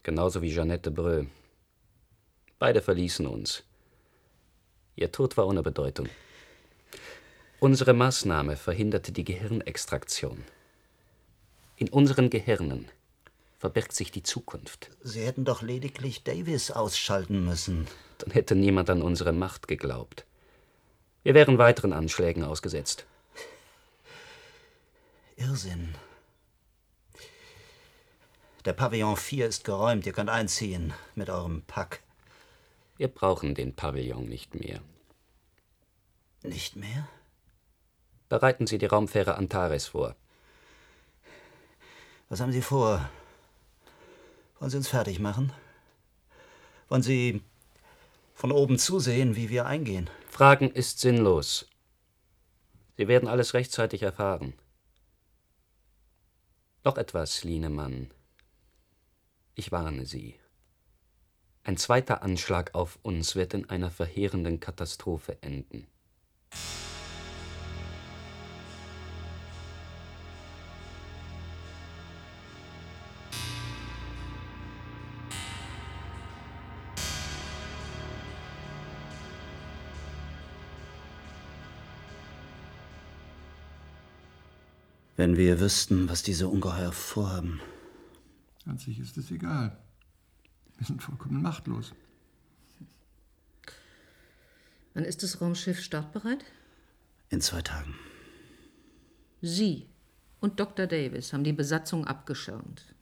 Genauso 0.03 0.43
wie 0.43 0.53
Jeannette 0.53 0.91
Breu. 0.91 1.27
Beide 2.59 2.83
verließen 2.83 3.29
uns. 3.29 3.63
Ihr 5.01 5.11
Tod 5.11 5.39
war 5.39 5.47
ohne 5.47 5.63
Bedeutung. 5.63 6.11
Unsere 7.59 7.95
Maßnahme 7.95 8.57
verhinderte 8.57 9.13
die 9.13 9.25
Gehirnextraktion. 9.25 10.45
In 11.77 11.89
unseren 11.89 12.29
Gehirnen 12.29 12.87
verbirgt 13.59 13.95
sich 13.95 14.13
die 14.13 14.23
Zukunft. 14.23 14.91
Sie 15.03 15.23
hätten 15.25 15.47
doch 15.47 15.63
lediglich 15.63 16.23
Davis 16.23 16.71
ausschalten 16.71 17.47
müssen. 17.47 17.89
Dann 18.19 18.33
hätte 18.33 18.55
niemand 18.55 18.91
an 18.91 19.01
unsere 19.01 19.33
Macht 19.33 19.69
geglaubt. 19.69 20.27
Wir 21.23 21.33
wären 21.33 21.57
weiteren 21.57 21.95
Anschlägen 21.95 22.45
ausgesetzt. 22.45 23.07
Irrsinn. 25.37 25.95
Der 28.67 28.75
Pavillon 28.75 29.17
4 29.17 29.47
ist 29.47 29.65
geräumt. 29.65 30.05
Ihr 30.05 30.13
könnt 30.13 30.29
einziehen 30.29 30.93
mit 31.15 31.31
eurem 31.31 31.63
Pack. 31.63 32.03
Wir 33.01 33.09
brauchen 33.09 33.55
den 33.55 33.75
Pavillon 33.75 34.29
nicht 34.29 34.55
mehr. 34.55 34.83
Nicht 36.43 36.77
mehr? 36.77 37.09
Bereiten 38.29 38.67
Sie 38.67 38.77
die 38.77 38.85
Raumfähre 38.85 39.37
Antares 39.37 39.87
vor. 39.87 40.15
Was 42.29 42.41
haben 42.41 42.53
Sie 42.53 42.61
vor? 42.61 43.09
Wollen 44.59 44.71
Sie 44.71 44.77
uns 44.77 44.89
fertig 44.89 45.19
machen? 45.19 45.51
Wollen 46.91 47.03
Sie 47.03 47.41
von 48.35 48.53
oben 48.53 48.79
zusehen, 48.79 49.35
wie 49.35 49.49
wir 49.49 49.65
eingehen? 49.65 50.11
Fragen 50.29 50.71
ist 50.71 51.01
sinnlos. 51.01 51.71
Sie 52.99 53.09
werden 53.09 53.31
alles 53.31 53.55
rechtzeitig 53.55 54.03
erfahren. 54.03 54.53
Noch 56.85 56.99
etwas, 56.99 57.45
Lienemann. 57.45 58.11
Ich 59.55 59.73
warne 59.73 60.05
Sie. 60.05 60.40
Ein 61.63 61.77
zweiter 61.77 62.23
Anschlag 62.23 62.75
auf 62.75 62.99
uns 63.03 63.37
wird 63.37 63.53
in 63.53 63.69
einer 63.69 63.91
verheerenden 63.91 64.61
Katastrophe 64.61 65.37
enden. 65.43 65.87
Wenn 85.17 85.37
wir 85.37 85.61
wüssten, 85.61 86.09
was 86.09 86.23
diese 86.23 86.49
Ungeheuer 86.49 86.93
vorhaben. 86.93 87.61
An 88.65 88.79
sich 88.79 88.99
ist 88.99 89.19
es 89.19 89.31
egal. 89.31 89.79
Wir 90.81 90.87
sind 90.87 91.03
vollkommen 91.03 91.43
machtlos. 91.43 91.93
Wann 94.95 95.05
ist 95.05 95.23
das 95.23 95.43
Raumschiff 95.43 95.79
startbereit? 95.79 96.43
In 97.29 97.43
zwei 97.43 97.61
Tagen. 97.61 97.95
Sie 99.43 99.87
und 100.41 100.59
Dr. 100.59 100.87
Davis 100.87 101.35
haben 101.35 101.45
die 101.45 101.53
Besatzung 101.53 102.07
abgeschirmt 102.07 102.95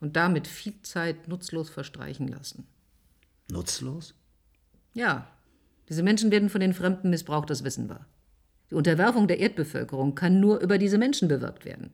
und 0.00 0.16
damit 0.16 0.46
viel 0.48 0.80
Zeit 0.80 1.28
nutzlos 1.28 1.68
verstreichen 1.68 2.28
lassen. 2.28 2.66
Nutzlos? 3.50 4.14
Ja, 4.94 5.30
diese 5.90 6.02
Menschen 6.02 6.30
werden 6.30 6.48
von 6.48 6.62
den 6.62 6.72
Fremden 6.72 7.10
missbraucht, 7.10 7.50
das 7.50 7.62
wissen 7.62 7.90
wir. 7.90 8.06
Die 8.70 8.74
Unterwerfung 8.74 9.28
der 9.28 9.38
Erdbevölkerung 9.38 10.14
kann 10.14 10.40
nur 10.40 10.60
über 10.60 10.78
diese 10.78 10.96
Menschen 10.96 11.28
bewirkt 11.28 11.66
werden. 11.66 11.92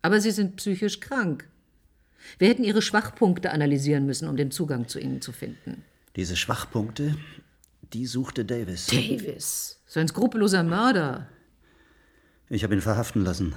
Aber 0.00 0.22
sie 0.22 0.30
sind 0.30 0.56
psychisch 0.56 1.00
krank. 1.00 1.50
Wir 2.38 2.48
hätten 2.48 2.64
ihre 2.64 2.82
Schwachpunkte 2.82 3.50
analysieren 3.52 4.06
müssen, 4.06 4.28
um 4.28 4.36
den 4.36 4.50
Zugang 4.50 4.88
zu 4.88 4.98
ihnen 4.98 5.20
zu 5.20 5.32
finden. 5.32 5.84
Diese 6.16 6.36
Schwachpunkte, 6.36 7.16
die 7.92 8.06
suchte 8.06 8.44
Davis. 8.44 8.86
Davis? 8.86 9.80
So 9.86 10.00
ein 10.00 10.08
skrupelloser 10.08 10.62
Mörder. 10.62 11.28
Ich 12.48 12.64
habe 12.64 12.74
ihn 12.74 12.80
verhaften 12.80 13.24
lassen. 13.24 13.54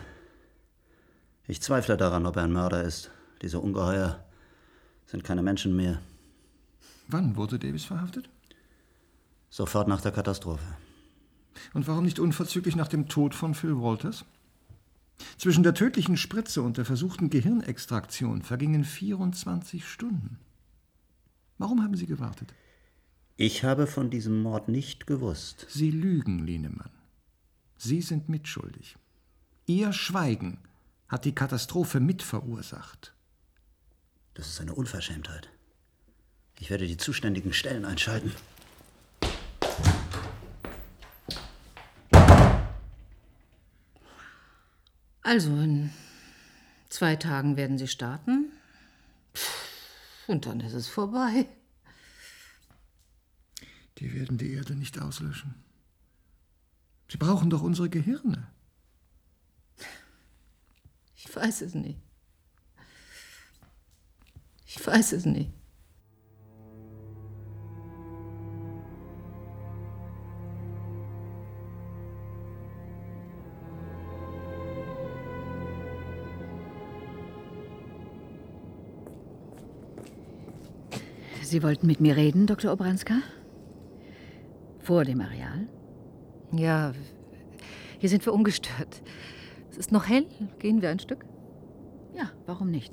Ich 1.48 1.62
zweifle 1.62 1.98
daran, 1.98 2.26
ob 2.26 2.38
er 2.38 2.44
ein 2.44 2.54
Mörder 2.54 2.84
ist. 2.84 3.12
Diese 3.42 3.60
Ungeheuer 3.60 4.24
sind 5.06 5.24
keine 5.24 5.42
Menschen 5.42 5.76
mehr. 5.76 6.00
Wann 7.08 7.36
wurde 7.36 7.60
Davis 7.60 7.86
verhaftet? 7.86 8.30
Sofort 9.50 9.88
nach 9.88 10.02
der 10.02 10.12
Katastrophe. 10.12 10.66
Und 11.74 11.88
warum 11.88 12.06
nicht 12.06 12.20
unverzüglich 12.20 12.76
nach 12.76 12.88
dem 12.88 13.08
Tod 13.08 13.36
von 13.36 13.54
Phil 13.54 13.76
Walters? 13.76 14.26
Zwischen 15.38 15.64
der 15.64 15.74
tödlichen 15.74 16.18
Spritze 16.18 16.62
und 16.62 16.78
der 16.78 16.86
versuchten 16.86 17.30
Gehirnextraktion 17.30 18.42
vergingen 18.42 18.84
24 18.84 19.86
Stunden. 19.88 20.40
Warum 21.58 21.84
haben 21.84 21.96
Sie 21.96 22.06
gewartet? 22.06 22.54
Ich 23.36 23.64
habe 23.64 23.88
von 23.88 24.10
diesem 24.10 24.42
Mord 24.42 24.70
nicht 24.70 25.08
gewusst. 25.08 25.66
Sie 25.70 25.92
lügen, 25.92 26.46
Lienemann. 26.46 26.92
Sie 27.78 28.02
sind 28.02 28.30
mitschuldig. 28.30 28.96
Ihr 29.66 29.92
Schweigen 29.92 30.60
hat 31.08 31.26
die 31.26 31.36
Katastrophe 31.36 32.00
mitverursacht. 32.00 33.14
Das 34.34 34.48
ist 34.48 34.62
eine 34.62 34.74
Unverschämtheit. 34.74 35.50
Ich 36.60 36.70
werde 36.70 36.88
die 36.88 36.98
zuständigen 36.98 37.54
Stellen 37.54 37.86
einschalten. 37.86 38.32
Also, 45.24 45.58
in 45.58 45.90
zwei 46.90 47.16
Tagen 47.16 47.56
werden 47.56 47.78
sie 47.78 47.88
starten. 47.88 48.52
Und 50.28 50.46
dann 50.46 50.60
ist 50.60 50.74
es 50.74 50.88
vorbei. 50.88 51.48
Die 54.00 54.14
werden 54.14 54.38
die 54.38 54.52
Erde 54.52 54.76
nicht 54.76 55.00
auslöschen. 55.00 55.56
Sie 57.10 57.18
brauchen 57.18 57.50
doch 57.50 57.62
unsere 57.62 57.90
Gehirne. 57.90 58.52
Ich 61.16 61.34
weiß 61.34 61.62
es 61.62 61.74
nicht. 61.74 62.00
Ich 64.66 64.86
weiß 64.86 65.14
es 65.14 65.26
nicht. 65.26 65.54
Sie 81.54 81.62
wollten 81.62 81.86
mit 81.86 82.02
mir 82.02 82.16
reden, 82.16 82.48
Dr. 82.48 82.74
Obranska? 82.74 83.14
Vor 84.80 85.06
dem 85.06 85.22
Areal? 85.22 85.68
Ja, 86.52 86.94
hier 88.00 88.10
sind 88.10 88.26
wir 88.26 88.34
ungestört. 88.34 89.04
Es 89.70 89.78
ist 89.78 89.92
noch 89.92 90.10
hell. 90.10 90.26
Gehen 90.58 90.82
wir 90.82 90.90
ein 90.90 90.98
Stück? 90.98 91.28
Ja, 92.16 92.32
warum 92.48 92.72
nicht? 92.72 92.92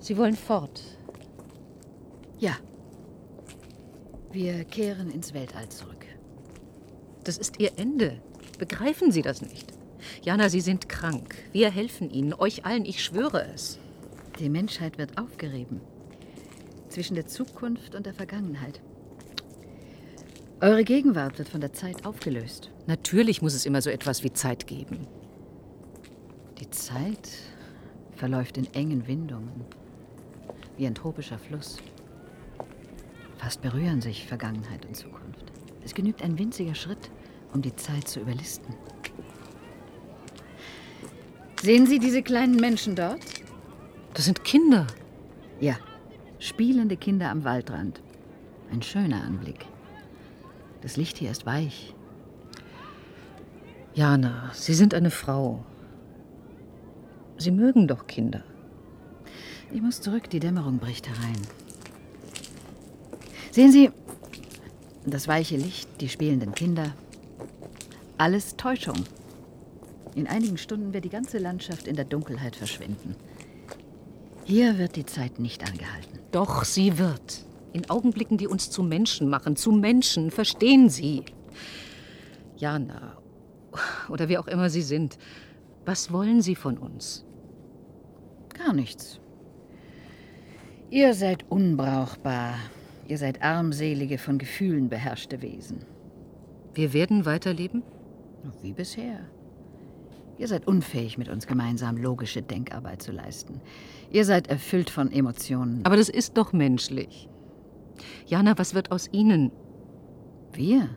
Sie 0.00 0.16
wollen 0.16 0.34
fort. 0.34 0.82
Ja. 2.40 2.56
Wir 4.32 4.64
kehren 4.64 5.08
ins 5.12 5.34
Weltall 5.34 5.68
zurück. 5.68 6.04
Das 7.22 7.38
ist 7.38 7.60
Ihr 7.60 7.78
Ende. 7.78 8.20
Begreifen 8.58 9.12
Sie 9.12 9.22
das 9.22 9.40
nicht? 9.40 9.72
Jana, 10.22 10.48
Sie 10.48 10.60
sind 10.60 10.88
krank. 10.88 11.36
Wir 11.52 11.70
helfen 11.70 12.10
Ihnen, 12.10 12.34
euch 12.34 12.64
allen, 12.64 12.84
ich 12.84 13.04
schwöre 13.04 13.46
es. 13.54 13.78
Die 14.42 14.48
Menschheit 14.48 14.98
wird 14.98 15.18
aufgerieben. 15.18 15.80
Zwischen 16.88 17.14
der 17.14 17.28
Zukunft 17.28 17.94
und 17.94 18.06
der 18.06 18.12
Vergangenheit. 18.12 18.80
Eure 20.60 20.82
Gegenwart 20.82 21.38
wird 21.38 21.48
von 21.48 21.60
der 21.60 21.72
Zeit 21.72 22.04
aufgelöst. 22.04 22.72
Natürlich 22.88 23.40
muss 23.40 23.54
es 23.54 23.66
immer 23.66 23.80
so 23.80 23.88
etwas 23.88 24.24
wie 24.24 24.32
Zeit 24.32 24.66
geben. 24.66 25.06
Die 26.58 26.68
Zeit 26.70 27.28
verläuft 28.16 28.58
in 28.58 28.66
engen 28.74 29.06
Windungen, 29.06 29.64
wie 30.76 30.88
ein 30.88 30.96
tropischer 30.96 31.38
Fluss. 31.38 31.76
Fast 33.38 33.62
berühren 33.62 34.00
sich 34.00 34.26
Vergangenheit 34.26 34.84
und 34.86 34.96
Zukunft. 34.96 35.52
Es 35.84 35.94
genügt 35.94 36.20
ein 36.20 36.36
winziger 36.36 36.74
Schritt, 36.74 37.12
um 37.54 37.62
die 37.62 37.76
Zeit 37.76 38.08
zu 38.08 38.18
überlisten. 38.18 38.74
Sehen 41.62 41.86
Sie 41.86 42.00
diese 42.00 42.24
kleinen 42.24 42.56
Menschen 42.56 42.96
dort? 42.96 43.20
Das 44.14 44.26
sind 44.26 44.44
Kinder. 44.44 44.86
Ja, 45.60 45.76
spielende 46.38 46.96
Kinder 46.96 47.30
am 47.30 47.44
Waldrand. 47.44 48.00
Ein 48.70 48.82
schöner 48.82 49.22
Anblick. 49.22 49.66
Das 50.82 50.96
Licht 50.96 51.18
hier 51.18 51.30
ist 51.30 51.46
weich. 51.46 51.94
Jana, 53.94 54.50
Sie 54.54 54.74
sind 54.74 54.94
eine 54.94 55.10
Frau. 55.10 55.64
Sie 57.38 57.50
mögen 57.50 57.88
doch 57.88 58.06
Kinder. 58.06 58.42
Ich 59.72 59.80
muss 59.80 60.00
zurück, 60.00 60.28
die 60.30 60.40
Dämmerung 60.40 60.78
bricht 60.78 61.08
herein. 61.08 61.40
Sehen 63.50 63.72
Sie, 63.72 63.90
das 65.06 65.28
weiche 65.28 65.56
Licht, 65.56 65.88
die 66.00 66.08
spielenden 66.08 66.54
Kinder. 66.54 66.94
Alles 68.18 68.56
Täuschung. 68.56 69.04
In 70.14 70.26
einigen 70.26 70.58
Stunden 70.58 70.92
wird 70.92 71.04
die 71.04 71.10
ganze 71.10 71.38
Landschaft 71.38 71.86
in 71.86 71.96
der 71.96 72.04
Dunkelheit 72.04 72.56
verschwinden. 72.56 73.16
Hier 74.44 74.78
wird 74.78 74.96
die 74.96 75.06
Zeit 75.06 75.38
nicht 75.38 75.66
angehalten. 75.66 76.18
Doch, 76.32 76.64
sie 76.64 76.98
wird. 76.98 77.46
In 77.72 77.88
Augenblicken, 77.88 78.38
die 78.38 78.46
uns 78.46 78.70
zu 78.70 78.82
Menschen 78.82 79.28
machen. 79.28 79.56
Zu 79.56 79.72
Menschen, 79.72 80.30
verstehen 80.30 80.88
Sie? 80.88 81.24
Jana, 82.56 83.16
oder 84.08 84.28
wie 84.28 84.38
auch 84.38 84.46
immer 84.46 84.68
Sie 84.68 84.82
sind, 84.82 85.18
was 85.84 86.12
wollen 86.12 86.42
Sie 86.42 86.54
von 86.54 86.78
uns? 86.78 87.24
Gar 88.54 88.72
nichts. 88.72 89.20
Ihr 90.90 91.14
seid 91.14 91.50
unbrauchbar. 91.50 92.54
Ihr 93.08 93.18
seid 93.18 93.42
armselige, 93.42 94.18
von 94.18 94.38
Gefühlen 94.38 94.88
beherrschte 94.88 95.42
Wesen. 95.42 95.84
Wir 96.74 96.92
werden 96.92 97.24
weiterleben? 97.24 97.82
Wie 98.60 98.72
bisher. 98.72 99.20
Ihr 100.38 100.48
seid 100.48 100.66
unfähig, 100.66 101.18
mit 101.18 101.28
uns 101.28 101.46
gemeinsam 101.46 101.96
logische 101.96 102.42
Denkarbeit 102.42 103.02
zu 103.02 103.12
leisten. 103.12 103.60
Ihr 104.10 104.24
seid 104.24 104.48
erfüllt 104.48 104.90
von 104.90 105.12
Emotionen. 105.12 105.80
Aber 105.84 105.96
das 105.96 106.08
ist 106.08 106.36
doch 106.36 106.52
menschlich. 106.52 107.28
Jana, 108.26 108.56
was 108.58 108.74
wird 108.74 108.90
aus 108.90 109.08
Ihnen? 109.12 109.52
Wir 110.52 110.88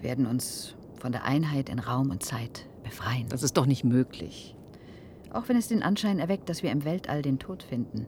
werden 0.00 0.26
uns 0.26 0.74
von 0.98 1.12
der 1.12 1.24
Einheit 1.24 1.68
in 1.68 1.78
Raum 1.78 2.10
und 2.10 2.22
Zeit 2.22 2.66
befreien. 2.82 3.28
Das 3.28 3.42
ist 3.42 3.56
doch 3.56 3.66
nicht 3.66 3.84
möglich. 3.84 4.54
Auch 5.32 5.48
wenn 5.48 5.56
es 5.56 5.68
den 5.68 5.82
Anschein 5.82 6.18
erweckt, 6.18 6.48
dass 6.48 6.62
wir 6.62 6.70
im 6.70 6.84
Weltall 6.84 7.22
den 7.22 7.38
Tod 7.38 7.62
finden. 7.62 8.06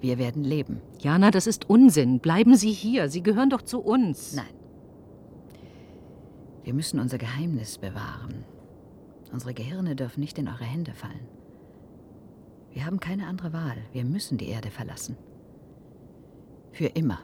Wir 0.00 0.18
werden 0.18 0.44
leben. 0.44 0.80
Jana, 1.00 1.30
das 1.30 1.46
ist 1.46 1.68
Unsinn. 1.68 2.20
Bleiben 2.20 2.56
Sie 2.56 2.70
hier. 2.70 3.08
Sie 3.08 3.22
gehören 3.22 3.50
doch 3.50 3.62
zu 3.62 3.80
uns. 3.80 4.34
Nein. 4.34 4.46
Wir 6.62 6.74
müssen 6.74 7.00
unser 7.00 7.18
Geheimnis 7.18 7.78
bewahren. 7.78 8.44
Unsere 9.32 9.54
Gehirne 9.54 9.94
dürfen 9.94 10.20
nicht 10.20 10.38
in 10.38 10.48
eure 10.48 10.64
Hände 10.64 10.92
fallen. 10.94 11.28
Wir 12.72 12.86
haben 12.86 13.00
keine 13.00 13.26
andere 13.26 13.52
Wahl. 13.52 13.76
Wir 13.92 14.04
müssen 14.04 14.38
die 14.38 14.48
Erde 14.48 14.70
verlassen. 14.70 15.16
Für 16.72 16.86
immer. 16.86 17.20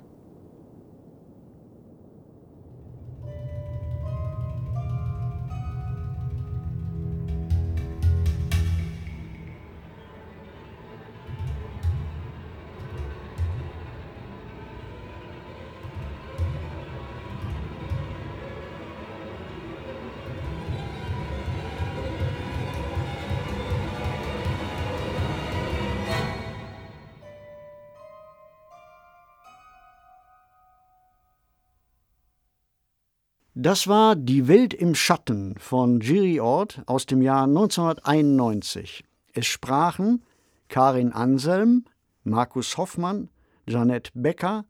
Das 33.64 33.88
war 33.88 34.14
Die 34.14 34.46
Welt 34.46 34.74
im 34.74 34.94
Schatten 34.94 35.54
von 35.58 35.98
Giri 35.98 36.38
Ort 36.38 36.82
aus 36.84 37.06
dem 37.06 37.22
Jahr 37.22 37.44
1991. 37.44 39.04
Es 39.32 39.46
sprachen 39.46 40.22
Karin 40.68 41.12
Anselm, 41.12 41.86
Markus 42.24 42.76
Hoffmann, 42.76 43.30
Janette 43.66 44.10
Becker, 44.12 44.66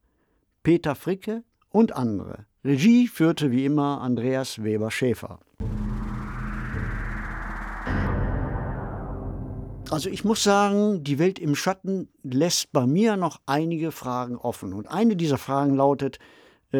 Peter 0.62 0.94
Fricke 0.94 1.42
und 1.70 1.90
andere. 1.96 2.46
Regie 2.64 3.08
führte 3.08 3.50
wie 3.50 3.64
immer 3.64 4.00
Andreas 4.00 4.62
Weber-Schäfer. 4.62 5.40
Also 9.90 10.08
ich 10.08 10.24
muss 10.24 10.44
sagen, 10.44 11.02
die 11.02 11.18
Welt 11.18 11.40
im 11.40 11.56
Schatten 11.56 12.10
lässt 12.22 12.70
bei 12.70 12.86
mir 12.86 13.16
noch 13.16 13.40
einige 13.46 13.90
Fragen 13.90 14.36
offen. 14.36 14.72
Und 14.72 14.86
eine 14.86 15.16
dieser 15.16 15.38
Fragen 15.38 15.74
lautet, 15.74 16.20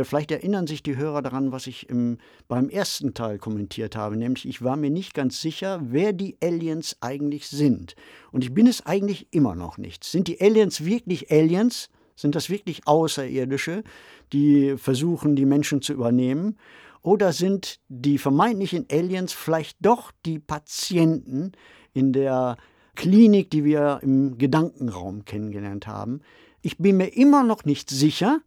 Vielleicht 0.02 0.32
erinnern 0.32 0.66
sich 0.66 0.82
die 0.82 0.96
Hörer 0.96 1.22
daran, 1.22 1.52
was 1.52 1.68
ich 1.68 1.88
im, 1.88 2.18
beim 2.48 2.68
ersten 2.68 3.14
Teil 3.14 3.38
kommentiert 3.38 3.94
habe, 3.94 4.16
nämlich 4.16 4.48
ich 4.48 4.62
war 4.62 4.76
mir 4.76 4.90
nicht 4.90 5.14
ganz 5.14 5.40
sicher, 5.40 5.80
wer 5.84 6.12
die 6.12 6.36
Aliens 6.42 6.96
eigentlich 7.00 7.48
sind. 7.48 7.94
Und 8.32 8.42
ich 8.42 8.52
bin 8.52 8.66
es 8.66 8.84
eigentlich 8.86 9.28
immer 9.30 9.54
noch 9.54 9.78
nicht. 9.78 10.02
Sind 10.02 10.26
die 10.26 10.40
Aliens 10.40 10.84
wirklich 10.84 11.30
Aliens? 11.30 11.90
Sind 12.16 12.34
das 12.34 12.50
wirklich 12.50 12.86
Außerirdische, 12.86 13.84
die 14.32 14.76
versuchen, 14.76 15.36
die 15.36 15.46
Menschen 15.46 15.82
zu 15.82 15.92
übernehmen? 15.92 16.56
Oder 17.02 17.32
sind 17.32 17.80
die 17.88 18.18
vermeintlichen 18.18 18.86
Aliens 18.90 19.32
vielleicht 19.32 19.76
doch 19.80 20.10
die 20.24 20.38
Patienten 20.38 21.52
in 21.92 22.12
der 22.12 22.56
Klinik, 22.94 23.50
die 23.50 23.64
wir 23.64 24.00
im 24.02 24.38
Gedankenraum 24.38 25.24
kennengelernt 25.24 25.86
haben? 25.86 26.22
Ich 26.62 26.78
bin 26.78 26.96
mir 26.96 27.14
immer 27.14 27.44
noch 27.44 27.64
nicht 27.64 27.90
sicher, 27.90 28.40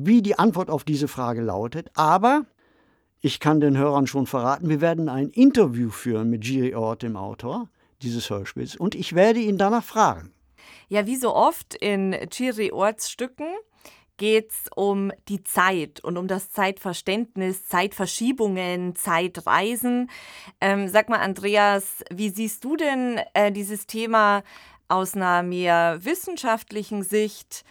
wie 0.00 0.22
die 0.22 0.38
Antwort 0.38 0.70
auf 0.70 0.84
diese 0.84 1.08
Frage 1.08 1.40
lautet, 1.40 1.90
aber 1.94 2.46
ich 3.20 3.40
kann 3.40 3.60
den 3.60 3.76
Hörern 3.76 4.06
schon 4.06 4.26
verraten, 4.26 4.68
wir 4.68 4.80
werden 4.80 5.08
ein 5.08 5.30
Interview 5.30 5.90
führen 5.90 6.30
mit 6.30 6.42
Giri 6.42 6.74
Ort, 6.74 7.02
dem 7.02 7.16
Autor 7.16 7.68
dieses 8.00 8.30
Hörspiels, 8.30 8.76
und 8.76 8.94
ich 8.94 9.14
werde 9.14 9.40
ihn 9.40 9.58
danach 9.58 9.82
fragen. 9.82 10.32
Ja, 10.88 11.06
wie 11.06 11.16
so 11.16 11.34
oft 11.34 11.74
in 11.74 12.16
Giri 12.30 12.70
Orts 12.70 13.10
Stücken 13.10 13.48
geht 14.18 14.50
es 14.50 14.70
um 14.74 15.12
die 15.28 15.42
Zeit 15.42 16.00
und 16.00 16.16
um 16.16 16.28
das 16.28 16.50
Zeitverständnis, 16.50 17.66
Zeitverschiebungen, 17.66 18.94
Zeitreisen. 18.94 20.10
Ähm, 20.60 20.88
sag 20.88 21.08
mal, 21.08 21.20
Andreas, 21.20 22.04
wie 22.12 22.30
siehst 22.30 22.64
du 22.64 22.76
denn 22.76 23.20
äh, 23.34 23.52
dieses 23.52 23.86
Thema 23.86 24.42
aus 24.88 25.14
einer 25.14 25.42
mehr 25.42 25.98
wissenschaftlichen 26.02 27.02
Sicht? 27.02 27.64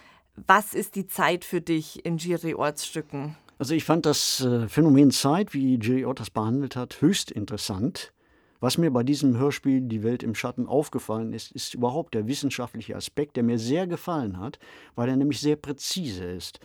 Was 0.46 0.74
ist 0.74 0.94
die 0.94 1.06
Zeit 1.06 1.44
für 1.44 1.60
dich 1.60 2.04
in 2.04 2.16
Giri-Ortsstücken? 2.16 3.36
Also 3.58 3.74
ich 3.74 3.84
fand 3.84 4.06
das 4.06 4.40
äh, 4.40 4.68
Phänomen 4.68 5.10
Zeit, 5.10 5.52
wie 5.52 5.78
Giri 5.78 6.04
Ott 6.04 6.20
das 6.20 6.30
behandelt 6.30 6.76
hat, 6.76 7.00
höchst 7.00 7.30
interessant. 7.30 8.12
Was 8.60 8.78
mir 8.78 8.90
bei 8.90 9.02
diesem 9.02 9.36
Hörspiel 9.36 9.80
Die 9.82 10.02
Welt 10.02 10.22
im 10.22 10.34
Schatten 10.34 10.66
aufgefallen 10.66 11.32
ist, 11.32 11.52
ist 11.52 11.74
überhaupt 11.74 12.14
der 12.14 12.26
wissenschaftliche 12.26 12.96
Aspekt, 12.96 13.36
der 13.36 13.44
mir 13.44 13.58
sehr 13.58 13.86
gefallen 13.86 14.38
hat, 14.38 14.58
weil 14.94 15.08
er 15.08 15.16
nämlich 15.16 15.40
sehr 15.40 15.56
präzise 15.56 16.24
ist. 16.24 16.60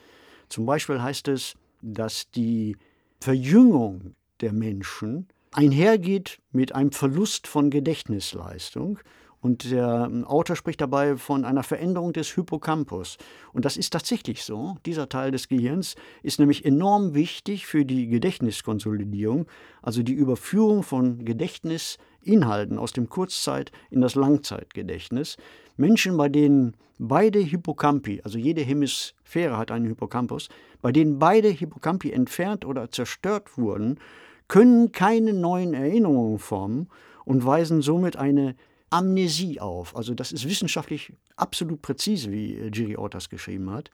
Zum 0.50 0.66
Beispiel 0.66 1.02
heißt 1.02 1.28
es, 1.28 1.56
dass 1.82 2.30
die 2.32 2.78
Verjüngung 3.20 4.16
der 4.42 4.54
Menschen 4.54 5.28
einhergeht 5.52 6.40
mit 6.52 6.74
einem 6.74 6.92
Verlust 6.92 7.48
von 7.48 7.70
Gedächtnisleistung. 7.70 9.00
Und 9.44 9.70
der 9.70 10.08
ähm, 10.10 10.24
Autor 10.24 10.56
spricht 10.56 10.80
dabei 10.80 11.18
von 11.18 11.44
einer 11.44 11.64
Veränderung 11.64 12.14
des 12.14 12.34
Hippocampus. 12.34 13.18
Und 13.52 13.66
das 13.66 13.76
ist 13.76 13.92
tatsächlich 13.92 14.44
so. 14.44 14.78
Dieser 14.86 15.10
Teil 15.10 15.32
des 15.32 15.50
Gehirns 15.50 15.96
ist 16.24 16.40
nämlich 16.40 16.64
enorm 16.64 17.14
wichtig 17.14 17.68
für 17.68 17.84
die 17.84 18.08
Gedächtniskonsolidierung, 18.08 19.46
also 19.82 20.02
die 20.02 20.14
Überführung 20.14 20.82
von 20.82 21.26
Gedächtnisinhalten 21.26 22.80
aus 22.80 22.94
dem 22.94 23.10
Kurzzeit- 23.10 23.74
in 23.90 24.00
das 24.00 24.16
Langzeitgedächtnis. 24.16 25.36
Menschen, 25.76 26.16
bei 26.16 26.30
denen 26.30 26.78
beide 26.98 27.40
Hippocampi, 27.40 28.22
also 28.24 28.38
jede 28.38 28.62
Hemisphäre 28.62 29.58
hat 29.58 29.72
einen 29.72 29.88
Hippocampus, 29.88 30.48
bei 30.82 30.94
denen 30.94 31.20
beide 31.20 31.50
Hippocampi 31.50 32.14
entfernt 32.14 32.64
oder 32.64 32.92
zerstört 32.92 33.58
wurden, 33.58 34.00
können 34.48 34.94
keine 34.94 35.34
neuen 35.34 35.74
Erinnerungen 35.74 36.40
formen 36.40 36.88
und 37.26 37.46
weisen 37.46 37.82
somit 37.82 38.16
eine 38.16 38.56
Amnesie 38.94 39.60
auf. 39.60 39.96
Also 39.96 40.14
das 40.14 40.32
ist 40.32 40.48
wissenschaftlich 40.48 41.14
absolut 41.36 41.82
präzise, 41.82 42.32
wie 42.32 42.54
äh, 42.54 42.70
Giri 42.70 42.96
Ortas 42.96 43.28
geschrieben 43.30 43.72
hat. 43.72 43.90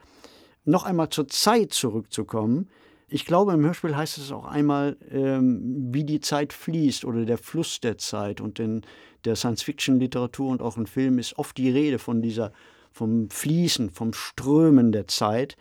Noch 0.66 0.84
einmal 0.84 1.10
zur 1.10 1.30
Zeit 1.30 1.74
zurückzukommen. 1.74 2.70
Ich 3.08 3.26
glaube, 3.26 3.54
im 3.54 3.64
Hörspiel 3.64 3.96
heißt 3.96 4.18
es 4.18 4.32
auch 4.32 4.46
einmal, 4.46 4.98
ähm, 5.10 5.88
wie 5.94 6.04
die 6.04 6.20
Zeit 6.20 6.52
fließt 6.52 7.06
oder 7.06 7.26
der 7.26 7.38
Fluss 7.38 7.80
der 7.80 7.98
Zeit. 7.98 8.42
Und 8.42 8.60
in 8.60 8.82
der 9.24 9.38
Science-Fiction-Literatur 9.38 10.50
und 10.50 10.62
auch 10.62 10.76
im 10.76 10.86
Film 10.86 11.18
ist 11.18 11.38
oft 11.40 11.58
die 11.58 11.72
Rede 11.72 11.98
von 11.98 12.22
dieser, 12.22 12.52
vom 12.92 13.30
Fließen, 13.30 13.90
vom 13.92 14.12
Strömen 14.12 14.92
der 14.92 15.08
Zeit, 15.08 15.56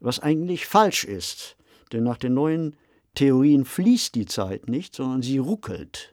was 0.00 0.18
eigentlich 0.18 0.66
falsch 0.66 1.04
ist. 1.04 1.56
Denn 1.92 2.02
nach 2.02 2.18
den 2.18 2.34
neuen 2.34 2.76
Theorien 3.14 3.64
fließt 3.64 4.16
die 4.16 4.26
Zeit 4.26 4.68
nicht, 4.68 4.96
sondern 4.96 5.22
sie 5.22 5.38
ruckelt. 5.38 6.11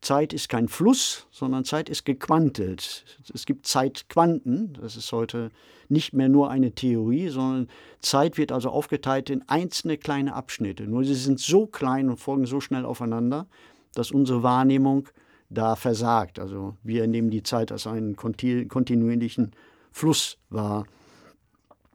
Zeit 0.00 0.32
ist 0.32 0.48
kein 0.48 0.68
Fluss, 0.68 1.26
sondern 1.30 1.64
Zeit 1.64 1.88
ist 1.88 2.04
gequantelt. 2.04 3.04
Es 3.34 3.44
gibt 3.44 3.66
Zeitquanten, 3.66 4.72
das 4.80 4.96
ist 4.96 5.12
heute 5.12 5.50
nicht 5.88 6.14
mehr 6.14 6.28
nur 6.28 6.50
eine 6.50 6.72
Theorie, 6.72 7.28
sondern 7.28 7.68
Zeit 8.00 8.38
wird 8.38 8.52
also 8.52 8.70
aufgeteilt 8.70 9.28
in 9.28 9.46
einzelne 9.48 9.98
kleine 9.98 10.34
Abschnitte. 10.34 10.84
Nur 10.84 11.04
sie 11.04 11.14
sind 11.14 11.38
so 11.40 11.66
klein 11.66 12.08
und 12.08 12.16
folgen 12.16 12.46
so 12.46 12.60
schnell 12.60 12.84
aufeinander, 12.84 13.46
dass 13.94 14.10
unsere 14.10 14.42
Wahrnehmung 14.42 15.08
da 15.50 15.76
versagt. 15.76 16.38
Also 16.38 16.76
wir 16.82 17.06
nehmen 17.06 17.30
die 17.30 17.42
Zeit 17.42 17.72
als 17.72 17.86
einen 17.86 18.16
kontinuierlichen 18.16 19.52
Fluss 19.90 20.38
wahr. 20.48 20.86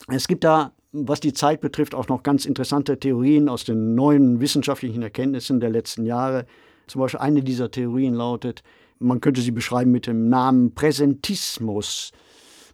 Es 0.07 0.27
gibt 0.27 0.43
da, 0.43 0.73
was 0.91 1.21
die 1.21 1.33
Zeit 1.33 1.61
betrifft, 1.61 1.95
auch 1.95 2.07
noch 2.07 2.21
ganz 2.21 2.45
interessante 2.45 2.99
Theorien 2.99 3.49
aus 3.49 3.63
den 3.63 3.95
neuen 3.95 4.41
wissenschaftlichen 4.41 5.01
Erkenntnissen 5.01 5.59
der 5.59 5.69
letzten 5.69 6.05
Jahre. 6.05 6.45
Zum 6.87 7.01
Beispiel 7.01 7.19
eine 7.19 7.43
dieser 7.43 7.71
Theorien 7.71 8.13
lautet, 8.13 8.63
man 8.99 9.21
könnte 9.21 9.41
sie 9.41 9.51
beschreiben 9.51 9.91
mit 9.91 10.07
dem 10.07 10.29
Namen 10.29 10.73
Präsentismus. 10.73 12.11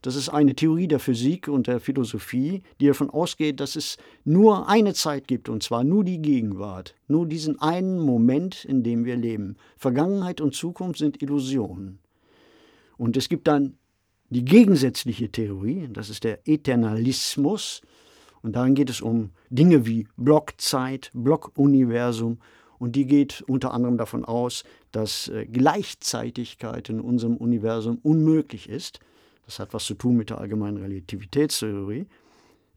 Das 0.01 0.15
ist 0.15 0.29
eine 0.29 0.55
Theorie 0.55 0.87
der 0.87 0.99
Physik 0.99 1.47
und 1.47 1.67
der 1.67 1.79
Philosophie, 1.79 2.63
die 2.79 2.87
davon 2.87 3.11
ausgeht, 3.11 3.59
dass 3.59 3.75
es 3.75 3.97
nur 4.23 4.67
eine 4.67 4.93
Zeit 4.93 5.27
gibt, 5.27 5.47
und 5.47 5.61
zwar 5.61 5.83
nur 5.83 6.03
die 6.03 6.21
Gegenwart, 6.21 6.95
nur 7.07 7.27
diesen 7.27 7.59
einen 7.59 7.99
Moment, 7.99 8.65
in 8.65 8.81
dem 8.81 9.05
wir 9.05 9.15
leben. 9.15 9.57
Vergangenheit 9.77 10.41
und 10.41 10.55
Zukunft 10.55 10.97
sind 10.97 11.21
Illusionen. 11.21 11.99
Und 12.97 13.15
es 13.15 13.29
gibt 13.29 13.47
dann 13.47 13.77
die 14.29 14.45
gegensätzliche 14.45 15.29
Theorie, 15.31 15.87
das 15.91 16.09
ist 16.09 16.23
der 16.23 16.47
Eternalismus, 16.47 17.81
und 18.41 18.55
darin 18.55 18.73
geht 18.73 18.89
es 18.89 19.01
um 19.01 19.31
Dinge 19.51 19.85
wie 19.85 20.07
Blockzeit, 20.17 21.11
Blockuniversum 21.13 22.39
und 22.81 22.95
die 22.95 23.05
geht 23.05 23.43
unter 23.47 23.75
anderem 23.75 23.99
davon 23.99 24.25
aus, 24.25 24.63
dass 24.91 25.27
äh, 25.27 25.45
Gleichzeitigkeit 25.45 26.89
in 26.89 26.99
unserem 26.99 27.37
Universum 27.37 27.99
unmöglich 28.01 28.67
ist. 28.67 28.99
Das 29.45 29.59
hat 29.59 29.75
was 29.75 29.85
zu 29.85 29.93
tun 29.93 30.15
mit 30.15 30.31
der 30.31 30.39
allgemeinen 30.39 30.77
Relativitätstheorie. 30.77 32.07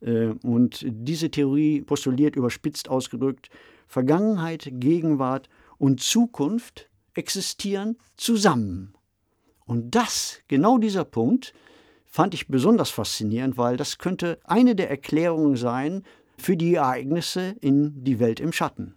Äh, 0.02 0.34
und 0.42 0.84
diese 0.86 1.30
Theorie 1.30 1.80
postuliert 1.80 2.36
überspitzt 2.36 2.90
ausgedrückt, 2.90 3.48
Vergangenheit, 3.86 4.68
Gegenwart 4.72 5.48
und 5.78 6.02
Zukunft 6.02 6.90
existieren 7.14 7.96
zusammen. 8.18 8.92
Und 9.64 9.94
das, 9.94 10.40
genau 10.48 10.76
dieser 10.76 11.07
Punkt, 11.07 11.55
fand 12.05 12.34
ich 12.34 12.48
besonders 12.48 12.90
faszinierend, 12.90 13.57
weil 13.57 13.78
das 13.78 13.96
könnte 13.96 14.38
eine 14.44 14.76
der 14.76 14.90
Erklärungen 14.90 15.57
sein 15.57 16.02
für 16.36 16.59
die 16.59 16.74
Ereignisse 16.74 17.57
in 17.62 18.05
die 18.05 18.20
Welt 18.20 18.38
im 18.38 18.52
Schatten. 18.52 18.96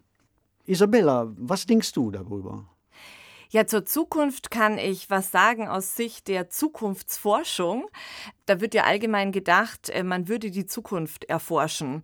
Isabella, 0.68 1.34
was 1.38 1.66
denkst 1.66 1.94
du 1.94 2.12
darüber? 2.12 2.66
Ja, 3.50 3.66
zur 3.66 3.86
Zukunft 3.86 4.52
kann 4.52 4.78
ich 4.78 5.10
was 5.10 5.32
sagen 5.32 5.70
aus 5.70 5.96
Sicht 5.96 6.28
der 6.28 6.50
Zukunftsforschung 6.50 7.88
da 8.48 8.62
wird 8.62 8.74
ja 8.74 8.86
allgemein 8.86 9.32
gedacht, 9.32 9.90
äh, 9.90 10.04
man 10.04 10.28
würde 10.28 10.50
die 10.50 10.66
Zukunft 10.66 11.26
erforschen. 11.26 12.04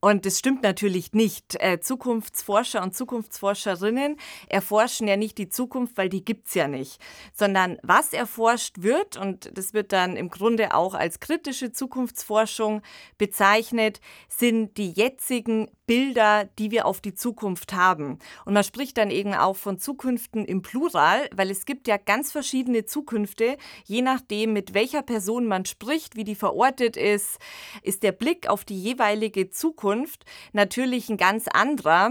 Und 0.00 0.26
das 0.26 0.38
stimmt 0.38 0.62
natürlich 0.62 1.12
nicht. 1.12 1.56
Äh, 1.60 1.80
Zukunftsforscher 1.80 2.82
und 2.82 2.96
Zukunftsforscherinnen 2.96 4.16
erforschen 4.48 5.06
ja 5.06 5.16
nicht 5.16 5.38
die 5.38 5.48
Zukunft, 5.48 5.96
weil 5.98 6.08
die 6.08 6.24
gibt 6.24 6.48
es 6.48 6.54
ja 6.54 6.66
nicht, 6.66 6.98
sondern 7.32 7.78
was 7.82 8.12
erforscht 8.12 8.82
wird, 8.82 9.16
und 9.16 9.50
das 9.56 9.74
wird 9.74 9.92
dann 9.92 10.16
im 10.16 10.30
Grunde 10.30 10.74
auch 10.74 10.94
als 10.94 11.20
kritische 11.20 11.72
Zukunftsforschung 11.72 12.82
bezeichnet, 13.18 14.00
sind 14.28 14.78
die 14.78 14.90
jetzigen 14.90 15.68
Bilder, 15.86 16.48
die 16.58 16.70
wir 16.70 16.86
auf 16.86 17.00
die 17.00 17.14
Zukunft 17.14 17.74
haben. 17.74 18.18
Und 18.46 18.54
man 18.54 18.64
spricht 18.64 18.96
dann 18.96 19.10
eben 19.10 19.34
auch 19.34 19.56
von 19.56 19.78
Zukünften 19.78 20.46
im 20.46 20.62
Plural, 20.62 21.28
weil 21.34 21.50
es 21.50 21.66
gibt 21.66 21.86
ja 21.86 21.98
ganz 21.98 22.32
verschiedene 22.32 22.86
Zukünfte, 22.86 23.58
je 23.84 24.00
nachdem, 24.00 24.54
mit 24.54 24.72
welcher 24.72 25.02
Person 25.02 25.46
man 25.46 25.66
spricht 25.66 25.81
spricht, 25.82 26.14
wie 26.14 26.24
die 26.24 26.36
verortet 26.36 26.96
ist, 26.96 27.38
ist 27.82 28.04
der 28.04 28.12
Blick 28.12 28.48
auf 28.48 28.64
die 28.64 28.80
jeweilige 28.80 29.50
Zukunft 29.50 30.24
natürlich 30.52 31.08
ein 31.08 31.16
ganz 31.16 31.48
anderer. 31.48 32.10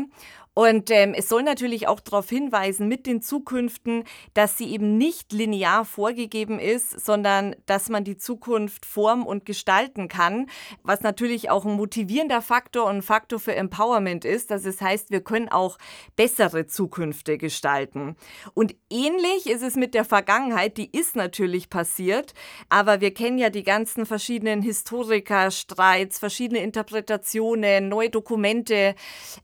Und 0.54 0.92
ähm, 0.92 1.14
es 1.16 1.30
soll 1.30 1.44
natürlich 1.44 1.88
auch 1.88 2.02
darauf 2.02 2.28
hinweisen 2.28 2.90
mit 2.90 3.06
den 3.06 3.22
Zukünften, 3.22 4.04
dass 4.34 4.58
sie 4.58 4.70
eben 4.72 4.98
nicht 4.98 5.32
linear 5.32 5.86
vorgegeben 5.86 6.60
ist, 6.60 7.00
sondern 7.00 7.56
dass 7.68 7.88
man 7.88 8.04
die 8.04 8.18
Zukunft 8.18 8.86
formen 8.86 9.26
und 9.26 9.46
gestalten 9.46 10.10
kann, 10.10 10.48
was 10.84 11.02
natürlich 11.02 11.50
auch 11.50 11.66
ein 11.66 11.78
motivierender 11.78 12.42
Faktor 12.42 12.88
und 12.88 12.98
ein 12.98 13.02
Faktor 13.02 13.40
für 13.40 13.56
Empowerment 13.56 14.26
ist. 14.26 14.52
Das 14.52 14.66
heißt, 14.82 15.10
wir 15.10 15.22
können 15.22 15.48
auch 15.48 15.78
bessere 16.18 16.68
Zukünfte 16.68 17.38
gestalten. 17.38 18.18
Und 18.54 18.76
ähnlich 18.90 19.48
ist 19.48 19.64
es 19.64 19.76
mit 19.76 19.94
der 19.94 20.04
Vergangenheit, 20.04 20.78
die 20.78 20.92
ist 20.92 21.16
natürlich 21.16 21.70
passiert, 21.70 22.34
aber 22.68 23.00
wir 23.00 23.14
kennen 23.14 23.38
ja 23.38 23.50
die 23.50 23.64
ganzen 23.64 24.06
verschiedenen 24.06 24.62
Historikerstreits, 24.62 26.20
verschiedene 26.20 26.62
Interpretationen, 26.62 27.88
neue 27.88 28.10
Dokumente 28.10 28.96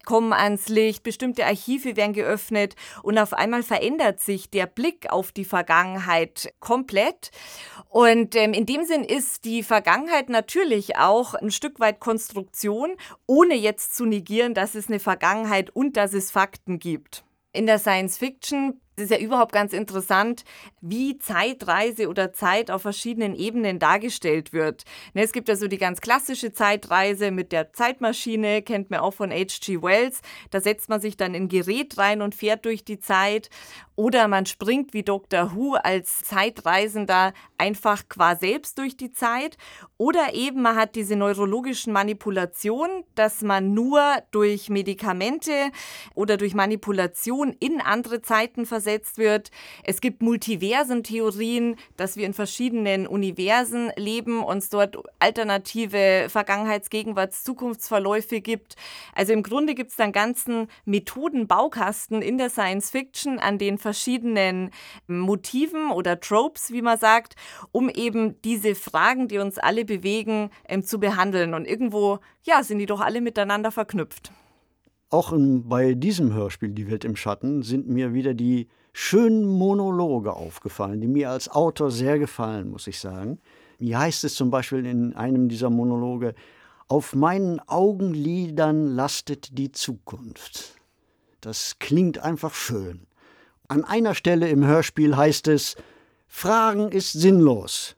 kommen 0.04 0.34
ans 0.34 0.68
Licht 0.68 0.97
Licht, 0.98 1.04
bestimmte 1.04 1.46
Archive 1.46 1.96
werden 1.96 2.14
geöffnet 2.14 2.76
und 3.04 3.18
auf 3.18 3.34
einmal 3.34 3.64
verändert 3.64 4.20
sich 4.20 4.50
der 4.50 4.66
Blick 4.66 5.12
auf 5.12 5.32
die 5.32 5.46
Vergangenheit 5.46 6.54
komplett. 6.60 7.32
Und 7.90 8.36
ähm, 8.36 8.54
in 8.54 8.66
dem 8.66 8.84
Sinn 8.84 9.04
ist 9.04 9.46
die 9.46 9.64
Vergangenheit 9.64 10.30
natürlich 10.30 10.98
auch 10.98 11.34
ein 11.36 11.52
Stück 11.52 11.80
weit 11.80 12.00
Konstruktion, 12.00 12.92
ohne 13.26 13.56
jetzt 13.56 13.96
zu 13.96 14.06
negieren, 14.06 14.54
dass 14.54 14.76
es 14.76 14.88
eine 14.88 15.00
Vergangenheit 15.00 15.70
und 15.70 15.98
dass 15.98 16.14
es 16.14 16.32
Fakten 16.32 16.80
gibt. 16.80 17.24
In 17.54 17.66
der 17.66 17.80
Science 17.80 18.18
Fiction 18.18 18.80
es 18.98 19.04
ist 19.04 19.12
ja 19.12 19.20
überhaupt 19.20 19.52
ganz 19.52 19.74
interessant, 19.74 20.44
wie 20.82 21.20
Zeitreise 21.20 22.10
oder 22.10 22.34
Zeit 22.34 22.72
auf 22.72 22.82
verschiedenen 22.82 23.36
Ebenen 23.36 23.78
dargestellt 23.78 24.54
wird. 24.54 24.86
Ne, 25.14 25.22
es 25.22 25.34
gibt 25.34 25.50
ja 25.50 25.56
so 25.56 25.68
die 25.68 25.78
ganz 25.78 26.02
klassische 26.02 26.52
Zeitreise 26.52 27.30
mit 27.30 27.52
der 27.52 27.74
Zeitmaschine, 27.74 28.64
kennt 28.64 28.90
man 28.90 29.02
auch 29.02 29.14
von 29.14 29.30
H.G. 29.30 29.84
Wells. 29.84 30.22
Da 30.50 30.62
setzt 30.62 30.90
man 30.90 31.00
sich 31.00 31.16
dann 31.16 31.36
in 31.36 31.44
ein 31.44 31.48
Gerät 31.48 32.00
rein 32.00 32.24
und 32.24 32.34
fährt 32.34 32.66
durch 32.66 32.84
die 32.84 33.00
Zeit. 33.00 33.52
Oder 33.96 34.28
man 34.28 34.48
springt 34.48 34.94
wie 34.94 35.04
Dr. 35.04 35.56
Who 35.56 35.74
als 35.76 36.20
Zeitreisender 36.20 37.34
einfach 37.58 38.10
qua 38.10 38.36
selbst 38.36 38.78
durch 38.80 38.98
die 38.98 39.12
Zeit. 39.12 39.58
Oder 39.98 40.34
eben 40.34 40.62
man 40.64 40.76
hat 40.76 40.96
diese 40.96 41.16
neurologischen 41.16 41.94
Manipulationen, 41.94 43.04
dass 43.16 43.42
man 43.42 43.74
nur 43.74 44.02
durch 44.32 44.70
Medikamente 44.70 45.52
oder 46.16 46.38
durch 46.38 46.54
Manipulation 46.54 47.56
in 47.60 47.82
andere 47.82 48.22
Zeiten 48.22 48.66
versetzt 48.66 48.87
auseinandergesetzt 48.88 49.18
wird. 49.18 49.52
Es 49.84 50.02
gibt 50.02 50.22
Multiversen-Theorien, 50.22 51.76
dass 51.98 52.16
wir 52.18 52.26
in 52.26 52.34
verschiedenen 52.34 53.08
Universen 53.08 53.92
leben 53.96 54.44
und 54.44 54.60
es 54.60 54.70
dort 54.70 54.98
alternative 55.20 56.28
Vergangenheits-, 56.30 56.90
Gegenwarts-, 56.90 57.44
Zukunftsverläufe 57.44 58.42
gibt. 58.42 58.76
Also 59.14 59.34
im 59.34 59.44
Grunde 59.44 59.76
gibt 59.76 59.92
es 59.92 59.98
dann 59.98 60.12
ganzen 60.12 60.68
Methodenbaukasten 60.86 62.22
in 62.22 62.38
der 62.38 62.50
Science 62.50 62.90
Fiction 62.90 63.40
an 63.40 63.58
den 63.58 63.78
verschiedenen 63.78 64.72
Motiven 65.08 65.92
oder 65.92 66.20
Tropes, 66.20 66.72
wie 66.72 66.82
man 66.82 66.98
sagt, 66.98 67.36
um 67.72 67.90
eben 67.90 68.42
diese 68.42 68.76
Fragen, 68.76 69.28
die 69.28 69.40
uns 69.40 69.58
alle 69.58 69.86
bewegen, 69.86 70.50
ähm, 70.68 70.84
zu 70.84 71.00
behandeln. 71.00 71.54
Und 71.54 71.66
irgendwo, 71.66 72.20
ja, 72.44 72.64
sind 72.64 72.80
die 72.80 72.86
doch 72.86 73.02
alle 73.02 73.22
miteinander 73.22 73.72
verknüpft. 73.72 74.32
Auch 75.10 75.34
bei 75.38 75.94
diesem 75.94 76.34
Hörspiel 76.34 76.72
Die 76.72 76.90
Welt 76.92 77.06
im 77.06 77.16
Schatten 77.16 77.64
sind 77.64 77.88
mir 77.88 78.14
wieder 78.14 78.34
die 78.34 78.68
schönen 78.92 79.46
Monologe 79.46 80.34
aufgefallen, 80.34 81.00
die 81.00 81.08
mir 81.08 81.30
als 81.30 81.48
Autor 81.50 81.92
sehr 81.92 82.20
gefallen, 82.20 82.72
muss 82.72 82.88
ich 82.88 83.00
sagen. 83.00 83.40
Hier 83.80 84.00
heißt 84.00 84.26
es 84.26 84.36
zum 84.36 84.52
Beispiel 84.52 84.86
in 84.86 85.16
einem 85.16 85.48
dieser 85.48 85.70
Monologe, 85.70 86.34
auf 86.90 87.14
meinen 87.14 87.60
Augenlidern 87.68 88.88
lastet 88.88 89.58
die 89.58 89.72
Zukunft. 89.72 90.76
Das 91.42 91.80
klingt 91.80 92.20
einfach 92.20 92.54
schön. 92.54 93.08
An 93.70 93.86
einer 93.86 94.16
Stelle 94.16 94.50
im 94.50 94.66
Hörspiel 94.66 95.16
heißt 95.16 95.48
es, 95.48 95.76
Fragen 96.28 96.92
ist 96.92 97.14
sinnlos. 97.14 97.96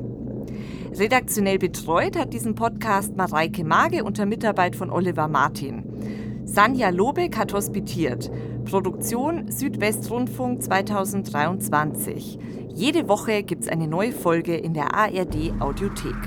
Redaktionell 1.00 1.60
betreut 1.60 2.20
hat 2.20 2.34
diesen 2.34 2.56
Podcast 2.56 3.16
Mareike 3.16 3.64
Mage 3.64 4.04
unter 4.04 4.26
Mitarbeit 4.26 4.76
von 4.76 4.90
Oliver 4.90 5.30
Martin. 5.30 6.42
Sanja 6.44 6.90
Lobeck 6.90 7.38
hat 7.38 7.54
hospitiert. 7.54 8.30
Produktion 8.66 9.50
Südwestrundfunk 9.50 10.62
2023. 10.62 12.38
Jede 12.76 13.08
Woche 13.08 13.44
gibt 13.44 13.64
es 13.64 13.70
eine 13.70 13.88
neue 13.88 14.12
Folge 14.12 14.58
in 14.58 14.74
der 14.74 14.94
ARD 14.94 15.54
Audiothek. 15.62 16.18